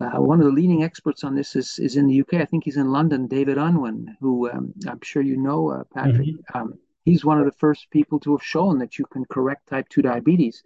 Uh, 0.02 0.20
one 0.22 0.40
of 0.40 0.46
the 0.46 0.60
leading 0.60 0.84
experts 0.84 1.24
on 1.24 1.36
this 1.36 1.56
is, 1.56 1.78
is 1.78 1.98
in 1.98 2.08
the 2.08 2.22
UK. 2.22 2.36
I 2.36 2.46
think 2.46 2.64
he's 2.64 2.78
in 2.78 2.92
London, 2.92 3.28
David 3.28 3.58
Unwin, 3.58 4.18
who 4.20 4.50
um, 4.50 4.74
I'm 4.88 5.02
sure 5.04 5.22
you 5.22 5.38
know, 5.38 5.70
uh, 5.70 5.84
Patrick. 5.94 6.30
Mm-hmm. 6.30 6.58
Um, 6.58 6.80
he's 7.06 7.24
one 7.24 7.38
of 7.38 7.46
the 7.46 7.60
first 7.64 7.92
people 7.92 8.20
to 8.22 8.32
have 8.32 8.44
shown 8.44 8.80
that 8.80 8.98
you 8.98 9.06
can 9.06 9.26
correct 9.26 9.68
type 9.68 9.88
2 9.90 10.02
diabetes 10.02 10.64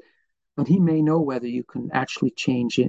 but 0.55 0.67
he 0.67 0.79
may 0.79 1.01
know 1.01 1.19
whether 1.19 1.47
you 1.47 1.63
can 1.63 1.89
actually 1.93 2.31
change 2.31 2.79
uh, 2.79 2.83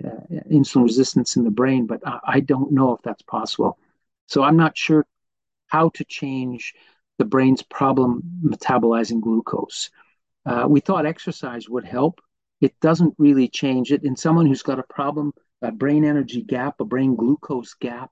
insulin 0.51 0.83
resistance 0.83 1.37
in 1.37 1.45
the 1.45 1.51
brain, 1.51 1.87
but 1.87 2.07
I, 2.07 2.19
I, 2.25 2.41
don't 2.41 2.73
know 2.73 2.95
if 2.95 3.03
that's 3.03 3.23
possible. 3.23 3.79
So 4.27 4.43
I'm 4.43 4.57
not 4.57 4.77
sure 4.77 5.07
how 5.67 5.89
to 5.91 6.05
change 6.05 6.75
the 7.19 7.25
brain's 7.25 7.63
problem 7.63 8.23
metabolizing 8.45 9.21
glucose. 9.21 9.91
Uh, 10.45 10.67
we 10.69 10.81
thought 10.81 11.07
exercise 11.07 11.69
would 11.69 11.85
help. 11.85 12.21
It 12.61 12.79
doesn't 12.81 13.15
really 13.19 13.49
change 13.49 13.93
it. 13.93 14.05
In 14.05 14.17
someone 14.17 14.47
who's 14.47 14.63
got 14.63 14.79
a 14.79 14.85
problem, 14.85 15.33
a 15.63 15.73
brain 15.73 16.05
energy 16.05 16.43
gap, 16.43 16.81
a 16.81 16.85
brain 16.85 17.15
glucose 17.15 17.75
gap, 17.75 18.11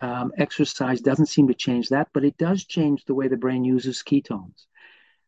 um, 0.00 0.32
exercise 0.36 1.00
doesn't 1.00 1.26
seem 1.26 1.48
to 1.48 1.54
change 1.54 1.88
that, 1.88 2.08
but 2.12 2.24
it 2.24 2.36
does 2.36 2.64
change 2.64 3.04
the 3.04 3.14
way 3.14 3.28
the 3.28 3.36
brain 3.36 3.64
uses 3.64 4.02
ketones. 4.02 4.66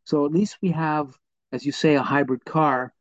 So 0.05 0.25
at 0.25 0.33
least 0.33 0.59
we 0.63 0.71
have, 0.71 1.15
as 1.53 1.65
you 1.67 1.73
say, 1.73 1.97
a 1.97 2.03
hybrid 2.03 2.45
car 2.45 2.93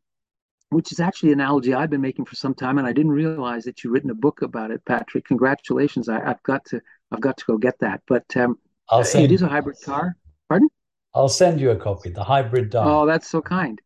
which 0.69 0.91
is 0.91 0.99
actually 0.99 1.31
an 1.31 1.39
analogy 1.39 1.73
I've 1.73 1.89
been 1.89 2.01
making 2.01 2.25
for 2.25 2.35
some 2.35 2.53
time, 2.53 2.77
and 2.77 2.87
I 2.87 2.93
didn't 2.93 3.11
realize 3.11 3.63
that 3.65 3.83
you've 3.83 3.93
written 3.93 4.09
a 4.09 4.15
book 4.15 4.41
about 4.41 4.71
it, 4.71 4.83
Patrick. 4.85 5.25
Congratulations! 5.25 6.09
I, 6.09 6.19
have 6.19 6.43
got 6.43 6.65
to 6.65 6.81
I've 7.11 7.21
got 7.21 7.37
to 7.37 7.45
go 7.45 7.57
get 7.57 7.79
that. 7.79 8.01
But 8.07 8.25
um, 8.35 8.57
I'll 8.89 9.03
send 9.03 9.25
it 9.25 9.31
is 9.31 9.41
a 9.41 9.47
hybrid 9.47 9.77
car. 9.83 10.15
Pardon? 10.49 10.69
I'll 11.13 11.29
send 11.29 11.59
you 11.59 11.71
a 11.71 11.75
copy. 11.75 12.09
The 12.09 12.23
hybrid 12.23 12.69
dog. 12.69 12.87
Oh, 12.87 13.05
that's 13.05 13.27
so 13.27 13.41
kind. 13.41 13.81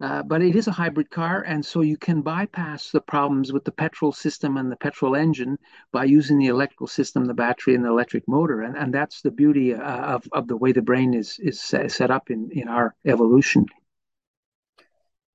Uh, 0.00 0.22
but 0.22 0.42
it 0.42 0.56
is 0.56 0.66
a 0.66 0.72
hybrid 0.72 1.08
car, 1.08 1.42
and 1.42 1.64
so 1.64 1.80
you 1.80 1.96
can 1.96 2.20
bypass 2.20 2.90
the 2.90 3.00
problems 3.00 3.52
with 3.52 3.64
the 3.64 3.70
petrol 3.70 4.12
system 4.12 4.56
and 4.56 4.70
the 4.70 4.76
petrol 4.76 5.14
engine 5.14 5.56
by 5.92 6.04
using 6.04 6.38
the 6.38 6.48
electrical 6.48 6.88
system, 6.88 7.24
the 7.24 7.34
battery, 7.34 7.74
and 7.74 7.84
the 7.84 7.88
electric 7.88 8.26
motor. 8.26 8.62
And, 8.62 8.76
and 8.76 8.92
that's 8.92 9.22
the 9.22 9.30
beauty 9.30 9.72
uh, 9.72 9.80
of, 9.80 10.28
of 10.32 10.48
the 10.48 10.56
way 10.56 10.72
the 10.72 10.82
brain 10.82 11.14
is 11.14 11.38
is 11.38 11.60
set 11.60 12.10
up 12.10 12.30
in, 12.30 12.50
in 12.52 12.68
our 12.68 12.94
evolution. 13.04 13.66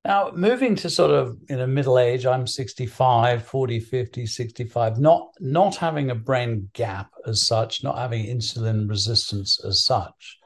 Now, 0.05 0.31
moving 0.33 0.75
to 0.77 0.89
sort 0.89 1.11
of 1.11 1.37
you 1.49 1.57
know 1.57 1.67
middle 1.67 1.99
age, 1.99 2.25
I'm 2.25 2.47
65, 2.47 3.45
40, 3.45 3.79
50, 3.79 4.25
65, 4.25 4.99
not 4.99 5.29
not 5.39 5.75
having 5.75 6.09
a 6.09 6.15
brain 6.15 6.69
gap 6.73 7.09
as 7.27 7.45
such, 7.45 7.83
not 7.83 7.97
having 7.97 8.25
insulin 8.25 8.89
resistance 8.89 9.63
as 9.65 9.83
such. 9.83 10.37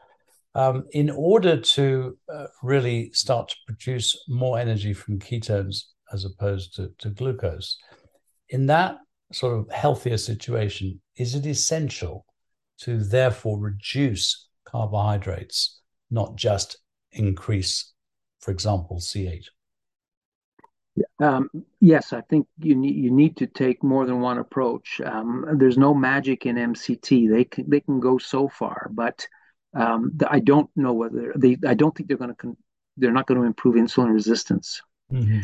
Um, 0.56 0.86
in 0.92 1.10
order 1.10 1.60
to 1.60 2.18
uh, 2.32 2.46
really 2.62 3.12
start 3.14 3.50
to 3.50 3.56
produce 3.66 4.24
more 4.28 4.60
energy 4.60 4.94
from 4.94 5.20
ketones 5.20 5.86
as 6.12 6.26
opposed 6.26 6.76
to, 6.76 6.92
to 7.00 7.10
glucose, 7.10 7.78
in 8.50 8.68
that 8.68 8.98
sort 9.32 9.58
of 9.58 9.72
healthier 9.72 10.18
situation, 10.18 11.02
is 11.16 11.34
it 11.34 11.48
essential 11.48 12.26
to 12.80 13.04
therefore 13.04 13.60
reduce 13.60 14.48
carbohydrates, 14.66 15.80
not 16.12 16.36
just 16.36 16.78
increase 17.12 17.93
for 18.44 18.52
example, 18.52 18.98
C8? 18.98 19.46
Um, 21.20 21.50
yes, 21.80 22.14
I 22.14 22.22
think 22.22 22.48
you 22.60 22.76
need 22.76 22.96
you 22.96 23.10
need 23.10 23.38
to 23.38 23.48
take 23.48 23.82
more 23.82 24.06
than 24.06 24.22
one 24.22 24.38
approach. 24.38 25.02
Um, 25.04 25.46
there's 25.58 25.78
no 25.78 25.94
magic 25.94 26.46
in 26.46 26.56
MCT; 26.56 27.30
they 27.30 27.46
can 27.46 27.70
they 27.70 27.80
can 27.80 28.00
go 28.00 28.18
so 28.20 28.48
far, 28.48 28.90
but 28.92 29.26
um, 29.74 30.12
the, 30.16 30.32
I 30.32 30.40
don't 30.40 30.70
know 30.76 30.94
whether 30.94 31.34
they. 31.36 31.58
I 31.66 31.74
don't 31.74 31.96
think 31.96 32.10
they're 32.10 32.18
going 32.18 32.30
to. 32.30 32.36
Con- 32.36 32.58
They're 32.98 33.12
not 33.12 33.26
going 33.26 33.42
to 33.42 33.48
improve 33.48 33.76
insulin 33.76 34.14
resistance. 34.14 34.82
Mm-hmm. 35.12 35.40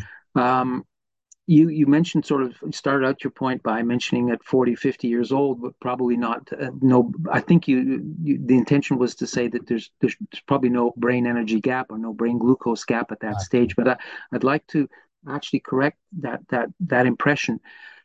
You 1.50 1.68
you 1.68 1.86
mentioned 1.86 2.24
sort 2.24 2.42
of 2.42 2.54
started 2.72 3.04
out 3.04 3.24
your 3.24 3.32
point 3.32 3.60
by 3.64 3.82
mentioning 3.82 4.30
at 4.30 4.44
40 4.44 4.76
50 4.76 5.08
years 5.08 5.32
old 5.32 5.60
but 5.60 5.72
probably 5.80 6.16
not 6.16 6.48
uh, 6.52 6.70
no 6.80 7.12
i 7.32 7.40
think 7.40 7.66
you, 7.66 8.14
you, 8.22 8.38
the 8.40 8.56
intention 8.56 8.98
was 8.98 9.16
to 9.16 9.26
say 9.26 9.48
that 9.48 9.66
there's 9.66 9.90
there's 10.00 10.16
probably 10.46 10.68
no 10.68 10.92
brain 10.96 11.26
energy 11.26 11.60
gap 11.60 11.86
or 11.90 11.98
no 11.98 12.12
brain 12.12 12.38
glucose 12.38 12.84
gap 12.84 13.10
at 13.10 13.18
that 13.18 13.32
right. 13.32 13.40
stage 13.40 13.74
but 13.74 13.88
I, 13.88 13.96
i'd 14.32 14.44
like 14.44 14.64
to 14.68 14.88
actually 15.28 15.58
correct 15.58 15.98
that 16.20 16.40
that 16.50 16.68
that 16.86 17.06
impression 17.06 17.58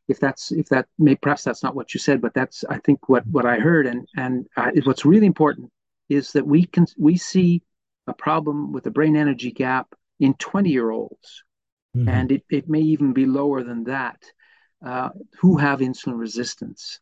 if 0.07 0.19
that's 0.19 0.51
if 0.51 0.67
that 0.69 0.87
may 0.97 1.13
perhaps 1.13 1.43
that's 1.43 1.61
not 1.61 1.75
what 1.75 1.93
you 1.93 1.99
said 1.99 2.21
but 2.21 2.33
that's 2.33 2.63
i 2.71 2.79
think 2.79 3.09
what 3.09 3.27
what 3.27 3.45
i 3.45 3.59
heard 3.59 3.85
and 3.85 4.07
and 4.17 4.47
uh, 4.57 4.71
what's 4.85 5.05
really 5.05 5.27
important 5.27 5.69
is 6.09 6.31
that 6.31 6.47
we 6.47 6.65
can 6.65 6.87
we 6.97 7.15
see 7.15 7.61
a 8.07 8.13
problem 8.13 8.71
with 8.73 8.83
the 8.83 8.95
brain 8.97 9.15
energy 9.15 9.51
gap 9.51 9.93
in 10.19 10.33
20 10.33 10.71
year 10.71 10.89
olds 10.89 11.43
mm-hmm. 11.95 12.09
and 12.09 12.31
it, 12.31 12.43
it 12.49 12.69
may 12.69 12.81
even 12.81 13.13
be 13.13 13.25
lower 13.25 13.63
than 13.63 13.85
that, 13.85 14.21
uh, 14.85 15.09
who 15.39 15.57
have 15.57 15.79
insulin 15.79 16.17
resistance. 16.17 16.99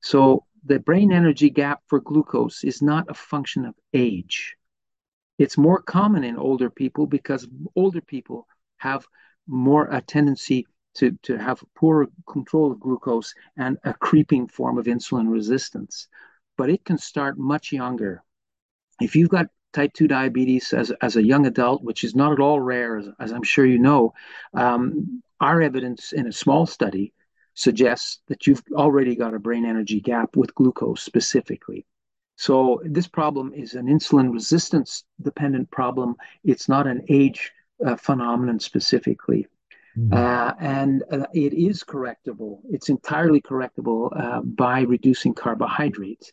So 0.00 0.44
the 0.64 0.78
brain 0.78 1.12
energy 1.12 1.50
gap 1.50 1.80
for 1.86 2.00
glucose 2.00 2.64
is 2.64 2.82
not 2.82 3.10
a 3.10 3.14
function 3.14 3.64
of 3.64 3.74
age. 3.92 4.56
It's 5.38 5.56
more 5.56 5.80
common 5.80 6.24
in 6.24 6.36
older 6.36 6.70
people 6.70 7.06
because 7.06 7.48
older 7.74 8.00
people 8.00 8.46
have 8.78 9.06
more 9.46 9.88
a 9.90 10.00
tendency 10.00 10.66
to, 10.94 11.16
to 11.22 11.38
have 11.38 11.62
poor 11.74 12.08
control 12.28 12.72
of 12.72 12.80
glucose 12.80 13.34
and 13.56 13.78
a 13.84 13.94
creeping 13.94 14.48
form 14.48 14.78
of 14.78 14.86
insulin 14.86 15.30
resistance. 15.30 16.08
But 16.56 16.70
it 16.70 16.84
can 16.84 16.98
start 16.98 17.38
much 17.38 17.72
younger. 17.72 18.22
If 19.00 19.16
you've 19.16 19.30
got 19.30 19.46
type 19.72 19.92
2 19.94 20.08
diabetes 20.08 20.72
as, 20.72 20.92
as 21.02 21.16
a 21.16 21.24
young 21.24 21.46
adult, 21.46 21.82
which 21.82 22.04
is 22.04 22.14
not 22.14 22.32
at 22.32 22.40
all 22.40 22.60
rare, 22.60 22.98
as, 22.98 23.08
as 23.18 23.32
I'm 23.32 23.42
sure 23.42 23.66
you 23.66 23.78
know, 23.78 24.14
um, 24.54 25.22
our 25.40 25.62
evidence 25.62 26.12
in 26.12 26.26
a 26.26 26.32
small 26.32 26.66
study 26.66 27.12
suggests 27.54 28.20
that 28.28 28.46
you've 28.46 28.62
already 28.72 29.14
got 29.16 29.34
a 29.34 29.38
brain 29.38 29.64
energy 29.64 30.00
gap 30.00 30.36
with 30.36 30.54
glucose 30.54 31.02
specifically. 31.02 31.86
So 32.36 32.80
this 32.84 33.06
problem 33.06 33.52
is 33.54 33.74
an 33.74 33.86
insulin 33.86 34.32
resistance 34.32 35.04
dependent 35.20 35.70
problem. 35.70 36.16
It's 36.42 36.68
not 36.68 36.86
an 36.86 37.04
age 37.08 37.52
uh, 37.84 37.96
phenomenon 37.96 38.60
specifically. 38.60 39.46
Mm-hmm. 39.98 40.14
Uh, 40.14 40.52
and 40.60 41.02
uh, 41.10 41.26
it 41.34 41.52
is 41.52 41.82
correctable. 41.84 42.60
It's 42.70 42.88
entirely 42.88 43.40
correctable 43.40 44.08
uh, 44.18 44.40
by 44.40 44.82
reducing 44.82 45.34
carbohydrates. 45.34 46.32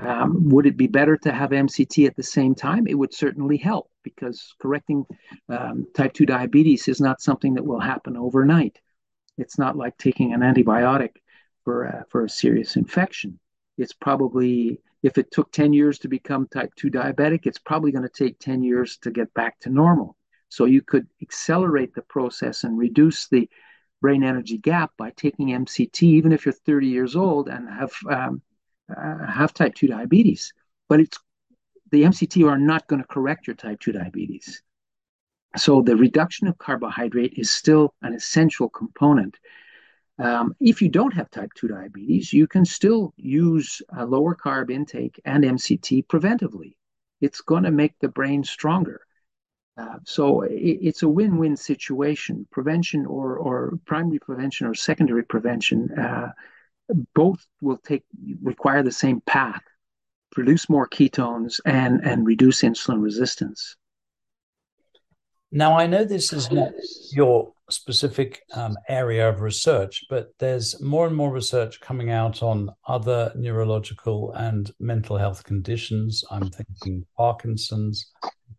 Um, 0.00 0.48
would 0.48 0.66
it 0.66 0.76
be 0.76 0.86
better 0.86 1.16
to 1.18 1.32
have 1.32 1.50
MCT 1.50 2.06
at 2.06 2.16
the 2.16 2.22
same 2.22 2.54
time? 2.54 2.86
It 2.86 2.94
would 2.94 3.12
certainly 3.12 3.58
help 3.58 3.90
because 4.02 4.54
correcting 4.58 5.04
um, 5.48 5.86
type 5.94 6.14
2 6.14 6.24
diabetes 6.26 6.88
is 6.88 7.00
not 7.00 7.20
something 7.20 7.54
that 7.54 7.66
will 7.66 7.80
happen 7.80 8.16
overnight. 8.16 8.80
It's 9.36 9.58
not 9.58 9.76
like 9.76 9.96
taking 9.98 10.32
an 10.32 10.40
antibiotic 10.40 11.16
for, 11.64 11.86
uh, 11.86 12.02
for 12.08 12.24
a 12.24 12.28
serious 12.28 12.76
infection. 12.76 13.38
It's 13.76 13.92
probably, 13.92 14.80
if 15.02 15.18
it 15.18 15.30
took 15.30 15.52
10 15.52 15.72
years 15.72 15.98
to 16.00 16.08
become 16.08 16.46
type 16.48 16.74
2 16.76 16.90
diabetic, 16.90 17.46
it's 17.46 17.58
probably 17.58 17.92
going 17.92 18.08
to 18.08 18.24
take 18.24 18.38
10 18.38 18.62
years 18.62 18.96
to 18.98 19.10
get 19.10 19.32
back 19.34 19.60
to 19.60 19.70
normal. 19.70 20.16
So 20.48 20.64
you 20.64 20.82
could 20.82 21.06
accelerate 21.22 21.94
the 21.94 22.02
process 22.02 22.64
and 22.64 22.78
reduce 22.78 23.28
the 23.28 23.48
brain 24.00 24.22
energy 24.22 24.58
gap 24.58 24.92
by 24.98 25.10
taking 25.16 25.48
MCT, 25.48 26.02
even 26.02 26.32
if 26.32 26.44
you're 26.44 26.52
30 26.52 26.88
years 26.88 27.16
old 27.16 27.48
and 27.48 27.68
have 27.68 27.92
um, 28.10 28.42
uh, 28.90 29.26
have 29.26 29.54
type 29.54 29.74
2 29.74 29.88
diabetes, 29.88 30.52
but 30.88 31.00
it's 31.00 31.18
the 31.90 32.02
MCT 32.02 32.48
are 32.48 32.58
not 32.58 32.86
going 32.88 33.02
to 33.02 33.08
correct 33.08 33.46
your 33.46 33.54
type 33.54 33.80
2 33.80 33.92
diabetes. 33.92 34.62
So 35.56 35.82
the 35.82 35.96
reduction 35.96 36.48
of 36.48 36.56
carbohydrate 36.56 37.34
is 37.36 37.50
still 37.50 37.94
an 38.00 38.14
essential 38.14 38.70
component. 38.70 39.38
Um, 40.18 40.54
if 40.60 40.80
you 40.80 40.88
don't 40.88 41.14
have 41.14 41.30
type 41.30 41.50
2 41.56 41.68
diabetes, 41.68 42.32
you 42.32 42.46
can 42.46 42.64
still 42.64 43.12
use 43.16 43.82
a 43.96 44.06
lower 44.06 44.34
carb 44.34 44.70
intake 44.70 45.20
and 45.24 45.44
MCT 45.44 46.06
preventively. 46.06 46.76
It's 47.20 47.42
going 47.42 47.64
to 47.64 47.70
make 47.70 47.98
the 47.98 48.08
brain 48.08 48.42
stronger. 48.42 49.02
Uh, 49.76 49.98
so 50.04 50.42
it, 50.42 50.54
it's 50.54 51.02
a 51.02 51.08
win-win 51.08 51.56
situation. 51.56 52.46
Prevention 52.50 53.06
or, 53.06 53.36
or 53.36 53.78
primary 53.84 54.18
prevention 54.18 54.66
or 54.66 54.74
secondary 54.74 55.24
prevention 55.24 55.90
uh, 55.98 56.32
both 57.14 57.46
will 57.60 57.78
take 57.78 58.04
require 58.42 58.82
the 58.82 58.92
same 58.92 59.20
path 59.22 59.62
produce 60.30 60.68
more 60.68 60.88
ketones 60.88 61.60
and 61.64 62.00
and 62.04 62.26
reduce 62.26 62.62
insulin 62.62 63.02
resistance. 63.02 63.76
Now 65.50 65.78
i 65.78 65.86
know 65.86 66.04
this 66.04 66.32
is 66.32 66.50
not 66.50 66.72
your 67.12 67.52
specific 67.70 68.42
um, 68.54 68.76
area 68.88 69.28
of 69.28 69.40
research 69.40 70.04
but 70.10 70.30
there's 70.38 70.80
more 70.80 71.06
and 71.06 71.16
more 71.16 71.32
research 71.32 71.80
coming 71.80 72.10
out 72.10 72.42
on 72.42 72.70
other 72.86 73.32
neurological 73.34 74.32
and 74.32 74.70
mental 74.78 75.16
health 75.16 75.44
conditions. 75.44 76.24
I'm 76.30 76.50
thinking 76.50 77.06
parkinson's 77.16 78.10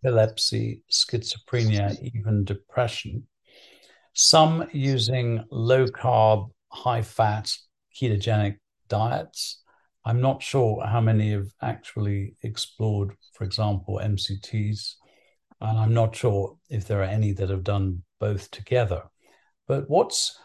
epilepsy 0.03 0.83
schizophrenia 0.91 1.97
even 2.01 2.43
depression. 2.43 3.27
Some 4.13 4.67
using 4.71 5.43
low 5.49 5.87
carb 5.87 6.51
high 6.71 7.01
fat 7.01 7.51
ketogenic 7.99 8.57
diets. 8.87 9.61
I'm 10.05 10.21
not 10.21 10.43
sure 10.43 10.85
how 10.85 10.99
many 10.99 11.31
have 11.31 11.47
actually 11.61 12.35
explored, 12.43 13.15
for 13.33 13.43
example, 13.45 13.99
MCTs, 14.03 14.95
and 15.61 15.79
I'm 15.79 15.93
not 15.93 16.15
sure 16.15 16.57
if 16.69 16.87
there 16.87 16.99
are 16.99 17.05
any 17.05 17.31
that 17.33 17.49
have 17.49 17.63
done 17.63 18.03
both 18.19 18.51
together. 18.51 19.03
But 19.67 19.89
what's 19.89 20.37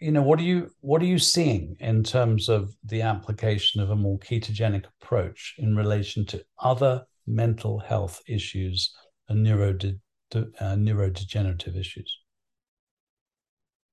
you 0.00 0.10
know 0.10 0.22
what 0.22 0.38
are 0.40 0.44
you 0.44 0.70
what 0.80 1.02
are 1.02 1.06
you 1.06 1.18
seeing 1.18 1.76
in 1.80 2.02
terms 2.02 2.48
of 2.48 2.74
the 2.84 3.02
application 3.02 3.80
of 3.80 3.90
a 3.90 3.96
more 3.96 4.18
ketogenic 4.18 4.84
approach 5.00 5.54
in 5.58 5.76
relation 5.76 6.26
to 6.26 6.44
other 6.60 7.04
mental 7.26 7.78
health 7.78 8.20
issues 8.28 8.94
and 9.28 9.46
neurode- 9.46 10.00
uh, 10.34 10.40
neurodegenerative 10.60 11.76
issues? 11.78 12.18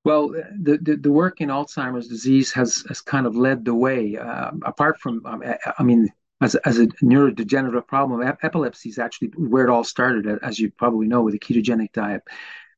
Well, 0.03 0.29
the, 0.29 0.77
the, 0.81 0.97
the, 0.97 1.11
work 1.11 1.39
in 1.39 1.47
Alzheimer's 1.47 2.09
disease 2.09 2.51
has, 2.51 2.83
has 2.89 2.99
kind 2.99 3.25
of 3.25 3.37
led 3.37 3.63
the 3.63 3.73
way. 3.73 4.17
Uh, 4.17 4.51
apart 4.65 4.99
from, 4.99 5.25
um, 5.25 5.41
I 5.79 5.83
mean, 5.83 6.09
as, 6.41 6.55
as 6.55 6.77
a 6.77 6.87
neurodegenerative 7.01 7.87
problem, 7.87 8.21
epilepsy 8.43 8.89
is 8.89 8.99
actually 8.99 9.29
where 9.29 9.63
it 9.63 9.69
all 9.69 9.85
started, 9.85 10.39
as 10.43 10.59
you 10.59 10.71
probably 10.71 11.07
know, 11.07 11.21
with 11.21 11.35
a 11.35 11.39
ketogenic 11.39 11.93
diet. 11.93 12.21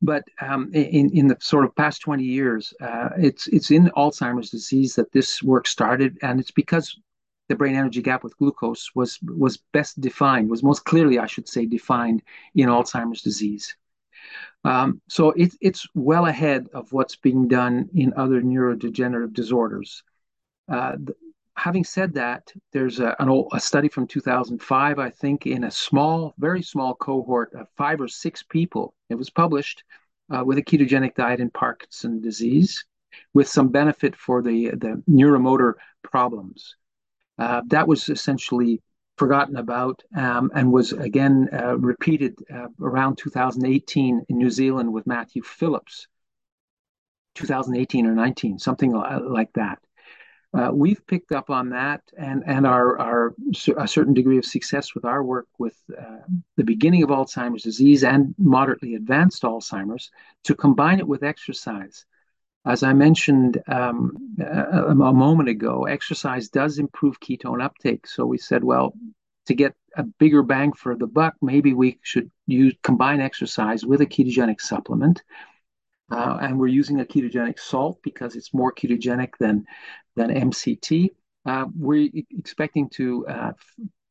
But 0.04 0.24
um, 0.40 0.70
in, 0.74 1.10
in 1.12 1.28
the 1.28 1.38
sort 1.40 1.66
of 1.66 1.76
past 1.76 2.02
20 2.02 2.24
years, 2.24 2.74
uh, 2.80 3.10
it's, 3.18 3.48
it's 3.48 3.72
in 3.72 3.90
Alzheimer's 3.98 4.52
disease 4.52 4.94
that 4.96 5.12
this 5.12 5.42
work 5.42 5.66
started, 5.66 6.20
and 6.22 6.40
it's 6.40 6.52
because 6.52 6.96
the 7.48 7.56
brain 7.56 7.76
energy 7.76 8.04
gap 8.04 8.24
with 8.24 8.38
glucose 8.38 8.92
was, 8.94 9.18
was 9.24 9.58
best 9.74 10.00
defined, 10.00 10.50
was 10.50 10.62
most 10.62 10.86
clearly, 10.86 11.18
I 11.18 11.26
should 11.26 11.48
say, 11.48 11.66
defined 11.66 12.22
in 12.54 12.70
Alzheimer's 12.70 13.24
disease. 13.24 13.76
Um, 14.66 15.00
so 15.08 15.30
it, 15.32 15.54
it's 15.62 15.88
well 15.94 16.26
ahead 16.26 16.68
of 16.74 16.92
what's 16.92 17.16
being 17.16 17.48
done 17.48 17.88
in 17.94 18.14
other 18.18 18.42
neurodegenerative 18.42 19.34
disorders. 19.34 20.02
Uh, 20.68 20.94
having 21.56 21.84
said 21.84 22.16
that, 22.16 22.52
there's 22.74 23.00
a, 23.00 23.16
old, 23.28 23.52
a 23.54 23.60
study 23.60 23.88
from 23.88 24.08
2005, 24.08 24.98
I 24.98 25.10
think, 25.12 25.46
in 25.46 25.66
a 25.66 25.72
small, 25.72 26.34
very 26.40 26.64
small 26.64 26.96
cohort 26.96 27.54
of 27.54 27.68
five 27.78 28.02
or 28.02 28.08
six 28.08 28.42
people. 28.42 28.96
It 29.10 29.16
was 29.16 29.30
published 29.30 29.84
uh, 30.36 30.44
with 30.44 30.58
a 30.58 30.64
ketogenic 30.64 31.14
diet 31.14 31.40
in 31.40 31.52
Parkinson 31.52 32.20
disease, 32.20 32.84
with 33.36 33.48
some 33.48 33.70
benefit 33.70 34.16
for 34.16 34.42
the 34.42 34.72
the 34.72 35.04
neuromotor 35.08 35.74
problems. 36.02 36.76
Uh, 37.38 37.62
that 37.68 37.88
was 37.88 38.10
essentially 38.10 38.82
forgotten 39.18 39.56
about 39.56 40.04
um, 40.16 40.52
and 40.54 40.72
was 40.72 40.92
again 40.92 41.50
uh, 41.54 41.78
repeated 41.78 42.36
uh, 42.54 42.68
around 42.82 43.18
2018 43.18 44.26
in 44.28 44.38
New 44.38 44.50
Zealand 44.50 44.92
with 44.92 45.08
Matthew 45.08 45.42
Phillips, 45.42 46.08
2018 47.36 48.06
or 48.06 48.14
19, 48.14 48.60
something 48.60 48.92
like 48.92 49.52
that. 49.54 49.80
Uh, 50.56 50.72
we've 50.72 51.06
picked 51.06 51.34
up 51.34 51.50
on 51.50 51.70
that 51.70 52.02
and, 52.18 52.44
and 52.48 52.66
our, 52.66 52.98
our 52.98 53.36
a 53.78 53.88
certain 53.88 54.14
degree 54.14 54.38
of 54.38 54.46
success 54.46 54.96
with 54.96 55.04
our 55.04 55.22
work 55.22 55.48
with 55.58 55.78
uh, 56.00 56.20
the 56.56 56.64
beginning 56.64 57.04
of 57.04 57.10
Alzheimer's 57.10 57.64
disease 57.64 58.06
and 58.06 58.34
moderately 58.38 58.96
advanced 58.96 59.44
Alzheimer's 59.44 60.12
to 60.46 60.56
combine 60.56 61.00
it 61.00 61.08
with 61.08 61.24
exercise. 61.24 62.06
As 62.66 62.84
I 62.84 62.94
mentioned 62.94 63.62
um, 63.68 64.36
a, 64.40 64.92
a, 64.92 65.14
moment 65.14 65.50
ago, 65.50 65.86
exercise 65.86 66.48
does 66.48 66.80
improve 66.80 67.20
ketone 67.20 67.62
uptake. 67.62 68.08
So 68.08 68.26
we 68.26 68.38
said, 68.38 68.64
well, 68.64 68.94
to 69.48 69.54
get 69.54 69.74
a 69.96 70.04
bigger 70.04 70.44
bang 70.44 70.74
for 70.74 70.96
the 70.96 71.08
buck, 71.08 71.36
maybe 71.42 71.74
we 71.74 72.00
should 72.02 72.30
use 72.48 72.74
combine 72.84 73.22
exercise 73.22 73.86
with 73.86 74.02
a 74.02 74.06
ketogenic 74.06 74.60
supplement. 74.60 75.24
Uh, 76.12 76.38
and 76.42 76.60
we're 76.60 76.68
using 76.68 77.00
a 77.00 77.06
ketogenic 77.06 77.60
salt 77.60 78.00
because 78.04 78.36
it's 78.36 78.54
more 78.54 78.72
ketogenic 78.72 79.32
than 79.40 79.66
than 80.16 80.30
MCT. 80.30 81.10
Uh, 81.46 81.66
we're 81.76 82.10
expecting 82.32 82.90
to 82.90 83.26
uh, 83.28 83.52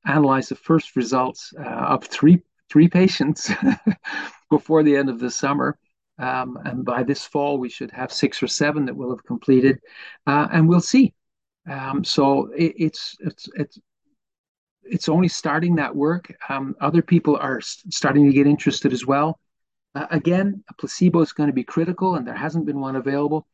analyze 0.07 0.49
the 0.49 0.57
first 0.57 0.97
results 0.97 1.53
uh, 1.59 1.63
of 1.63 2.05
three 2.05 2.43
three 2.71 2.89
patients 2.89 3.51
before 4.51 4.83
the 4.83 4.97
end 4.97 5.09
of 5.09 5.21
the 5.21 5.31
summer. 5.31 5.79
Um, 6.19 6.59
and 6.65 6.85
by 6.85 7.03
this 7.03 7.25
fall, 7.25 7.59
we 7.59 7.69
should 7.69 7.91
have 7.91 8.13
six 8.13 8.43
or 8.43 8.47
seven 8.47 8.85
that 8.87 8.97
will 8.97 9.11
have 9.11 9.25
completed, 9.25 9.81
uh, 10.27 10.49
and 10.53 10.69
we'll 10.69 10.81
see. 10.81 11.13
Um, 11.69 12.05
so 12.05 12.51
it, 12.57 12.75
it's 12.77 13.17
it's 13.21 13.49
it's 13.55 13.79
it's 14.85 15.09
only 15.09 15.29
starting 15.29 15.77
that 15.77 15.95
work. 15.95 16.35
Um, 16.49 16.75
other 16.81 17.03
people 17.03 17.37
are 17.37 17.61
starting 17.61 18.27
to 18.27 18.33
get 18.33 18.47
interested 18.47 18.93
as 18.93 19.07
well. 19.07 19.39
Uh, 19.95 20.07
again, 20.11 20.65
a 20.69 20.75
placebo 20.75 21.21
is 21.21 21.33
going 21.33 21.49
to 21.49 21.53
be 21.53 21.65
critical, 21.65 22.17
and 22.17 22.27
there 22.27 22.35
hasn't 22.35 22.67
been 22.67 22.81
one 22.81 22.97
available. 22.97 23.47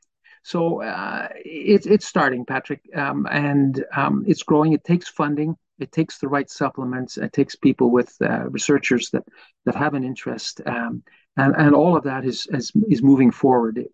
So 0.43 0.83
uh, 0.83 1.29
it's 1.45 1.87
it's 1.87 2.07
starting, 2.07 2.47
Patrick, 2.47 2.81
um, 2.97 3.27
and 3.31 3.85
um, 3.95 4.25
it's 4.27 4.43
growing. 4.43 4.73
It 4.73 4.85
takes 4.85 5.09
funding. 5.09 5.57
It 5.79 5.93
takes 5.93 6.19
the 6.19 6.29
right 6.29 6.49
supplements. 6.49 7.19
It 7.19 7.33
takes 7.33 7.57
people 7.57 7.91
with 7.91 8.15
uh, 8.23 8.49
researchers 8.49 9.11
that 9.11 9.25
that 9.67 9.75
have 9.75 9.95
an 9.95 10.05
interest, 10.05 10.63
um, 10.65 11.03
and 11.37 11.55
and 11.57 11.75
all 11.75 11.97
of 11.97 12.05
that 12.05 12.25
is 12.25 12.47
is, 12.53 12.73
is 12.89 13.03
moving 13.03 13.31
forward. 13.31 13.85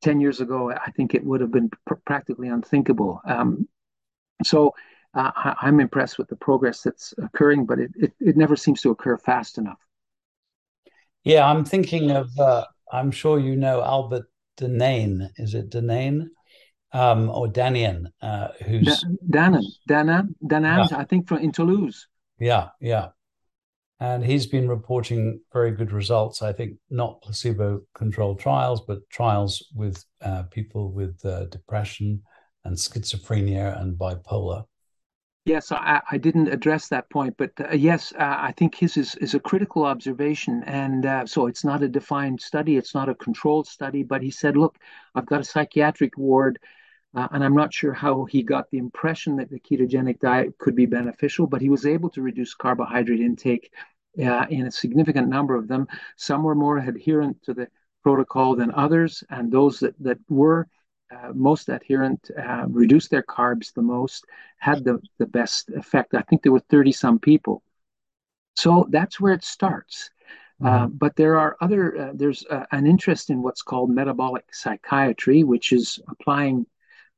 Ten 0.00 0.20
years 0.20 0.40
ago, 0.40 0.70
I 0.70 0.92
think 0.92 1.14
it 1.14 1.24
would 1.24 1.40
have 1.40 1.50
been 1.50 1.70
pr- 1.86 1.94
practically 2.06 2.48
unthinkable. 2.48 3.20
Um, 3.26 3.68
so 4.42 4.74
uh, 5.14 5.30
I, 5.34 5.50
am 5.50 5.56
I'm 5.62 5.80
impressed 5.80 6.18
with 6.18 6.28
the 6.28 6.36
progress 6.36 6.82
that's 6.82 7.14
occurring, 7.18 7.66
but 7.66 7.78
it, 7.78 7.90
it, 7.96 8.12
it 8.20 8.36
never 8.36 8.56
seems 8.56 8.80
to 8.82 8.90
occur 8.90 9.16
fast 9.18 9.58
enough. 9.58 9.78
Yeah, 11.24 11.48
I'm 11.48 11.64
thinking 11.64 12.10
of. 12.10 12.30
Uh, 12.38 12.64
I'm 12.92 13.10
sure 13.10 13.38
you 13.38 13.56
know 13.56 13.82
Albert 13.82 14.26
Denane. 14.58 15.28
Is 15.36 15.54
it 15.54 15.70
Denane? 15.70 16.28
Um, 16.92 17.30
or 17.30 17.46
Danian, 17.46 18.06
uh, 18.20 18.48
who's 18.66 19.04
Danan, 19.30 19.62
Danan, 19.88 20.34
Danan, 20.44 20.90
yeah. 20.90 20.98
I 20.98 21.04
think 21.04 21.28
from 21.28 21.38
in 21.38 21.52
Toulouse. 21.52 22.08
Yeah, 22.40 22.70
yeah, 22.80 23.10
and 24.00 24.24
he's 24.24 24.46
been 24.46 24.66
reporting 24.66 25.40
very 25.52 25.70
good 25.70 25.92
results. 25.92 26.42
I 26.42 26.52
think 26.52 26.78
not 26.88 27.22
placebo-controlled 27.22 28.40
trials, 28.40 28.80
but 28.80 29.08
trials 29.08 29.68
with 29.72 30.04
uh, 30.22 30.44
people 30.44 30.90
with 30.90 31.24
uh, 31.24 31.44
depression 31.44 32.22
and 32.64 32.76
schizophrenia 32.76 33.80
and 33.80 33.96
bipolar. 33.96 34.64
Yes, 35.50 35.72
I, 35.72 36.00
I, 36.08 36.16
didn't 36.16 36.46
address 36.46 36.86
that 36.86 37.10
point, 37.10 37.34
but 37.36 37.50
uh, 37.58 37.74
yes, 37.74 38.12
uh, 38.12 38.36
I 38.38 38.54
think 38.56 38.76
his 38.76 38.96
is, 38.96 39.16
is 39.16 39.34
a 39.34 39.40
critical 39.40 39.84
observation. 39.84 40.62
And 40.64 41.04
uh, 41.04 41.26
so 41.26 41.48
it's 41.48 41.64
not 41.64 41.82
a 41.82 41.88
defined 41.88 42.40
study, 42.40 42.76
it's 42.76 42.94
not 42.94 43.08
a 43.08 43.16
controlled 43.16 43.66
study, 43.66 44.04
but 44.04 44.22
he 44.22 44.30
said, 44.30 44.56
look, 44.56 44.78
I've 45.16 45.26
got 45.26 45.40
a 45.40 45.44
psychiatric 45.44 46.16
ward, 46.16 46.60
uh, 47.16 47.26
and 47.32 47.42
I'm 47.42 47.56
not 47.56 47.74
sure 47.74 47.92
how 47.92 48.26
he 48.26 48.44
got 48.44 48.70
the 48.70 48.78
impression 48.78 49.34
that 49.38 49.50
the 49.50 49.58
ketogenic 49.58 50.20
diet 50.20 50.56
could 50.58 50.76
be 50.76 50.86
beneficial, 50.86 51.48
but 51.48 51.60
he 51.60 51.68
was 51.68 51.84
able 51.84 52.10
to 52.10 52.22
reduce 52.22 52.54
carbohydrate 52.54 53.18
intake 53.18 53.72
uh, 54.24 54.46
in 54.50 54.68
a 54.68 54.70
significant 54.70 55.26
number 55.26 55.56
of 55.56 55.66
them. 55.66 55.88
Some 56.16 56.44
were 56.44 56.54
more 56.54 56.78
adherent 56.78 57.42
to 57.42 57.54
the 57.54 57.66
protocol 58.04 58.54
than 58.54 58.70
others, 58.70 59.24
and 59.30 59.50
those 59.50 59.80
that, 59.80 59.96
that 59.98 60.18
were 60.28 60.68
uh, 61.10 61.32
most 61.34 61.68
adherent 61.68 62.30
uh, 62.38 62.64
reduced 62.68 63.10
their 63.10 63.22
carbs 63.22 63.72
the 63.72 63.82
most, 63.82 64.24
had 64.58 64.84
the, 64.84 65.00
the 65.18 65.26
best 65.26 65.70
effect. 65.70 66.14
I 66.14 66.22
think 66.22 66.42
there 66.42 66.52
were 66.52 66.62
30 66.70 66.92
some 66.92 67.18
people. 67.18 67.62
So 68.56 68.86
that's 68.90 69.20
where 69.20 69.32
it 69.32 69.44
starts. 69.44 70.10
Uh, 70.62 70.66
mm-hmm. 70.66 70.84
Uh, 70.84 70.86
but 70.88 71.16
there 71.16 71.38
are 71.38 71.56
other, 71.60 71.98
uh, 71.98 72.12
there's 72.14 72.44
uh, 72.50 72.64
an 72.72 72.86
interest 72.86 73.30
in 73.30 73.42
what's 73.42 73.62
called 73.62 73.90
metabolic 73.90 74.44
psychiatry, 74.52 75.42
which 75.44 75.72
is 75.72 75.98
applying 76.08 76.66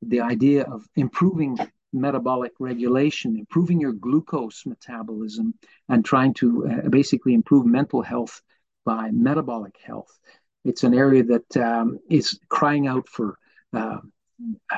the 0.01 0.21
idea 0.21 0.63
of 0.63 0.87
improving 0.95 1.57
metabolic 1.91 2.53
regulation, 2.59 3.37
improving 3.37 3.79
your 3.79 3.93
glucose 3.93 4.65
metabolism, 4.65 5.53
and 5.89 6.03
trying 6.03 6.33
to 6.33 6.67
basically 6.89 7.33
improve 7.35 7.65
mental 7.65 8.01
health 8.01 8.41
by 8.83 9.11
metabolic 9.11 9.75
health. 9.85 10.19
It's 10.65 10.83
an 10.83 10.93
area 10.93 11.23
that 11.23 11.57
um, 11.57 11.99
is 12.09 12.39
crying 12.49 12.87
out 12.87 13.07
for 13.07 13.37
uh, 13.73 13.97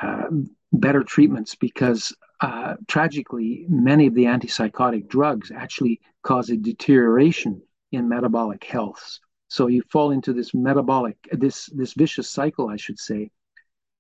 uh, 0.02 0.28
better 0.72 1.04
treatments 1.04 1.56
because 1.56 2.14
uh, 2.42 2.76
tragically, 2.88 3.66
many 3.70 4.08
of 4.08 4.14
the 4.14 4.26
antipsychotic 4.26 5.08
drugs 5.08 5.52
actually 5.52 6.02
cause 6.22 6.50
a 6.50 6.58
deterioration 6.58 7.62
in 7.92 8.10
metabolic 8.10 8.64
health. 8.64 9.20
So 9.48 9.68
you 9.68 9.84
fall 9.90 10.12
into 10.12 10.34
this 10.34 10.54
metabolic, 10.54 11.18
this 11.32 11.68
this 11.68 11.94
vicious 11.94 12.30
cycle, 12.30 12.68
I 12.68 12.76
should 12.76 13.00
say, 13.00 13.32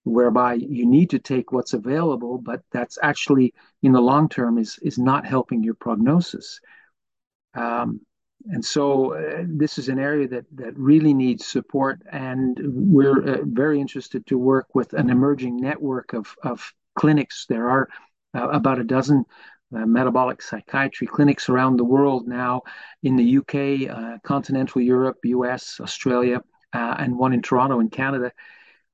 whereby 0.03 0.55
you 0.55 0.85
need 0.85 1.09
to 1.11 1.19
take 1.19 1.51
what's 1.51 1.73
available, 1.73 2.37
but 2.37 2.61
that's 2.71 2.97
actually 3.01 3.53
in 3.83 3.91
the 3.91 4.01
long 4.01 4.27
term 4.27 4.57
is 4.57 4.77
is 4.81 4.97
not 4.97 5.25
helping 5.25 5.63
your 5.63 5.75
prognosis. 5.75 6.59
Um, 7.53 8.01
and 8.51 8.63
so 8.63 9.13
uh, 9.15 9.43
this 9.47 9.77
is 9.77 9.89
an 9.89 9.99
area 9.99 10.27
that 10.27 10.45
that 10.53 10.77
really 10.77 11.13
needs 11.13 11.45
support 11.45 12.01
and 12.11 12.59
we're 12.63 13.23
uh, 13.23 13.37
very 13.43 13.79
interested 13.79 14.25
to 14.27 14.37
work 14.37 14.67
with 14.75 14.93
an 14.93 15.09
emerging 15.09 15.57
network 15.57 16.13
of, 16.13 16.35
of 16.43 16.73
clinics. 16.95 17.45
There 17.47 17.69
are 17.69 17.89
uh, 18.35 18.49
about 18.49 18.79
a 18.79 18.83
dozen 18.83 19.25
uh, 19.75 19.85
metabolic 19.85 20.41
psychiatry 20.41 21.07
clinics 21.07 21.49
around 21.49 21.77
the 21.77 21.83
world 21.83 22.27
now 22.27 22.61
in 23.01 23.15
the 23.15 23.37
UK 23.37 23.89
uh, 23.89 24.17
continental 24.23 24.81
Europe 24.81 25.17
US 25.23 25.79
Australia 25.81 26.41
uh, 26.73 26.95
and 26.99 27.17
one 27.17 27.33
in 27.33 27.41
Toronto 27.41 27.79
in 27.79 27.89
Canada. 27.89 28.31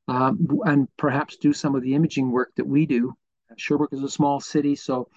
Um, 0.08 0.60
and 0.66 0.88
perhaps 0.98 1.38
do 1.38 1.54
some 1.54 1.76
of 1.76 1.84
the 1.84 1.94
imaging 1.94 2.32
work 2.32 2.52
that 2.56 2.68
we 2.68 2.86
do. 2.86 3.14
Sherbrooke 3.58 3.94
is 3.94 4.02
a 4.02 4.10
small 4.10 4.40
city 4.40 4.76
so 4.76 5.10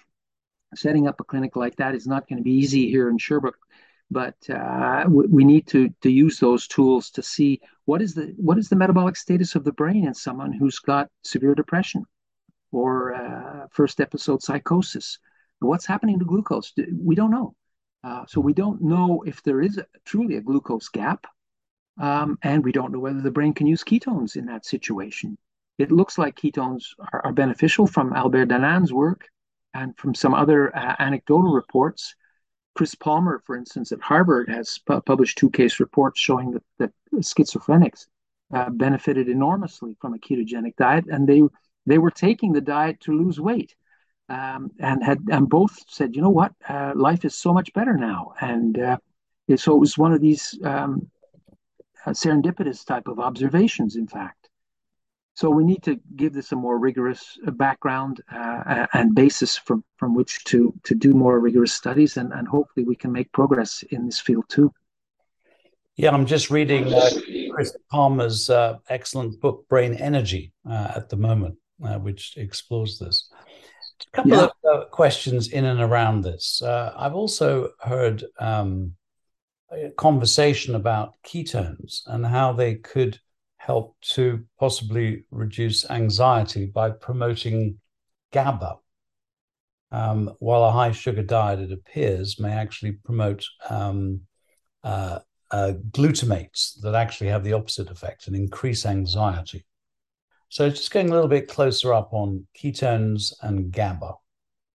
setting 0.75 1.07
up 1.07 1.19
a 1.21 1.23
clinic 1.23 1.55
like 1.55 1.77
that 1.77 1.95
is 1.95 2.05
not 2.05 2.27
going 2.27 2.37
to 2.37 2.43
be 2.43 2.51
easy 2.51 2.89
here 2.89 3.09
in 3.09 3.17
Sherbrooke 3.17 3.57
but 4.11 4.35
uh, 4.49 5.05
we 5.07 5.43
need 5.43 5.67
to 5.67 5.89
to 6.01 6.09
use 6.09 6.39
those 6.39 6.67
tools 6.67 7.09
to 7.11 7.23
see 7.23 7.59
what 7.85 8.01
is 8.01 8.13
the 8.13 8.33
what 8.37 8.57
is 8.57 8.69
the 8.69 8.75
metabolic 8.75 9.15
status 9.15 9.55
of 9.55 9.63
the 9.63 9.71
brain 9.71 10.05
in 10.05 10.13
someone 10.13 10.53
who's 10.53 10.79
got 10.79 11.09
severe 11.23 11.55
depression 11.55 12.03
or 12.71 13.15
uh, 13.15 13.67
first 13.71 13.99
episode 13.99 14.41
psychosis. 14.41 15.19
What's 15.59 15.85
happening 15.85 16.19
to 16.19 16.25
glucose? 16.25 16.73
We 16.97 17.15
don't 17.15 17.31
know. 17.31 17.55
Uh, 18.03 18.25
so 18.27 18.39
we 18.39 18.53
don't 18.53 18.81
know 18.81 19.23
if 19.25 19.41
there 19.41 19.61
is 19.61 19.77
a, 19.79 19.85
truly 20.05 20.35
a 20.35 20.41
glucose 20.41 20.89
gap, 20.89 21.25
um, 21.99 22.37
and 22.43 22.63
we 22.63 22.71
don't 22.71 22.91
know 22.91 22.99
whether 22.99 23.21
the 23.21 23.31
brain 23.31 23.53
can 23.53 23.65
use 23.65 23.83
ketones 23.83 24.35
in 24.35 24.45
that 24.45 24.65
situation. 24.65 25.37
It 25.79 25.91
looks 25.91 26.17
like 26.17 26.35
ketones 26.35 26.83
are, 27.11 27.21
are 27.25 27.33
beneficial 27.33 27.87
from 27.87 28.13
Albert 28.13 28.45
Danan's 28.45 28.93
work 28.93 29.27
and 29.73 29.97
from 29.97 30.13
some 30.13 30.35
other 30.35 30.75
uh, 30.75 30.95
anecdotal 30.99 31.51
reports 31.51 32.15
Chris 32.75 32.93
Palmer, 32.93 33.41
for 33.45 33.55
instance, 33.55 33.91
at 33.91 34.01
Harvard, 34.01 34.49
has 34.49 34.79
pu- 34.85 35.01
published 35.01 35.37
two 35.37 35.49
case 35.49 35.79
reports 35.79 36.19
showing 36.19 36.51
that, 36.51 36.63
that 36.77 36.91
schizophrenics 37.15 38.05
uh, 38.53 38.69
benefited 38.69 39.29
enormously 39.29 39.97
from 39.99 40.13
a 40.13 40.19
ketogenic 40.19 40.75
diet, 40.75 41.05
and 41.09 41.27
they 41.27 41.41
they 41.87 41.97
were 41.97 42.11
taking 42.11 42.51
the 42.51 42.61
diet 42.61 42.99
to 43.01 43.17
lose 43.17 43.39
weight, 43.39 43.75
um, 44.29 44.71
and 44.79 45.03
had 45.03 45.19
and 45.31 45.49
both 45.49 45.77
said, 45.87 46.15
you 46.15 46.21
know 46.21 46.29
what, 46.29 46.51
uh, 46.67 46.91
life 46.95 47.25
is 47.25 47.35
so 47.35 47.53
much 47.53 47.73
better 47.73 47.95
now, 47.97 48.33
and 48.41 48.77
uh, 48.77 48.97
so 49.55 49.75
it 49.75 49.79
was 49.79 49.97
one 49.97 50.13
of 50.13 50.21
these 50.21 50.59
um, 50.63 51.09
uh, 52.05 52.11
serendipitous 52.11 52.85
type 52.85 53.07
of 53.07 53.19
observations, 53.19 53.95
in 53.95 54.07
fact. 54.07 54.44
So 55.35 55.49
we 55.49 55.65
need 55.65 55.83
to 55.83 55.99
give 56.15 56.33
this 56.33 56.53
a 56.53 56.55
more 56.55 56.79
rigorous 56.79 57.37
uh, 57.45 57.51
background 57.51 58.21
uh, 58.33 58.87
and 58.93 59.13
basis 59.13 59.57
from, 59.57 59.83
from 59.97 60.15
which 60.15 60.43
to, 60.45 60.73
to 60.83 60.95
do 60.95 61.13
more 61.13 61.39
rigorous 61.41 61.73
studies, 61.73 62.15
and, 62.15 62.31
and 62.31 62.47
hopefully 62.47 62.85
we 62.85 62.95
can 62.95 63.11
make 63.11 63.31
progress 63.33 63.83
in 63.91 64.05
this 64.05 64.19
field 64.19 64.45
too. 64.47 64.71
Yeah, 65.97 66.11
I'm 66.11 66.25
just 66.25 66.49
reading 66.49 66.93
uh, 66.93 67.09
Chris 67.51 67.75
Palmer's 67.91 68.49
uh, 68.49 68.77
excellent 68.89 69.39
book, 69.41 69.65
Brain 69.67 69.93
Energy, 69.95 70.53
uh, 70.69 70.91
at 70.95 71.09
the 71.09 71.17
moment, 71.17 71.57
uh, 71.85 71.99
which 71.99 72.35
explores 72.37 72.97
this. 72.97 73.29
A 74.13 74.15
couple 74.15 74.31
yeah. 74.31 74.43
of 74.43 74.51
uh, 74.69 74.85
questions 74.85 75.49
in 75.49 75.65
and 75.65 75.81
around 75.81 76.21
this. 76.21 76.61
Uh, 76.61 76.93
I've 76.97 77.15
also 77.15 77.71
heard 77.81 78.23
um, 78.39 78.93
a 79.71 79.89
conversation 79.91 80.75
about 80.75 81.15
ketones 81.25 82.01
and 82.07 82.25
how 82.25 82.53
they 82.53 82.75
could 82.75 83.19
help 83.65 83.95
to 84.01 84.45
possibly 84.59 85.25
reduce 85.31 85.89
anxiety 85.89 86.65
by 86.67 86.91
promoting 86.91 87.79
GABA. 88.31 88.75
Um, 89.91 90.31
while 90.39 90.65
a 90.65 90.71
high 90.71 90.91
sugar 90.91 91.23
diet, 91.23 91.59
it 91.59 91.71
appears, 91.71 92.39
may 92.39 92.51
actually 92.51 92.93
promote 92.93 93.43
um, 93.69 94.21
uh, 94.83 95.19
uh, 95.51 95.73
glutamates 95.91 96.79
that 96.81 96.95
actually 96.95 97.27
have 97.27 97.43
the 97.43 97.53
opposite 97.53 97.89
effect 97.89 98.27
and 98.27 98.35
increase 98.35 98.85
anxiety. 98.85 99.65
So, 100.49 100.69
just 100.69 100.91
going 100.91 101.09
a 101.09 101.13
little 101.13 101.27
bit 101.27 101.47
closer 101.47 101.93
up 101.93 102.13
on 102.13 102.45
ketones 102.57 103.33
and 103.41 103.71
GABA. 103.71 104.13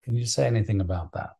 Can 0.04 0.16
you 0.16 0.26
say 0.26 0.46
anything 0.46 0.80
about 0.80 1.12
that? 1.12 1.30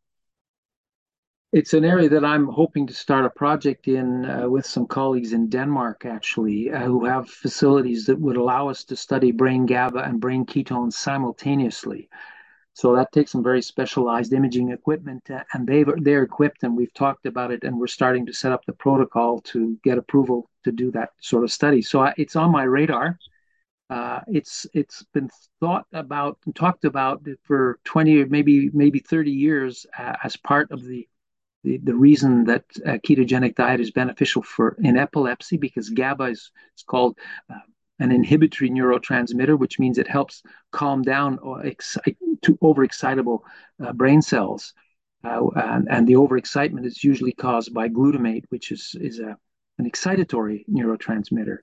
It's 1.53 1.73
an 1.73 1.83
area 1.83 2.07
that 2.07 2.23
I'm 2.23 2.47
hoping 2.47 2.87
to 2.87 2.93
start 2.93 3.25
a 3.25 3.29
project 3.29 3.89
in 3.89 4.23
uh, 4.23 4.47
with 4.47 4.65
some 4.65 4.87
colleagues 4.87 5.33
in 5.33 5.49
Denmark, 5.49 6.05
actually, 6.05 6.71
uh, 6.71 6.85
who 6.85 7.03
have 7.03 7.29
facilities 7.29 8.05
that 8.05 8.19
would 8.19 8.37
allow 8.37 8.69
us 8.69 8.85
to 8.85 8.95
study 8.95 9.33
brain 9.33 9.65
GABA 9.65 9.99
and 9.99 10.21
brain 10.21 10.45
ketones 10.45 10.93
simultaneously. 10.93 12.09
So 12.73 12.95
that 12.95 13.11
takes 13.11 13.31
some 13.31 13.43
very 13.43 13.61
specialized 13.61 14.31
imaging 14.31 14.71
equipment, 14.71 15.29
uh, 15.29 15.43
and 15.53 15.67
they 15.67 15.83
they're 15.97 16.23
equipped, 16.23 16.63
and 16.63 16.77
we've 16.77 16.93
talked 16.93 17.25
about 17.25 17.51
it, 17.51 17.65
and 17.65 17.77
we're 17.77 17.87
starting 17.87 18.25
to 18.27 18.33
set 18.33 18.53
up 18.53 18.63
the 18.65 18.73
protocol 18.73 19.41
to 19.51 19.77
get 19.83 19.97
approval 19.97 20.49
to 20.63 20.71
do 20.71 20.89
that 20.91 21.09
sort 21.19 21.43
of 21.43 21.51
study. 21.51 21.81
So 21.81 22.01
I, 22.01 22.13
it's 22.17 22.37
on 22.37 22.51
my 22.51 22.63
radar. 22.63 23.19
Uh, 23.89 24.21
it's 24.27 24.65
it's 24.73 25.03
been 25.13 25.29
thought 25.59 25.85
about 25.91 26.37
and 26.45 26.55
talked 26.55 26.85
about 26.85 27.27
for 27.43 27.79
20 27.83 28.23
maybe 28.25 28.69
maybe 28.73 28.99
30 28.99 29.31
years 29.31 29.85
uh, 29.99 30.15
as 30.23 30.37
part 30.37 30.71
of 30.71 30.81
the 30.85 31.05
the, 31.63 31.77
the 31.77 31.95
reason 31.95 32.45
that 32.45 32.65
a 32.85 32.97
ketogenic 32.99 33.55
diet 33.55 33.79
is 33.79 33.91
beneficial 33.91 34.41
for 34.41 34.77
in 34.83 34.97
epilepsy 34.97 35.57
because 35.57 35.89
GABA 35.89 36.23
is 36.25 36.51
it's 36.73 36.83
called 36.83 37.17
uh, 37.49 37.59
an 37.99 38.11
inhibitory 38.11 38.69
neurotransmitter, 38.69 39.57
which 39.57 39.79
means 39.79 39.97
it 39.97 40.07
helps 40.07 40.41
calm 40.71 41.03
down 41.03 41.37
or 41.39 41.63
excite, 41.63 42.17
to 42.41 42.57
overexcitable 42.57 43.39
uh, 43.83 43.93
brain 43.93 44.21
cells. 44.21 44.73
Uh, 45.23 45.47
and, 45.55 45.87
and, 45.91 46.07
the 46.07 46.13
overexcitement 46.13 46.83
is 46.83 47.03
usually 47.03 47.31
caused 47.31 47.71
by 47.75 47.87
glutamate, 47.87 48.43
which 48.49 48.71
is, 48.71 48.95
is 48.99 49.19
a, 49.19 49.37
an 49.77 49.87
excitatory 49.89 50.65
neurotransmitter. 50.67 51.57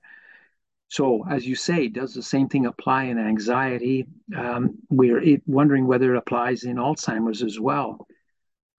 So, 0.87 1.25
as 1.29 1.45
you 1.45 1.55
say, 1.55 1.89
does 1.89 2.13
the 2.13 2.23
same 2.23 2.47
thing 2.47 2.65
apply 2.67 3.05
in 3.05 3.19
anxiety? 3.19 4.07
Um, 4.35 4.77
we're 4.89 5.41
wondering 5.45 5.87
whether 5.87 6.15
it 6.15 6.17
applies 6.17 6.63
in 6.63 6.77
Alzheimer's 6.77 7.43
as 7.43 7.59
well. 7.59 8.07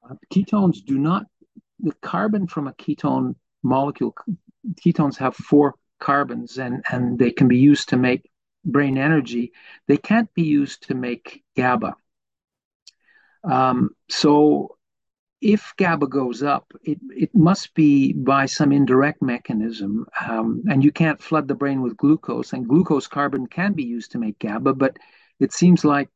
Uh, 0.08 0.14
ketones 0.32 0.84
do 0.84 0.98
not, 0.98 1.26
the 1.80 1.92
carbon 2.02 2.46
from 2.46 2.66
a 2.66 2.72
ketone 2.74 3.34
molecule, 3.62 4.14
ketones 4.84 5.16
have 5.16 5.34
four 5.36 5.74
carbons 5.98 6.58
and, 6.58 6.82
and 6.90 7.18
they 7.18 7.30
can 7.30 7.48
be 7.48 7.58
used 7.58 7.88
to 7.90 7.96
make 7.96 8.28
brain 8.64 8.98
energy. 8.98 9.52
They 9.88 9.96
can't 9.96 10.32
be 10.34 10.42
used 10.42 10.88
to 10.88 10.94
make 10.94 11.42
GABA. 11.56 11.94
Um, 13.44 13.90
so 14.08 14.76
if 15.40 15.72
GABA 15.78 16.06
goes 16.08 16.42
up, 16.42 16.72
it, 16.82 16.98
it 17.10 17.34
must 17.34 17.74
be 17.74 18.12
by 18.12 18.46
some 18.46 18.72
indirect 18.72 19.22
mechanism. 19.22 20.06
Um, 20.28 20.62
and 20.68 20.84
you 20.84 20.92
can't 20.92 21.20
flood 21.20 21.48
the 21.48 21.54
brain 21.54 21.80
with 21.80 21.96
glucose, 21.96 22.52
and 22.52 22.68
glucose 22.68 23.06
carbon 23.06 23.46
can 23.46 23.72
be 23.72 23.84
used 23.84 24.12
to 24.12 24.18
make 24.18 24.38
GABA, 24.38 24.74
but 24.74 24.98
it 25.38 25.52
seems 25.52 25.84
like 25.84 26.10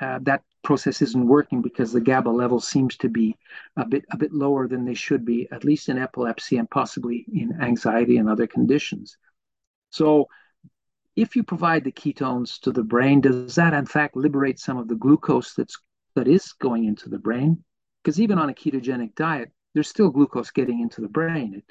uh, 0.00 0.18
that 0.22 0.42
process 0.62 1.02
isn't 1.02 1.26
working 1.26 1.62
because 1.62 1.92
the 1.92 2.00
GABA 2.00 2.28
level 2.28 2.60
seems 2.60 2.96
to 2.98 3.08
be 3.08 3.36
a 3.76 3.86
bit 3.86 4.04
a 4.10 4.16
bit 4.16 4.32
lower 4.32 4.68
than 4.68 4.84
they 4.84 4.94
should 4.94 5.24
be, 5.24 5.48
at 5.52 5.64
least 5.64 5.88
in 5.88 5.98
epilepsy 5.98 6.56
and 6.58 6.70
possibly 6.70 7.26
in 7.32 7.60
anxiety 7.60 8.18
and 8.18 8.28
other 8.28 8.46
conditions. 8.46 9.16
So 9.90 10.28
if 11.16 11.36
you 11.36 11.42
provide 11.42 11.84
the 11.84 11.92
ketones 11.92 12.60
to 12.60 12.72
the 12.72 12.82
brain, 12.82 13.20
does 13.20 13.54
that 13.56 13.74
in 13.74 13.86
fact 13.86 14.16
liberate 14.16 14.58
some 14.58 14.78
of 14.78 14.88
the 14.88 14.94
glucose 14.94 15.54
that's 15.54 15.76
that 16.14 16.28
is 16.28 16.52
going 16.52 16.84
into 16.84 17.08
the 17.08 17.18
brain? 17.18 17.62
Because 18.02 18.20
even 18.20 18.38
on 18.38 18.50
a 18.50 18.54
ketogenic 18.54 19.14
diet, 19.14 19.50
there's 19.74 19.88
still 19.88 20.10
glucose 20.10 20.50
getting 20.50 20.80
into 20.80 21.00
the 21.00 21.08
brain. 21.08 21.62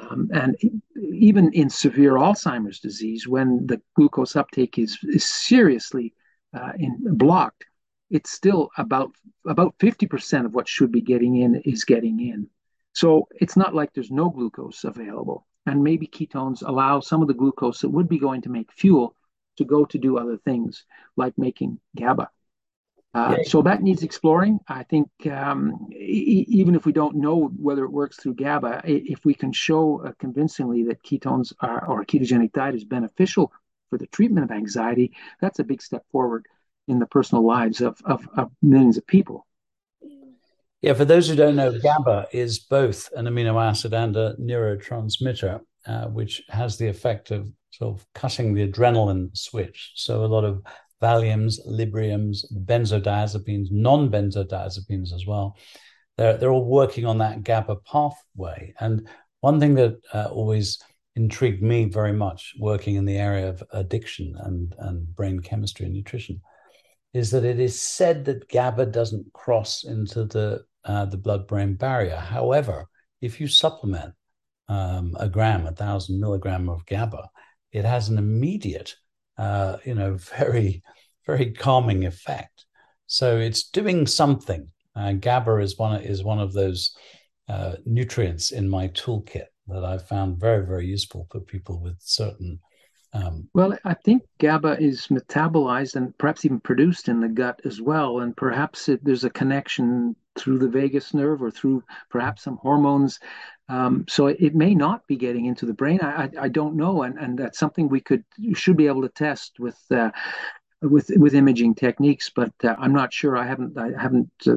Um, 0.00 0.28
and 0.32 0.56
even 0.96 1.52
in 1.52 1.70
severe 1.70 2.14
Alzheimer's 2.14 2.80
disease, 2.80 3.28
when 3.28 3.66
the 3.66 3.80
glucose 3.94 4.34
uptake 4.34 4.78
is, 4.78 4.98
is 5.04 5.24
seriously 5.24 6.14
uh, 6.54 6.72
in, 6.78 6.96
blocked, 7.16 7.64
it's 8.10 8.30
still 8.30 8.70
about 8.76 9.12
about 9.46 9.76
50% 9.78 10.44
of 10.44 10.54
what 10.54 10.68
should 10.68 10.92
be 10.92 11.00
getting 11.00 11.36
in 11.36 11.56
is 11.64 11.84
getting 11.84 12.20
in. 12.20 12.48
So 12.92 13.28
it's 13.40 13.56
not 13.56 13.74
like 13.74 13.92
there's 13.92 14.10
no 14.10 14.30
glucose 14.30 14.84
available 14.84 15.46
and 15.66 15.82
maybe 15.82 16.06
ketones 16.06 16.62
allow 16.66 17.00
some 17.00 17.22
of 17.22 17.28
the 17.28 17.34
glucose 17.34 17.80
that 17.80 17.90
would 17.90 18.08
be 18.08 18.18
going 18.18 18.42
to 18.42 18.48
make 18.48 18.72
fuel 18.72 19.14
to 19.56 19.64
go 19.64 19.84
to 19.84 19.98
do 19.98 20.16
other 20.16 20.38
things 20.38 20.84
like 21.16 21.36
making 21.36 21.80
GABA. 21.96 22.30
Uh, 23.14 23.42
so 23.44 23.62
that 23.62 23.82
needs 23.82 24.02
exploring. 24.02 24.60
I 24.68 24.82
think 24.82 25.08
um, 25.30 25.88
e- 25.90 26.44
even 26.48 26.74
if 26.74 26.84
we 26.84 26.92
don't 26.92 27.16
know 27.16 27.46
whether 27.56 27.84
it 27.84 27.90
works 27.90 28.18
through 28.18 28.34
GABA, 28.34 28.82
if 28.84 29.24
we 29.24 29.32
can 29.32 29.52
show 29.52 30.02
uh, 30.04 30.12
convincingly 30.18 30.84
that 30.84 31.02
ketones 31.02 31.52
are, 31.60 31.86
or 31.86 32.02
a 32.02 32.06
ketogenic 32.06 32.52
diet 32.52 32.74
is 32.74 32.84
beneficial 32.84 33.52
for 33.88 33.96
the 33.98 34.06
treatment 34.08 34.44
of 34.44 34.54
anxiety, 34.54 35.12
that's 35.40 35.58
a 35.58 35.64
big 35.64 35.80
step 35.80 36.04
forward 36.12 36.46
in 36.88 36.98
the 36.98 37.06
personal 37.06 37.44
lives 37.44 37.80
of, 37.80 38.00
of, 38.04 38.28
of 38.36 38.50
millions 38.62 38.96
of 38.96 39.06
people. 39.06 39.46
Yeah, 40.82 40.92
for 40.92 41.04
those 41.04 41.28
who 41.28 41.34
don't 41.34 41.56
know, 41.56 41.78
GABA 41.78 42.28
is 42.32 42.58
both 42.58 43.08
an 43.16 43.26
amino 43.26 43.60
acid 43.60 43.92
and 43.94 44.14
a 44.16 44.36
neurotransmitter, 44.36 45.60
uh, 45.86 46.06
which 46.06 46.42
has 46.48 46.76
the 46.76 46.86
effect 46.86 47.30
of 47.30 47.50
sort 47.70 47.98
of 47.98 48.06
cutting 48.14 48.54
the 48.54 48.68
adrenaline 48.68 49.36
switch. 49.36 49.92
So 49.96 50.24
a 50.24 50.26
lot 50.26 50.44
of 50.44 50.62
Valiums, 51.02 51.58
Libriums, 51.66 52.44
benzodiazepines, 52.64 53.68
non-benzodiazepines 53.70 55.12
as 55.12 55.26
well. 55.26 55.56
They're 56.16 56.36
they're 56.36 56.50
all 56.50 56.64
working 56.64 57.04
on 57.04 57.18
that 57.18 57.42
GABA 57.42 57.76
pathway. 57.90 58.72
And 58.80 59.08
one 59.40 59.60
thing 59.60 59.74
that 59.74 59.98
uh, 60.14 60.28
always 60.30 60.78
intrigued 61.14 61.62
me 61.62 61.86
very 61.86 62.12
much, 62.12 62.54
working 62.58 62.96
in 62.96 63.04
the 63.04 63.16
area 63.16 63.48
of 63.48 63.62
addiction 63.72 64.34
and 64.38 64.74
and 64.78 65.14
brain 65.14 65.40
chemistry 65.40 65.86
and 65.86 65.94
nutrition, 65.94 66.40
is 67.16 67.30
that 67.30 67.44
it 67.44 67.58
is 67.58 67.80
said 67.80 68.26
that 68.26 68.48
GABA 68.48 68.86
doesn't 68.86 69.32
cross 69.32 69.84
into 69.84 70.24
the 70.24 70.64
uh, 70.84 71.06
the 71.06 71.16
blood-brain 71.16 71.74
barrier. 71.74 72.16
However, 72.16 72.86
if 73.20 73.40
you 73.40 73.48
supplement 73.48 74.14
um, 74.68 75.16
a 75.18 75.28
gram, 75.28 75.66
a 75.66 75.72
thousand 75.72 76.20
milligram 76.20 76.68
of 76.68 76.86
GABA, 76.86 77.28
it 77.72 77.84
has 77.84 78.08
an 78.08 78.18
immediate, 78.18 78.94
uh, 79.38 79.78
you 79.84 79.94
know, 79.94 80.14
very, 80.38 80.82
very 81.26 81.50
calming 81.52 82.04
effect. 82.04 82.66
So 83.06 83.38
it's 83.38 83.70
doing 83.70 84.06
something. 84.06 84.68
Uh, 84.94 85.12
GABA 85.12 85.56
is 85.58 85.78
one 85.78 86.02
is 86.02 86.22
one 86.22 86.38
of 86.38 86.52
those 86.52 86.94
uh, 87.48 87.76
nutrients 87.84 88.50
in 88.52 88.68
my 88.68 88.88
toolkit 88.88 89.46
that 89.68 89.84
I've 89.84 90.06
found 90.06 90.38
very, 90.38 90.64
very 90.66 90.86
useful 90.86 91.26
for 91.30 91.40
people 91.40 91.80
with 91.80 91.96
certain 92.00 92.60
um, 93.16 93.48
well, 93.54 93.76
I 93.84 93.94
think 93.94 94.22
GABA 94.38 94.78
is 94.80 95.06
metabolized 95.08 95.96
and 95.96 96.16
perhaps 96.18 96.44
even 96.44 96.60
produced 96.60 97.08
in 97.08 97.20
the 97.20 97.28
gut 97.28 97.60
as 97.64 97.80
well. 97.80 98.20
And 98.20 98.36
perhaps 98.36 98.88
it, 98.88 99.04
there's 99.04 99.24
a 99.24 99.30
connection 99.30 100.16
through 100.36 100.58
the 100.58 100.68
vagus 100.68 101.14
nerve 101.14 101.42
or 101.42 101.50
through 101.50 101.82
perhaps 102.10 102.42
some 102.42 102.58
hormones. 102.58 103.18
Um, 103.68 104.04
so 104.08 104.26
it, 104.26 104.54
may 104.54 104.74
not 104.74 105.06
be 105.06 105.16
getting 105.16 105.46
into 105.46 105.66
the 105.66 105.72
brain. 105.72 106.00
I, 106.02 106.24
I, 106.24 106.30
I, 106.42 106.48
don't 106.48 106.76
know. 106.76 107.02
And, 107.02 107.18
and 107.18 107.38
that's 107.38 107.58
something 107.58 107.88
we 107.88 108.00
could 108.00 108.24
should 108.54 108.76
be 108.76 108.86
able 108.86 109.02
to 109.02 109.08
test 109.08 109.58
with. 109.58 109.78
Uh, 109.90 110.10
with 110.82 111.10
with 111.16 111.34
imaging 111.34 111.74
techniques, 111.74 112.30
but 112.30 112.52
uh, 112.62 112.76
I'm 112.78 112.92
not 112.92 113.12
sure. 113.12 113.34
I 113.34 113.46
haven't 113.46 113.78
I 113.78 113.98
haven't 113.98 114.30
uh, 114.46 114.56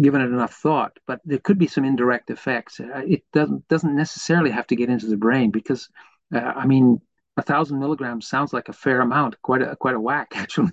given 0.00 0.20
it 0.20 0.24
enough 0.24 0.52
thought. 0.54 0.98
But 1.06 1.20
there 1.24 1.38
could 1.38 1.58
be 1.58 1.68
some 1.68 1.84
indirect 1.84 2.28
effects. 2.28 2.80
Uh, 2.80 3.02
it 3.06 3.22
doesn't 3.32 3.66
doesn't 3.68 3.94
necessarily 3.94 4.50
have 4.50 4.66
to 4.66 4.76
get 4.76 4.90
into 4.90 5.06
the 5.06 5.16
brain 5.16 5.52
because, 5.52 5.88
uh, 6.34 6.40
I 6.40 6.66
mean, 6.66 7.00
a 7.40 7.42
thousand 7.42 7.78
milligrams 7.78 8.28
sounds 8.28 8.52
like 8.52 8.68
a 8.68 8.72
fair 8.72 9.00
amount, 9.00 9.40
quite 9.42 9.62
a 9.62 9.74
quite 9.76 9.94
a 9.94 10.00
whack 10.00 10.28
actually. 10.34 10.72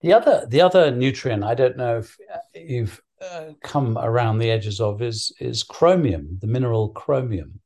the 0.00 0.12
other 0.12 0.46
the 0.48 0.60
other 0.60 0.90
nutrient 0.90 1.44
I 1.44 1.54
don't 1.54 1.76
know 1.76 1.98
if 1.98 2.16
you've 2.54 3.02
uh, 3.20 3.52
come 3.62 3.98
around 3.98 4.38
the 4.38 4.50
edges 4.50 4.80
of 4.80 5.02
is 5.02 5.32
is 5.40 5.62
chromium, 5.62 6.38
the 6.40 6.46
mineral 6.46 6.90
chromium. 6.90 7.60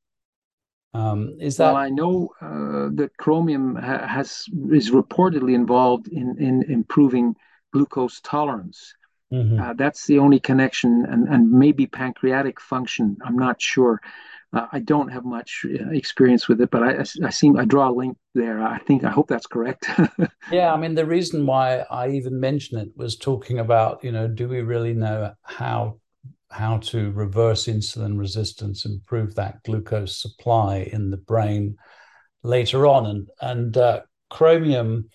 Um, 0.92 1.36
is 1.40 1.56
that? 1.56 1.72
Well, 1.72 1.76
I 1.76 1.90
know 1.90 2.30
uh, 2.40 2.88
that 2.94 3.10
chromium 3.16 3.76
ha- 3.76 4.06
has 4.06 4.44
is 4.70 4.90
reportedly 4.90 5.54
involved 5.54 6.08
in 6.08 6.36
in 6.38 6.64
improving 6.70 7.36
glucose 7.72 8.20
tolerance. 8.22 8.94
Mm-hmm. 9.32 9.60
Uh, 9.60 9.74
that's 9.74 10.06
the 10.06 10.18
only 10.18 10.40
connection, 10.40 11.06
and 11.08 11.28
and 11.28 11.50
maybe 11.50 11.86
pancreatic 11.86 12.60
function. 12.60 13.16
I'm 13.24 13.36
not 13.36 13.62
sure. 13.62 14.00
Uh, 14.52 14.66
I 14.72 14.80
don't 14.80 15.08
have 15.08 15.24
much 15.24 15.64
uh, 15.64 15.90
experience 15.90 16.48
with 16.48 16.60
it, 16.60 16.70
but 16.70 16.82
I, 16.82 17.04
I 17.24 17.30
seem 17.30 17.56
I 17.56 17.64
draw 17.64 17.88
a 17.88 17.92
link 17.92 18.16
there. 18.34 18.60
I 18.62 18.78
think 18.78 19.04
I 19.04 19.10
hope 19.10 19.28
that's 19.28 19.46
correct. 19.46 19.86
yeah, 20.52 20.72
I 20.72 20.76
mean 20.76 20.94
the 20.94 21.06
reason 21.06 21.46
why 21.46 21.84
I 21.90 22.08
even 22.10 22.40
mentioned 22.40 22.82
it 22.82 22.92
was 22.96 23.16
talking 23.16 23.60
about 23.60 24.02
you 24.02 24.10
know 24.12 24.26
do 24.26 24.48
we 24.48 24.62
really 24.62 24.92
know 24.92 25.32
how 25.42 26.00
how 26.50 26.78
to 26.78 27.12
reverse 27.12 27.66
insulin 27.66 28.18
resistance, 28.18 28.84
improve 28.84 29.36
that 29.36 29.62
glucose 29.62 30.20
supply 30.20 30.88
in 30.92 31.10
the 31.10 31.16
brain 31.16 31.76
later 32.42 32.86
on, 32.86 33.06
and 33.06 33.28
and 33.40 33.76
uh, 33.76 34.00
chromium 34.30 35.08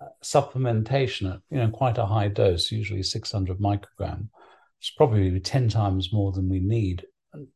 uh, 0.00 0.06
supplementation 0.22 1.32
at 1.34 1.40
you 1.50 1.58
know 1.58 1.70
quite 1.70 1.98
a 1.98 2.06
high 2.06 2.28
dose, 2.28 2.70
usually 2.70 3.02
600 3.02 3.58
microgram, 3.58 4.28
it's 4.80 4.90
probably 4.90 5.40
10 5.40 5.68
times 5.68 6.12
more 6.12 6.32
than 6.32 6.48
we 6.48 6.60
need 6.60 7.04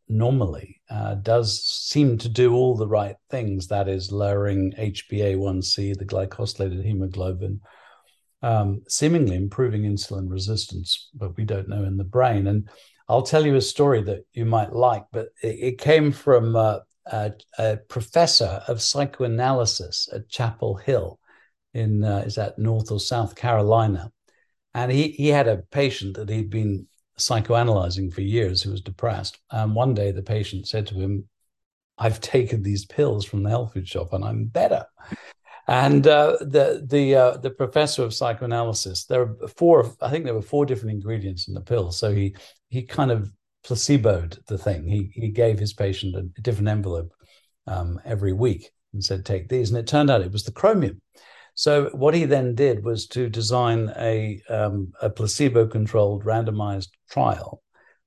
normally 0.08 0.80
uh, 0.90 1.14
does 1.16 1.62
seem 1.64 2.18
to 2.18 2.28
do 2.28 2.54
all 2.54 2.76
the 2.76 2.88
right 2.88 3.16
things. 3.30 3.68
That 3.68 3.88
is, 3.88 4.12
lowering 4.12 4.72
HbA1c, 4.72 5.96
the 5.96 6.04
glycosylated 6.04 6.84
hemoglobin, 6.84 7.60
um, 8.42 8.82
seemingly 8.88 9.36
improving 9.36 9.82
insulin 9.82 10.30
resistance, 10.30 11.10
but 11.14 11.36
we 11.36 11.44
don't 11.44 11.68
know 11.68 11.84
in 11.84 11.96
the 11.96 12.04
brain. 12.04 12.46
And 12.46 12.68
I'll 13.08 13.22
tell 13.22 13.44
you 13.44 13.56
a 13.56 13.60
story 13.60 14.02
that 14.04 14.24
you 14.32 14.44
might 14.44 14.72
like, 14.72 15.04
but 15.12 15.28
it, 15.42 15.58
it 15.60 15.78
came 15.78 16.12
from 16.12 16.56
uh, 16.56 16.78
a, 17.06 17.32
a, 17.58 17.76
professor 17.88 18.62
of 18.68 18.80
psychoanalysis 18.80 20.08
at 20.12 20.28
Chapel 20.28 20.76
Hill 20.76 21.18
in 21.74 22.04
uh, 22.04 22.22
is 22.26 22.36
that 22.36 22.58
North 22.58 22.90
or 22.90 23.00
South 23.00 23.34
Carolina, 23.34 24.12
and 24.74 24.92
he 24.92 25.08
he 25.08 25.28
had 25.28 25.48
a 25.48 25.62
patient 25.70 26.16
that 26.16 26.28
he'd 26.28 26.50
been 26.50 26.86
psychoanalyzing 27.20 28.12
for 28.12 28.22
years 28.22 28.62
who 28.62 28.70
was 28.70 28.80
depressed. 28.80 29.38
And 29.50 29.74
one 29.74 29.94
day 29.94 30.10
the 30.10 30.22
patient 30.22 30.68
said 30.68 30.86
to 30.88 30.94
him, 30.94 31.28
I've 31.98 32.20
taken 32.20 32.62
these 32.62 32.86
pills 32.86 33.24
from 33.24 33.42
the 33.42 33.50
health 33.50 33.74
food 33.74 33.86
shop 33.86 34.12
and 34.12 34.24
I'm 34.24 34.46
better. 34.46 34.86
And 35.68 36.06
uh, 36.06 36.36
the 36.40 36.84
the 36.84 37.14
uh, 37.14 37.36
the 37.36 37.50
professor 37.50 38.02
of 38.02 38.12
psychoanalysis, 38.14 39.04
there 39.04 39.22
are 39.22 39.48
four. 39.48 39.92
I 40.00 40.10
think 40.10 40.24
there 40.24 40.34
were 40.34 40.42
four 40.42 40.66
different 40.66 40.92
ingredients 40.92 41.46
in 41.46 41.54
the 41.54 41.60
pill. 41.60 41.92
So 41.92 42.12
he 42.12 42.34
he 42.70 42.82
kind 42.82 43.12
of 43.12 43.32
placeboed 43.64 44.44
the 44.46 44.58
thing. 44.58 44.88
He 44.88 45.12
he 45.14 45.28
gave 45.28 45.60
his 45.60 45.72
patient 45.72 46.16
a, 46.16 46.22
different 46.40 46.68
envelope 46.68 47.12
um, 47.68 48.00
every 48.04 48.32
week 48.32 48.70
and 48.92 49.04
said, 49.04 49.24
"Take 49.24 49.48
these." 49.48 49.70
And 49.70 49.78
it 49.78 49.86
turned 49.86 50.10
out 50.10 50.22
it 50.22 50.32
was 50.32 50.42
the 50.42 50.50
chromium. 50.50 51.00
So 51.60 51.90
what 51.92 52.14
he 52.14 52.24
then 52.24 52.54
did 52.54 52.82
was 52.82 53.06
to 53.08 53.28
design 53.28 53.92
a 53.98 54.40
um, 54.48 54.94
a 55.02 55.10
placebo 55.10 55.66
controlled 55.66 56.24
randomized 56.24 56.88
trial, 57.10 57.62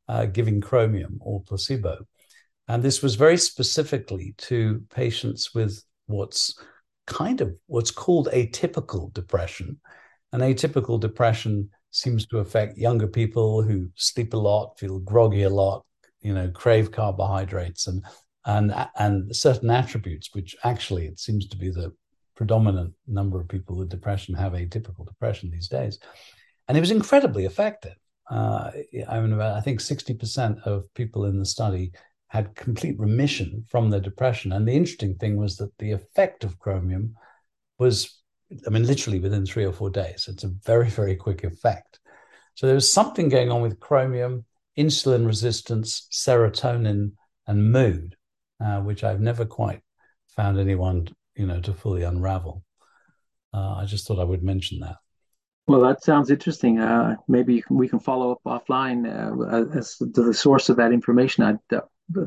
uh, 0.07 0.25
giving 0.25 0.59
chromium 0.59 1.19
or 1.21 1.43
placebo, 1.43 2.07
and 2.67 2.81
this 2.81 3.03
was 3.03 3.13
very 3.13 3.37
specifically 3.37 4.33
to 4.49 4.81
patients 4.89 5.53
with 5.53 5.83
what's 6.07 6.59
kind 7.05 7.41
of 7.41 7.53
what's 7.67 7.91
called 7.91 8.27
atypical 8.33 9.13
depression. 9.13 9.79
And 10.31 10.41
atypical 10.41 10.99
depression 10.99 11.69
seems 11.91 12.25
to 12.29 12.39
affect 12.39 12.79
younger 12.79 13.07
people 13.07 13.61
who 13.61 13.91
sleep 13.93 14.33
a 14.33 14.37
lot, 14.37 14.79
feel 14.79 14.97
groggy 14.97 15.43
a 15.43 15.51
lot, 15.51 15.85
you 16.21 16.33
know, 16.33 16.49
crave 16.49 16.91
carbohydrates 16.91 17.85
and 17.85 18.03
and 18.45 18.73
and 18.97 19.35
certain 19.35 19.69
attributes, 19.69 20.29
which 20.33 20.55
actually 20.63 21.05
it 21.05 21.19
seems 21.19 21.47
to 21.49 21.55
be 21.55 21.69
the 21.69 21.93
predominant 22.35 22.93
number 23.07 23.39
of 23.39 23.47
people 23.47 23.77
with 23.77 23.89
depression 23.89 24.35
have 24.35 24.53
atypical 24.53 25.05
depression 25.05 25.51
these 25.51 25.67
days. 25.67 25.99
And 26.67 26.77
it 26.77 26.81
was 26.81 26.91
incredibly 26.91 27.45
effective. 27.45 27.95
Uh, 28.29 28.71
I 29.09 29.19
mean, 29.19 29.39
I 29.39 29.61
think 29.61 29.79
60% 29.79 30.61
of 30.63 30.93
people 30.93 31.25
in 31.25 31.39
the 31.39 31.45
study 31.45 31.91
had 32.27 32.55
complete 32.55 32.97
remission 32.99 33.63
from 33.69 33.89
their 33.89 33.99
depression. 33.99 34.53
And 34.53 34.67
the 34.67 34.73
interesting 34.73 35.15
thing 35.15 35.37
was 35.37 35.57
that 35.57 35.77
the 35.77 35.91
effect 35.91 36.43
of 36.43 36.57
chromium 36.57 37.15
was, 37.77 38.21
I 38.65 38.69
mean, 38.69 38.87
literally 38.87 39.19
within 39.19 39.45
three 39.45 39.65
or 39.65 39.73
four 39.73 39.89
days. 39.89 40.27
It's 40.27 40.43
a 40.43 40.53
very, 40.65 40.89
very 40.89 41.15
quick 41.15 41.43
effect. 41.43 41.99
So 42.55 42.65
there 42.65 42.75
was 42.75 42.91
something 42.91 43.29
going 43.29 43.51
on 43.51 43.61
with 43.61 43.79
chromium, 43.79 44.45
insulin 44.77 45.25
resistance, 45.25 46.07
serotonin, 46.11 47.11
and 47.45 47.71
mood, 47.71 48.15
uh, 48.63 48.79
which 48.79 49.03
I've 49.03 49.21
never 49.21 49.45
quite 49.45 49.81
found 50.35 50.59
anyone 50.59 51.07
you 51.35 51.45
know, 51.45 51.59
to 51.61 51.73
fully 51.73 52.03
unravel. 52.03 52.63
Uh, 53.53 53.75
I 53.75 53.85
just 53.85 54.07
thought 54.07 54.19
I 54.19 54.23
would 54.23 54.43
mention 54.43 54.79
that. 54.79 54.97
Well, 55.67 55.81
that 55.81 56.03
sounds 56.03 56.29
interesting. 56.29 56.79
Uh, 56.79 57.15
maybe 57.27 57.61
can, 57.61 57.77
we 57.77 57.87
can 57.87 57.99
follow 57.99 58.31
up 58.31 58.41
offline 58.45 59.05
uh, 59.07 59.77
as 59.77 59.97
to 59.97 60.05
the 60.05 60.33
source 60.33 60.69
of 60.69 60.77
that 60.77 60.91
information. 60.91 61.43
I'd 61.43 61.75
uh, 61.75 61.81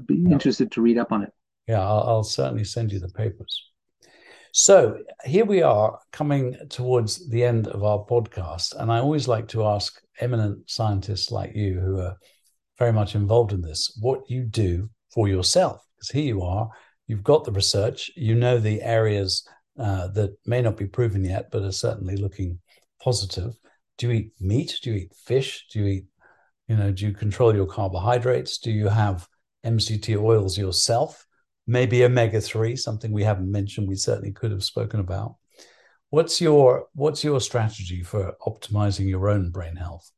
be 0.06 0.16
yeah. 0.16 0.30
interested 0.30 0.72
to 0.72 0.82
read 0.82 0.98
up 0.98 1.12
on 1.12 1.22
it. 1.22 1.32
Yeah, 1.68 1.80
I'll, 1.80 2.04
I'll, 2.08 2.24
certainly 2.24 2.64
send 2.64 2.92
you 2.92 3.00
the 3.00 3.08
papers. 3.08 3.62
So 4.52 5.00
here 5.24 5.44
we 5.44 5.62
are 5.62 5.98
coming 6.12 6.56
towards 6.70 7.28
the 7.28 7.44
end 7.44 7.68
of 7.68 7.84
our 7.84 8.06
podcast. 8.06 8.74
And 8.80 8.90
I 8.90 9.00
always 9.00 9.28
like 9.28 9.48
to 9.48 9.66
ask 9.66 10.00
eminent 10.20 10.70
scientists 10.70 11.30
like 11.30 11.54
you 11.54 11.78
who 11.78 11.98
are 11.98 12.16
very 12.78 12.92
much 12.92 13.14
involved 13.14 13.52
in 13.52 13.60
this 13.60 13.98
what 14.00 14.30
you 14.30 14.44
do 14.44 14.88
for 15.12 15.28
yourself. 15.28 15.84
Because 15.96 16.10
here 16.10 16.24
you 16.24 16.42
are 16.42 16.70
you've 17.06 17.24
got 17.24 17.44
the 17.44 17.52
research, 17.52 18.10
you 18.16 18.34
know 18.34 18.58
the 18.58 18.82
areas 18.82 19.46
uh, 19.78 20.08
that 20.08 20.36
may 20.46 20.62
not 20.62 20.76
be 20.76 20.86
proven 20.86 21.24
yet, 21.24 21.50
but 21.50 21.62
are 21.62 21.72
certainly 21.72 22.16
looking 22.16 22.58
positive. 23.02 23.54
Do 23.98 24.08
you 24.08 24.12
eat 24.12 24.32
meat? 24.40 24.78
Do 24.82 24.90
you 24.90 24.96
eat 24.96 25.14
fish? 25.24 25.66
Do 25.72 25.80
you 25.80 25.86
eat, 25.86 26.04
you 26.68 26.76
know, 26.76 26.92
do 26.92 27.06
you 27.06 27.12
control 27.12 27.54
your 27.54 27.66
carbohydrates? 27.66 28.58
Do 28.58 28.70
you 28.70 28.88
have 28.88 29.26
MCT 29.64 30.20
oils 30.20 30.58
yourself? 30.58 31.26
Maybe 31.66 32.04
omega 32.04 32.40
three, 32.40 32.76
something 32.76 33.10
we 33.10 33.24
haven't 33.24 33.50
mentioned. 33.50 33.88
We 33.88 33.96
certainly 33.96 34.32
could 34.32 34.50
have 34.50 34.64
spoken 34.64 35.00
about. 35.00 35.36
What's 36.10 36.40
your 36.40 36.86
what's 36.94 37.24
your 37.24 37.40
strategy 37.40 38.02
for 38.02 38.34
optimizing 38.46 39.08
your 39.08 39.28
own 39.28 39.50
brain 39.50 39.76
health? 39.76 40.10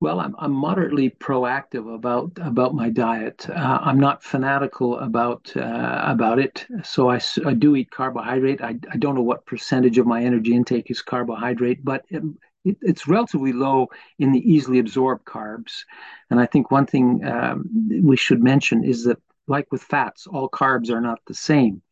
Well, 0.00 0.20
I'm, 0.20 0.34
I'm 0.38 0.52
moderately 0.52 1.10
proactive 1.10 1.94
about 1.94 2.32
about 2.40 2.74
my 2.74 2.88
diet. 2.88 3.46
Uh, 3.50 3.78
I'm 3.82 4.00
not 4.00 4.24
fanatical 4.24 4.98
about 4.98 5.54
uh, 5.54 6.02
about 6.06 6.38
it. 6.38 6.66
So 6.82 7.10
I, 7.10 7.20
I 7.44 7.52
do 7.52 7.76
eat 7.76 7.90
carbohydrate. 7.90 8.62
I, 8.62 8.78
I 8.90 8.96
don't 8.96 9.14
know 9.14 9.22
what 9.22 9.44
percentage 9.44 9.98
of 9.98 10.06
my 10.06 10.22
energy 10.22 10.54
intake 10.54 10.90
is 10.90 11.02
carbohydrate, 11.02 11.84
but 11.84 12.06
it, 12.08 12.22
it, 12.64 12.78
it's 12.80 13.08
relatively 13.08 13.52
low 13.52 13.88
in 14.18 14.32
the 14.32 14.40
easily 14.50 14.78
absorbed 14.78 15.26
carbs. 15.26 15.84
And 16.30 16.40
I 16.40 16.46
think 16.46 16.70
one 16.70 16.86
thing 16.86 17.22
um, 17.26 17.68
we 18.02 18.16
should 18.16 18.42
mention 18.42 18.82
is 18.82 19.04
that, 19.04 19.18
like 19.48 19.70
with 19.70 19.82
fats, 19.82 20.26
all 20.26 20.48
carbs 20.48 20.90
are 20.90 21.02
not 21.02 21.20
the 21.26 21.34
same. 21.34 21.82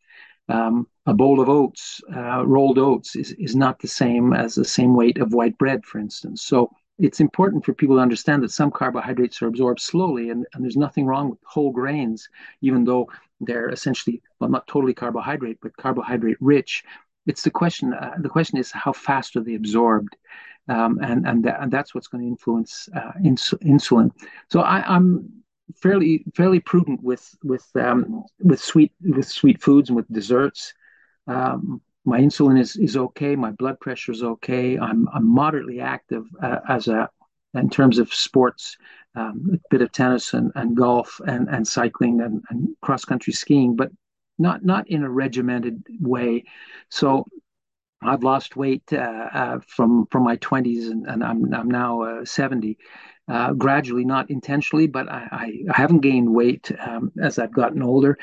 Um, 0.47 0.87
a 1.05 1.13
bowl 1.13 1.39
of 1.39 1.47
oats, 1.47 2.01
uh, 2.15 2.43
rolled 2.43 2.79
oats, 2.79 3.15
is, 3.15 3.33
is 3.33 3.55
not 3.55 3.77
the 3.79 3.87
same 3.87 4.33
as 4.33 4.55
the 4.55 4.65
same 4.65 4.95
weight 4.95 5.19
of 5.19 5.31
white 5.33 5.59
bread, 5.59 5.85
for 5.85 5.99
instance. 5.99 6.41
So 6.41 6.71
it's 6.99 7.21
important 7.21 7.65
for 7.65 7.73
people 7.73 7.95
to 7.95 8.01
understand 8.01 8.43
that 8.43 8.51
some 8.51 8.71
carbohydrates 8.71 9.41
are 9.41 9.47
absorbed 9.47 9.79
slowly, 9.79 10.29
and, 10.29 10.45
and 10.53 10.63
there's 10.63 10.77
nothing 10.77 11.05
wrong 11.05 11.29
with 11.29 11.39
whole 11.45 11.71
grains, 11.71 12.27
even 12.61 12.83
though 12.83 13.09
they're 13.39 13.69
essentially 13.69 14.21
well 14.39 14.49
not 14.49 14.67
totally 14.67 14.93
carbohydrate, 14.93 15.59
but 15.61 15.75
carbohydrate 15.77 16.37
rich. 16.41 16.83
It's 17.25 17.43
the 17.43 17.51
question. 17.51 17.93
Uh, 17.93 18.15
the 18.19 18.29
question 18.29 18.57
is 18.57 18.71
how 18.71 18.91
fast 18.91 19.35
are 19.37 19.43
they 19.43 19.55
absorbed, 19.55 20.15
um, 20.67 20.99
and 21.01 21.25
and, 21.25 21.43
that, 21.45 21.61
and 21.61 21.71
that's 21.71 21.95
what's 21.95 22.07
going 22.07 22.23
to 22.23 22.27
influence 22.27 22.89
uh, 22.93 23.13
ins- 23.23 23.53
insulin. 23.63 24.11
So 24.49 24.59
I, 24.61 24.95
am 24.95 25.29
fairly 25.77 26.25
fairly 26.35 26.59
prudent 26.59 27.01
with 27.01 27.33
with 27.43 27.65
um, 27.75 28.23
with 28.39 28.59
sweet 28.59 28.91
with 29.01 29.27
sweet 29.27 29.61
foods 29.61 29.89
and 29.89 29.95
with 29.95 30.11
desserts. 30.11 30.73
Um, 31.27 31.81
my 32.05 32.19
insulin 32.19 32.59
is 32.59 32.75
is 32.75 32.97
okay, 32.97 33.35
my 33.35 33.51
blood 33.51 33.79
pressure 33.79 34.11
is 34.11 34.23
okay. 34.23 34.77
I'm 34.77 35.07
I'm 35.13 35.27
moderately 35.27 35.79
active 35.79 36.25
uh, 36.41 36.59
as 36.67 36.87
a 36.87 37.09
in 37.53 37.69
terms 37.69 37.97
of 37.99 38.13
sports, 38.13 38.77
um, 39.15 39.51
a 39.53 39.57
bit 39.69 39.81
of 39.81 39.91
tennis 39.91 40.33
and, 40.33 40.51
and 40.55 40.77
golf 40.77 41.19
and, 41.25 41.49
and 41.49 41.67
cycling 41.67 42.21
and, 42.21 42.43
and 42.49 42.69
cross 42.81 43.05
country 43.05 43.33
skiing, 43.33 43.75
but 43.75 43.91
not 44.37 44.63
not 44.63 44.87
in 44.87 45.03
a 45.03 45.09
regimented 45.09 45.83
way. 45.99 46.45
So 46.89 47.25
I've 48.01 48.23
lost 48.23 48.55
weight 48.55 48.83
uh, 48.93 48.97
uh, 49.33 49.59
from 49.67 50.07
from 50.07 50.23
my 50.23 50.37
20s 50.37 50.89
and, 50.89 51.05
and 51.07 51.23
I'm 51.23 51.53
I'm 51.53 51.69
now 51.69 52.01
uh, 52.01 52.25
70. 52.25 52.77
Uh, 53.27 53.53
gradually, 53.53 54.05
not 54.05 54.31
intentionally, 54.31 54.87
but 54.87 55.07
I, 55.07 55.27
I, 55.31 55.71
I 55.71 55.77
haven't 55.77 55.99
gained 55.99 56.33
weight 56.33 56.71
um, 56.79 57.11
as 57.21 57.37
I've 57.37 57.53
gotten 57.53 57.83
older. 57.83 58.17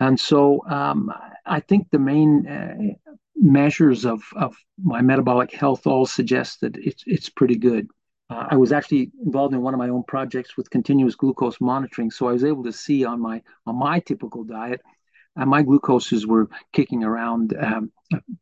And 0.00 0.18
so 0.18 0.64
um, 0.68 1.12
I 1.44 1.60
think 1.60 1.88
the 1.90 1.98
main 1.98 2.46
uh, 2.46 3.12
measures 3.34 4.04
of, 4.04 4.22
of 4.36 4.56
my 4.82 5.00
metabolic 5.00 5.52
health 5.52 5.86
all 5.86 6.06
suggest 6.06 6.60
that 6.60 6.76
it's, 6.76 7.02
it's 7.06 7.28
pretty 7.28 7.56
good. 7.56 7.88
Uh, 8.30 8.46
I 8.50 8.56
was 8.56 8.72
actually 8.72 9.10
involved 9.24 9.54
in 9.54 9.62
one 9.62 9.74
of 9.74 9.78
my 9.78 9.88
own 9.88 10.04
projects 10.06 10.56
with 10.56 10.70
continuous 10.70 11.14
glucose 11.14 11.60
monitoring, 11.60 12.10
so 12.10 12.28
I 12.28 12.32
was 12.32 12.44
able 12.44 12.64
to 12.64 12.72
see 12.72 13.04
on 13.04 13.20
my 13.20 13.42
on 13.66 13.78
my 13.78 14.00
typical 14.00 14.44
diet, 14.44 14.82
uh, 15.36 15.46
my 15.46 15.62
glucoses 15.62 16.26
were 16.26 16.48
kicking 16.72 17.04
around 17.04 17.56
um, 17.58 17.90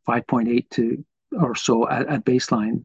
5.8 0.05 0.69
to 0.71 1.05
or 1.39 1.55
so 1.55 1.87
at, 1.89 2.07
at 2.07 2.25
baseline. 2.25 2.83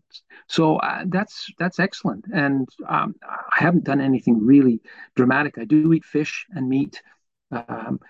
So 0.49 0.77
uh, 0.77 1.05
that's 1.07 1.49
that's 1.59 1.81
excellent, 1.81 2.27
and 2.33 2.69
um, 2.89 3.15
I 3.25 3.65
haven't 3.65 3.85
done 3.85 4.01
anything 4.01 4.45
really 4.45 4.81
dramatic. 5.17 5.59
I 5.59 5.65
do 5.65 5.93
eat 5.93 6.05
fish 6.05 6.47
and 6.51 6.69
meat, 6.69 7.03
Um, 7.51 8.01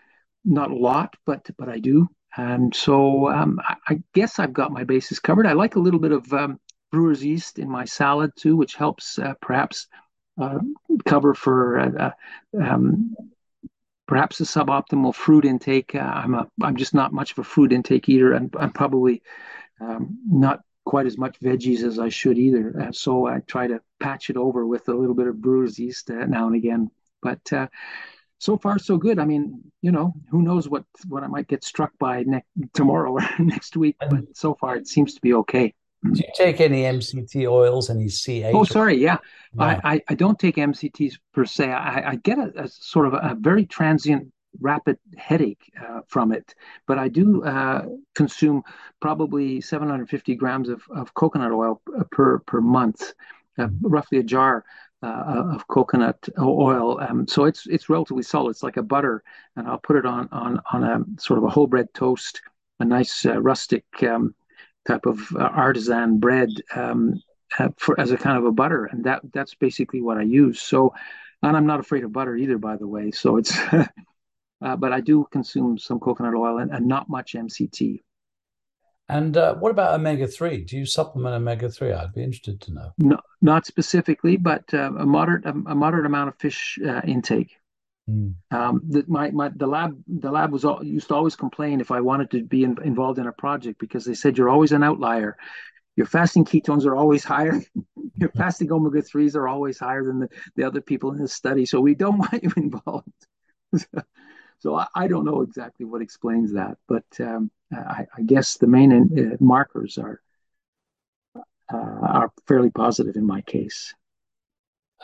not 0.44 0.70
a 0.70 0.76
lot, 0.76 1.14
but 1.26 1.46
but 1.58 1.68
I 1.68 1.78
do. 1.78 2.08
And 2.36 2.74
so 2.74 3.28
um, 3.28 3.60
I, 3.62 3.76
I, 3.88 4.02
guess 4.14 4.38
I've 4.38 4.54
got 4.54 4.72
my 4.72 4.84
bases 4.84 5.18
covered. 5.18 5.46
I 5.46 5.52
like 5.52 5.76
a 5.76 5.80
little 5.80 6.00
bit 6.00 6.12
of 6.12 6.32
um, 6.32 6.58
brewer's 6.90 7.22
yeast 7.22 7.58
in 7.58 7.68
my 7.68 7.84
salad 7.84 8.32
too, 8.36 8.56
which 8.56 8.74
helps 8.74 9.18
uh, 9.18 9.34
perhaps 9.42 9.86
uh, 10.40 10.58
cover 11.04 11.34
for 11.34 11.78
uh, 11.78 12.10
uh 12.56 12.62
um, 12.62 13.14
perhaps 14.06 14.40
a 14.40 14.44
suboptimal 14.44 15.14
fruit 15.14 15.44
intake. 15.44 15.94
Uh, 15.94 15.98
I'm 15.98 16.34
a 16.34 16.48
I'm 16.62 16.76
just 16.76 16.94
not 16.94 17.12
much 17.12 17.32
of 17.32 17.38
a 17.38 17.44
fruit 17.44 17.72
intake 17.72 18.08
eater, 18.08 18.32
and 18.32 18.54
I'm 18.58 18.72
probably 18.72 19.22
um, 19.80 20.18
not 20.26 20.60
quite 20.84 21.06
as 21.06 21.18
much 21.18 21.38
veggies 21.40 21.82
as 21.82 21.98
I 21.98 22.08
should 22.08 22.38
either. 22.38 22.80
Uh, 22.80 22.92
so 22.92 23.26
I 23.26 23.40
try 23.40 23.66
to 23.66 23.80
patch 24.00 24.30
it 24.30 24.36
over 24.36 24.66
with 24.66 24.88
a 24.88 24.94
little 24.94 25.14
bit 25.14 25.28
of 25.28 25.40
brewer's 25.40 25.78
yeast 25.78 26.08
now 26.08 26.46
and 26.46 26.56
again. 26.56 26.90
But 27.20 27.52
so 28.42 28.58
far 28.58 28.76
so 28.76 28.96
good. 28.96 29.20
I 29.20 29.24
mean, 29.24 29.62
you 29.82 29.92
know, 29.92 30.14
who 30.28 30.42
knows 30.42 30.68
what 30.68 30.84
what 31.06 31.22
I 31.22 31.28
might 31.28 31.46
get 31.46 31.62
struck 31.62 31.92
by 32.00 32.24
next 32.24 32.48
tomorrow 32.74 33.12
or 33.18 33.22
next 33.38 33.76
week, 33.76 33.96
but 34.10 34.36
so 34.36 34.54
far 34.54 34.74
it 34.76 34.88
seems 34.88 35.14
to 35.14 35.20
be 35.20 35.32
okay. 35.34 35.72
Do 36.02 36.18
you 36.18 36.32
take 36.34 36.60
any 36.60 36.82
MCT 36.82 37.48
oils, 37.48 37.88
any 37.88 38.06
C8? 38.06 38.50
Oh, 38.52 38.64
sorry, 38.64 38.96
yeah. 38.96 39.18
No. 39.54 39.64
I, 39.66 39.80
I, 39.84 40.02
I, 40.08 40.14
don't 40.14 40.36
take 40.36 40.56
MCTs 40.56 41.14
per 41.32 41.44
se. 41.44 41.70
I, 41.70 42.10
I 42.10 42.16
get 42.16 42.38
a, 42.40 42.64
a, 42.64 42.68
sort 42.68 43.06
of 43.06 43.14
a, 43.14 43.18
a, 43.18 43.36
very 43.38 43.66
transient, 43.66 44.32
rapid 44.60 44.98
headache 45.16 45.62
uh, 45.80 46.00
from 46.08 46.32
it, 46.32 46.56
but 46.88 46.98
I 46.98 47.06
do 47.06 47.44
uh, 47.44 47.84
consume 48.16 48.64
probably 49.00 49.60
750 49.60 50.34
grams 50.34 50.68
of, 50.68 50.82
of 50.90 51.14
coconut 51.14 51.52
oil 51.52 51.80
per 52.10 52.40
per 52.40 52.60
month, 52.60 53.14
uh, 53.56 53.68
roughly 53.82 54.18
a 54.18 54.24
jar 54.24 54.64
uh, 55.02 55.54
of 55.54 55.66
coconut 55.68 56.28
oil. 56.38 57.00
Um, 57.00 57.26
so 57.26 57.44
it's 57.44 57.66
it's 57.66 57.88
relatively 57.88 58.22
solid. 58.22 58.50
It's 58.50 58.62
like 58.62 58.76
a 58.76 58.82
butter, 58.82 59.22
and 59.56 59.66
I'll 59.66 59.78
put 59.78 59.96
it 59.96 60.06
on 60.06 60.28
on 60.32 60.60
on 60.72 60.84
a 60.84 61.20
sort 61.20 61.38
of 61.38 61.44
a 61.44 61.48
whole 61.48 61.66
bread 61.66 61.92
toast, 61.94 62.40
a 62.80 62.84
nice 62.84 63.26
uh, 63.26 63.40
rustic 63.40 63.84
um, 64.02 64.34
type 64.86 65.06
of 65.06 65.20
uh, 65.34 65.40
artisan 65.40 66.18
bread 66.18 66.50
um, 66.74 67.20
uh, 67.58 67.68
for 67.76 67.98
as 68.00 68.10
a 68.12 68.16
kind 68.16 68.38
of 68.38 68.44
a 68.44 68.52
butter, 68.52 68.86
and 68.86 69.04
that 69.04 69.22
that's 69.32 69.54
basically 69.54 70.00
what 70.00 70.18
I 70.18 70.22
use. 70.22 70.60
So, 70.60 70.94
and 71.42 71.56
I'm 71.56 71.66
not 71.66 71.80
afraid 71.80 72.04
of 72.04 72.12
butter 72.12 72.36
either, 72.36 72.58
by 72.58 72.76
the 72.76 72.88
way. 72.88 73.10
So 73.10 73.36
it's. 73.36 73.56
Uh, 74.62 74.76
but 74.76 74.92
I 74.92 75.00
do 75.00 75.26
consume 75.32 75.76
some 75.76 75.98
coconut 75.98 76.34
oil 76.34 76.58
and, 76.58 76.70
and 76.70 76.86
not 76.86 77.08
much 77.08 77.32
MCT. 77.32 78.00
And 79.08 79.36
uh, 79.36 79.54
what 79.56 79.70
about 79.70 79.94
omega 79.94 80.26
three? 80.26 80.64
Do 80.64 80.76
you 80.76 80.86
supplement 80.86 81.34
omega 81.34 81.68
three? 81.68 81.92
I'd 81.92 82.14
be 82.14 82.22
interested 82.22 82.60
to 82.62 82.72
know. 82.72 82.92
No, 82.98 83.18
not 83.40 83.66
specifically, 83.66 84.36
but 84.36 84.64
uh, 84.72 84.92
a 84.94 85.06
moderate 85.06 85.44
a, 85.44 85.52
moderate 85.52 86.06
amount 86.06 86.28
of 86.28 86.36
fish 86.36 86.78
uh, 86.86 87.02
intake. 87.04 87.56
Mm. 88.08 88.34
Um, 88.50 88.80
the, 88.88 89.04
my, 89.06 89.30
my 89.30 89.50
the 89.54 89.66
lab 89.66 89.96
the 90.06 90.30
lab 90.30 90.52
was 90.52 90.64
all, 90.64 90.82
used 90.82 91.08
to 91.08 91.14
always 91.14 91.36
complain 91.36 91.80
if 91.80 91.90
I 91.90 92.00
wanted 92.00 92.30
to 92.32 92.42
be 92.42 92.64
in, 92.64 92.76
involved 92.82 93.18
in 93.18 93.26
a 93.26 93.32
project 93.32 93.78
because 93.78 94.04
they 94.04 94.14
said 94.14 94.38
you're 94.38 94.48
always 94.48 94.72
an 94.72 94.82
outlier. 94.82 95.36
Your 95.96 96.06
fasting 96.06 96.44
ketones 96.44 96.86
are 96.86 96.96
always 96.96 97.24
higher. 97.34 97.60
Your 98.16 98.30
fasting 98.30 98.72
omega 98.72 99.02
threes 99.02 99.36
are 99.36 99.48
always 99.48 99.78
higher 99.78 100.04
than 100.04 100.20
the, 100.20 100.28
the 100.56 100.64
other 100.64 100.80
people 100.80 101.12
in 101.12 101.18
the 101.18 101.28
study. 101.28 101.66
So 101.66 101.80
we 101.80 101.94
don't 101.94 102.18
want 102.18 102.42
you 102.42 102.52
involved. 102.56 103.08
so 103.76 104.02
I, 104.76 104.86
I, 104.94 105.08
don't 105.08 105.24
know 105.24 105.42
exactly 105.42 105.86
what 105.86 106.02
explains 106.02 106.52
that, 106.52 106.76
but 106.88 107.04
um, 107.20 107.50
I, 107.72 108.06
I, 108.16 108.22
guess 108.22 108.56
the 108.56 108.66
main 108.66 108.92
uh, 108.92 109.36
markers 109.40 109.98
are 109.98 110.20
uh, 111.72 111.76
are 111.76 112.32
fairly 112.46 112.70
positive 112.70 113.16
in 113.16 113.26
my 113.26 113.40
case. 113.42 113.94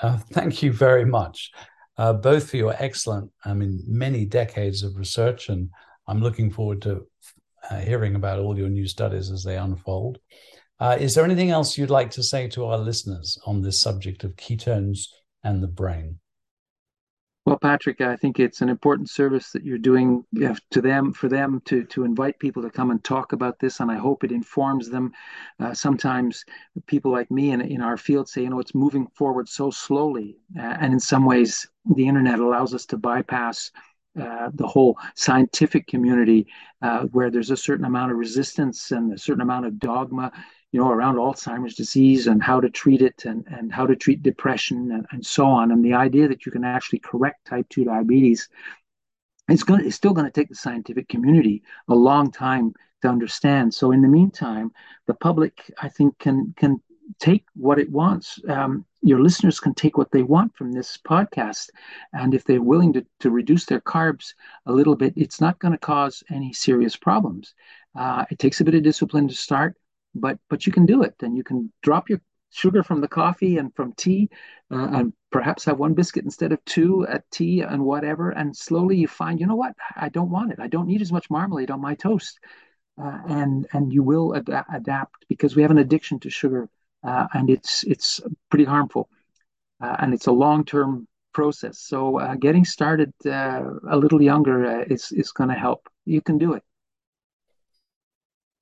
Uh, 0.02 0.18
thank 0.32 0.62
you 0.62 0.72
very 0.72 1.04
much, 1.04 1.50
uh, 1.96 2.12
both 2.12 2.50
for 2.50 2.56
your 2.56 2.74
excellent, 2.78 3.30
I 3.44 3.54
mean, 3.54 3.82
many 3.86 4.24
decades 4.24 4.82
of 4.82 4.96
research, 4.96 5.48
and 5.48 5.70
I'm 6.06 6.20
looking 6.20 6.50
forward 6.50 6.82
to 6.82 7.06
uh, 7.70 7.80
hearing 7.80 8.14
about 8.14 8.38
all 8.38 8.56
your 8.56 8.68
new 8.68 8.86
studies 8.86 9.30
as 9.30 9.42
they 9.42 9.56
unfold. 9.56 10.18
Uh, 10.80 10.96
is 11.00 11.14
there 11.14 11.24
anything 11.24 11.50
else 11.50 11.76
you'd 11.76 11.90
like 11.90 12.10
to 12.12 12.22
say 12.22 12.48
to 12.48 12.66
our 12.66 12.78
listeners 12.78 13.36
on 13.46 13.62
this 13.62 13.80
subject 13.80 14.22
of 14.22 14.36
ketones 14.36 15.08
and 15.42 15.62
the 15.62 15.68
brain? 15.68 16.20
Well, 17.46 17.58
Patrick, 17.58 18.02
I 18.02 18.14
think 18.14 18.38
it's 18.38 18.60
an 18.60 18.68
important 18.68 19.08
service 19.08 19.52
that 19.52 19.64
you're 19.64 19.78
doing 19.78 20.24
to 20.70 20.82
them, 20.82 21.12
for 21.12 21.28
them 21.28 21.62
to 21.64 21.84
to 21.86 22.04
invite 22.04 22.38
people 22.38 22.62
to 22.62 22.70
come 22.70 22.90
and 22.90 23.02
talk 23.02 23.32
about 23.32 23.58
this, 23.58 23.80
and 23.80 23.90
I 23.90 23.96
hope 23.96 24.22
it 24.22 24.32
informs 24.32 24.90
them. 24.90 25.12
Uh, 25.58 25.72
sometimes 25.72 26.44
people 26.86 27.10
like 27.10 27.30
me 27.30 27.50
in 27.52 27.62
in 27.62 27.80
our 27.80 27.96
field 27.96 28.28
say, 28.28 28.42
you 28.42 28.50
know, 28.50 28.60
it's 28.60 28.74
moving 28.74 29.06
forward 29.08 29.48
so 29.48 29.70
slowly, 29.70 30.36
uh, 30.58 30.76
and 30.80 30.92
in 30.92 31.00
some 31.00 31.24
ways, 31.24 31.66
the 31.96 32.06
internet 32.06 32.38
allows 32.38 32.74
us 32.74 32.84
to 32.86 32.98
bypass 32.98 33.70
uh, 34.20 34.50
the 34.54 34.66
whole 34.66 34.98
scientific 35.14 35.86
community, 35.86 36.46
uh, 36.82 37.04
where 37.12 37.30
there's 37.30 37.50
a 37.50 37.56
certain 37.56 37.86
amount 37.86 38.12
of 38.12 38.18
resistance 38.18 38.90
and 38.90 39.12
a 39.14 39.18
certain 39.18 39.42
amount 39.42 39.64
of 39.64 39.78
dogma 39.78 40.30
you 40.72 40.80
know, 40.80 40.90
around 40.90 41.16
Alzheimer's 41.16 41.74
disease 41.74 42.26
and 42.26 42.42
how 42.42 42.60
to 42.60 42.68
treat 42.68 43.00
it 43.00 43.24
and, 43.24 43.46
and 43.48 43.72
how 43.72 43.86
to 43.86 43.96
treat 43.96 44.22
depression 44.22 44.92
and, 44.92 45.06
and 45.12 45.24
so 45.24 45.46
on. 45.46 45.72
And 45.72 45.84
the 45.84 45.94
idea 45.94 46.28
that 46.28 46.44
you 46.44 46.52
can 46.52 46.64
actually 46.64 46.98
correct 46.98 47.46
type 47.46 47.66
2 47.70 47.84
diabetes, 47.84 48.48
it's, 49.48 49.62
going 49.62 49.86
it's 49.86 49.96
still 49.96 50.12
going 50.12 50.26
to 50.26 50.32
take 50.32 50.50
the 50.50 50.54
scientific 50.54 51.08
community 51.08 51.62
a 51.88 51.94
long 51.94 52.30
time 52.30 52.74
to 53.02 53.08
understand. 53.08 53.72
So 53.72 53.92
in 53.92 54.02
the 54.02 54.08
meantime, 54.08 54.72
the 55.06 55.14
public, 55.14 55.72
I 55.80 55.88
think, 55.88 56.18
can 56.18 56.52
can 56.56 56.82
take 57.18 57.46
what 57.54 57.78
it 57.78 57.90
wants. 57.90 58.38
Um, 58.48 58.84
your 59.00 59.20
listeners 59.20 59.60
can 59.60 59.74
take 59.74 59.96
what 59.96 60.10
they 60.10 60.22
want 60.22 60.54
from 60.56 60.72
this 60.72 60.98
podcast. 60.98 61.70
And 62.12 62.34
if 62.34 62.44
they're 62.44 62.60
willing 62.60 62.92
to, 62.94 63.06
to 63.20 63.30
reduce 63.30 63.64
their 63.64 63.80
carbs 63.80 64.34
a 64.66 64.72
little 64.72 64.96
bit, 64.96 65.14
it's 65.16 65.40
not 65.40 65.58
going 65.58 65.72
to 65.72 65.78
cause 65.78 66.22
any 66.30 66.52
serious 66.52 66.96
problems. 66.96 67.54
Uh, 67.94 68.24
it 68.30 68.38
takes 68.38 68.60
a 68.60 68.64
bit 68.64 68.74
of 68.74 68.82
discipline 68.82 69.28
to 69.28 69.34
start 69.34 69.76
but 70.14 70.38
but 70.48 70.66
you 70.66 70.72
can 70.72 70.86
do 70.86 71.02
it. 71.02 71.14
And 71.20 71.36
you 71.36 71.44
can 71.44 71.72
drop 71.82 72.08
your 72.08 72.20
sugar 72.50 72.82
from 72.82 73.00
the 73.00 73.08
coffee 73.08 73.58
and 73.58 73.74
from 73.74 73.92
tea 73.92 74.30
uh, 74.70 74.88
and 74.92 75.12
perhaps 75.30 75.64
have 75.66 75.78
one 75.78 75.94
biscuit 75.94 76.24
instead 76.24 76.52
of 76.52 76.64
two 76.64 77.06
at 77.06 77.30
tea 77.30 77.60
and 77.60 77.84
whatever. 77.84 78.30
And 78.30 78.56
slowly 78.56 78.96
you 78.96 79.08
find 79.08 79.38
you 79.40 79.46
know 79.46 79.56
what? 79.56 79.74
I 79.96 80.08
don't 80.08 80.30
want 80.30 80.52
it. 80.52 80.60
I 80.60 80.68
don't 80.68 80.86
need 80.86 81.02
as 81.02 81.12
much 81.12 81.30
marmalade 81.30 81.70
on 81.70 81.80
my 81.80 81.94
toast. 81.94 82.38
Uh, 83.00 83.18
and 83.28 83.66
and 83.72 83.92
you 83.92 84.02
will 84.02 84.34
ad- 84.34 84.64
adapt 84.74 85.24
because 85.28 85.54
we 85.54 85.62
have 85.62 85.70
an 85.70 85.78
addiction 85.78 86.18
to 86.18 86.30
sugar 86.30 86.68
uh, 87.04 87.28
and 87.32 87.48
it's 87.48 87.84
it's 87.84 88.20
pretty 88.50 88.64
harmful 88.64 89.08
uh, 89.80 89.96
and 90.00 90.12
it's 90.14 90.26
a 90.26 90.32
long-term 90.32 91.06
process. 91.32 91.78
So 91.78 92.18
uh, 92.18 92.34
getting 92.34 92.64
started 92.64 93.12
uh, 93.24 93.62
a 93.88 93.96
little 93.96 94.20
younger 94.20 94.82
is 94.82 95.12
is 95.12 95.30
going 95.30 95.50
to 95.50 95.54
help. 95.54 95.88
You 96.04 96.20
can 96.20 96.38
do 96.38 96.54
it 96.54 96.64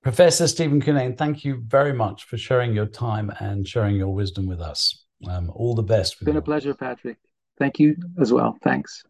Professor 0.07 0.47
Stephen 0.47 0.81
Cunnane, 0.81 1.19
thank 1.19 1.45
you 1.45 1.65
very 1.67 1.93
much 1.93 2.27
for 2.27 2.39
sharing 2.39 2.73
your 2.73 2.87
time 2.87 3.29
and 3.41 3.67
sharing 3.67 3.97
your 3.97 4.15
wisdom 4.15 4.47
with 4.47 4.61
us. 4.61 5.05
Um, 5.29 5.51
all 5.53 5.75
the 5.75 5.83
best. 5.83 6.13
It's 6.13 6.23
been 6.23 6.37
a 6.37 6.41
pleasure, 6.41 6.75
Patrick. 6.75 7.17
Thank 7.59 7.81
you 7.81 7.97
as 8.21 8.33
well. 8.33 8.57
Thanks. 8.63 9.03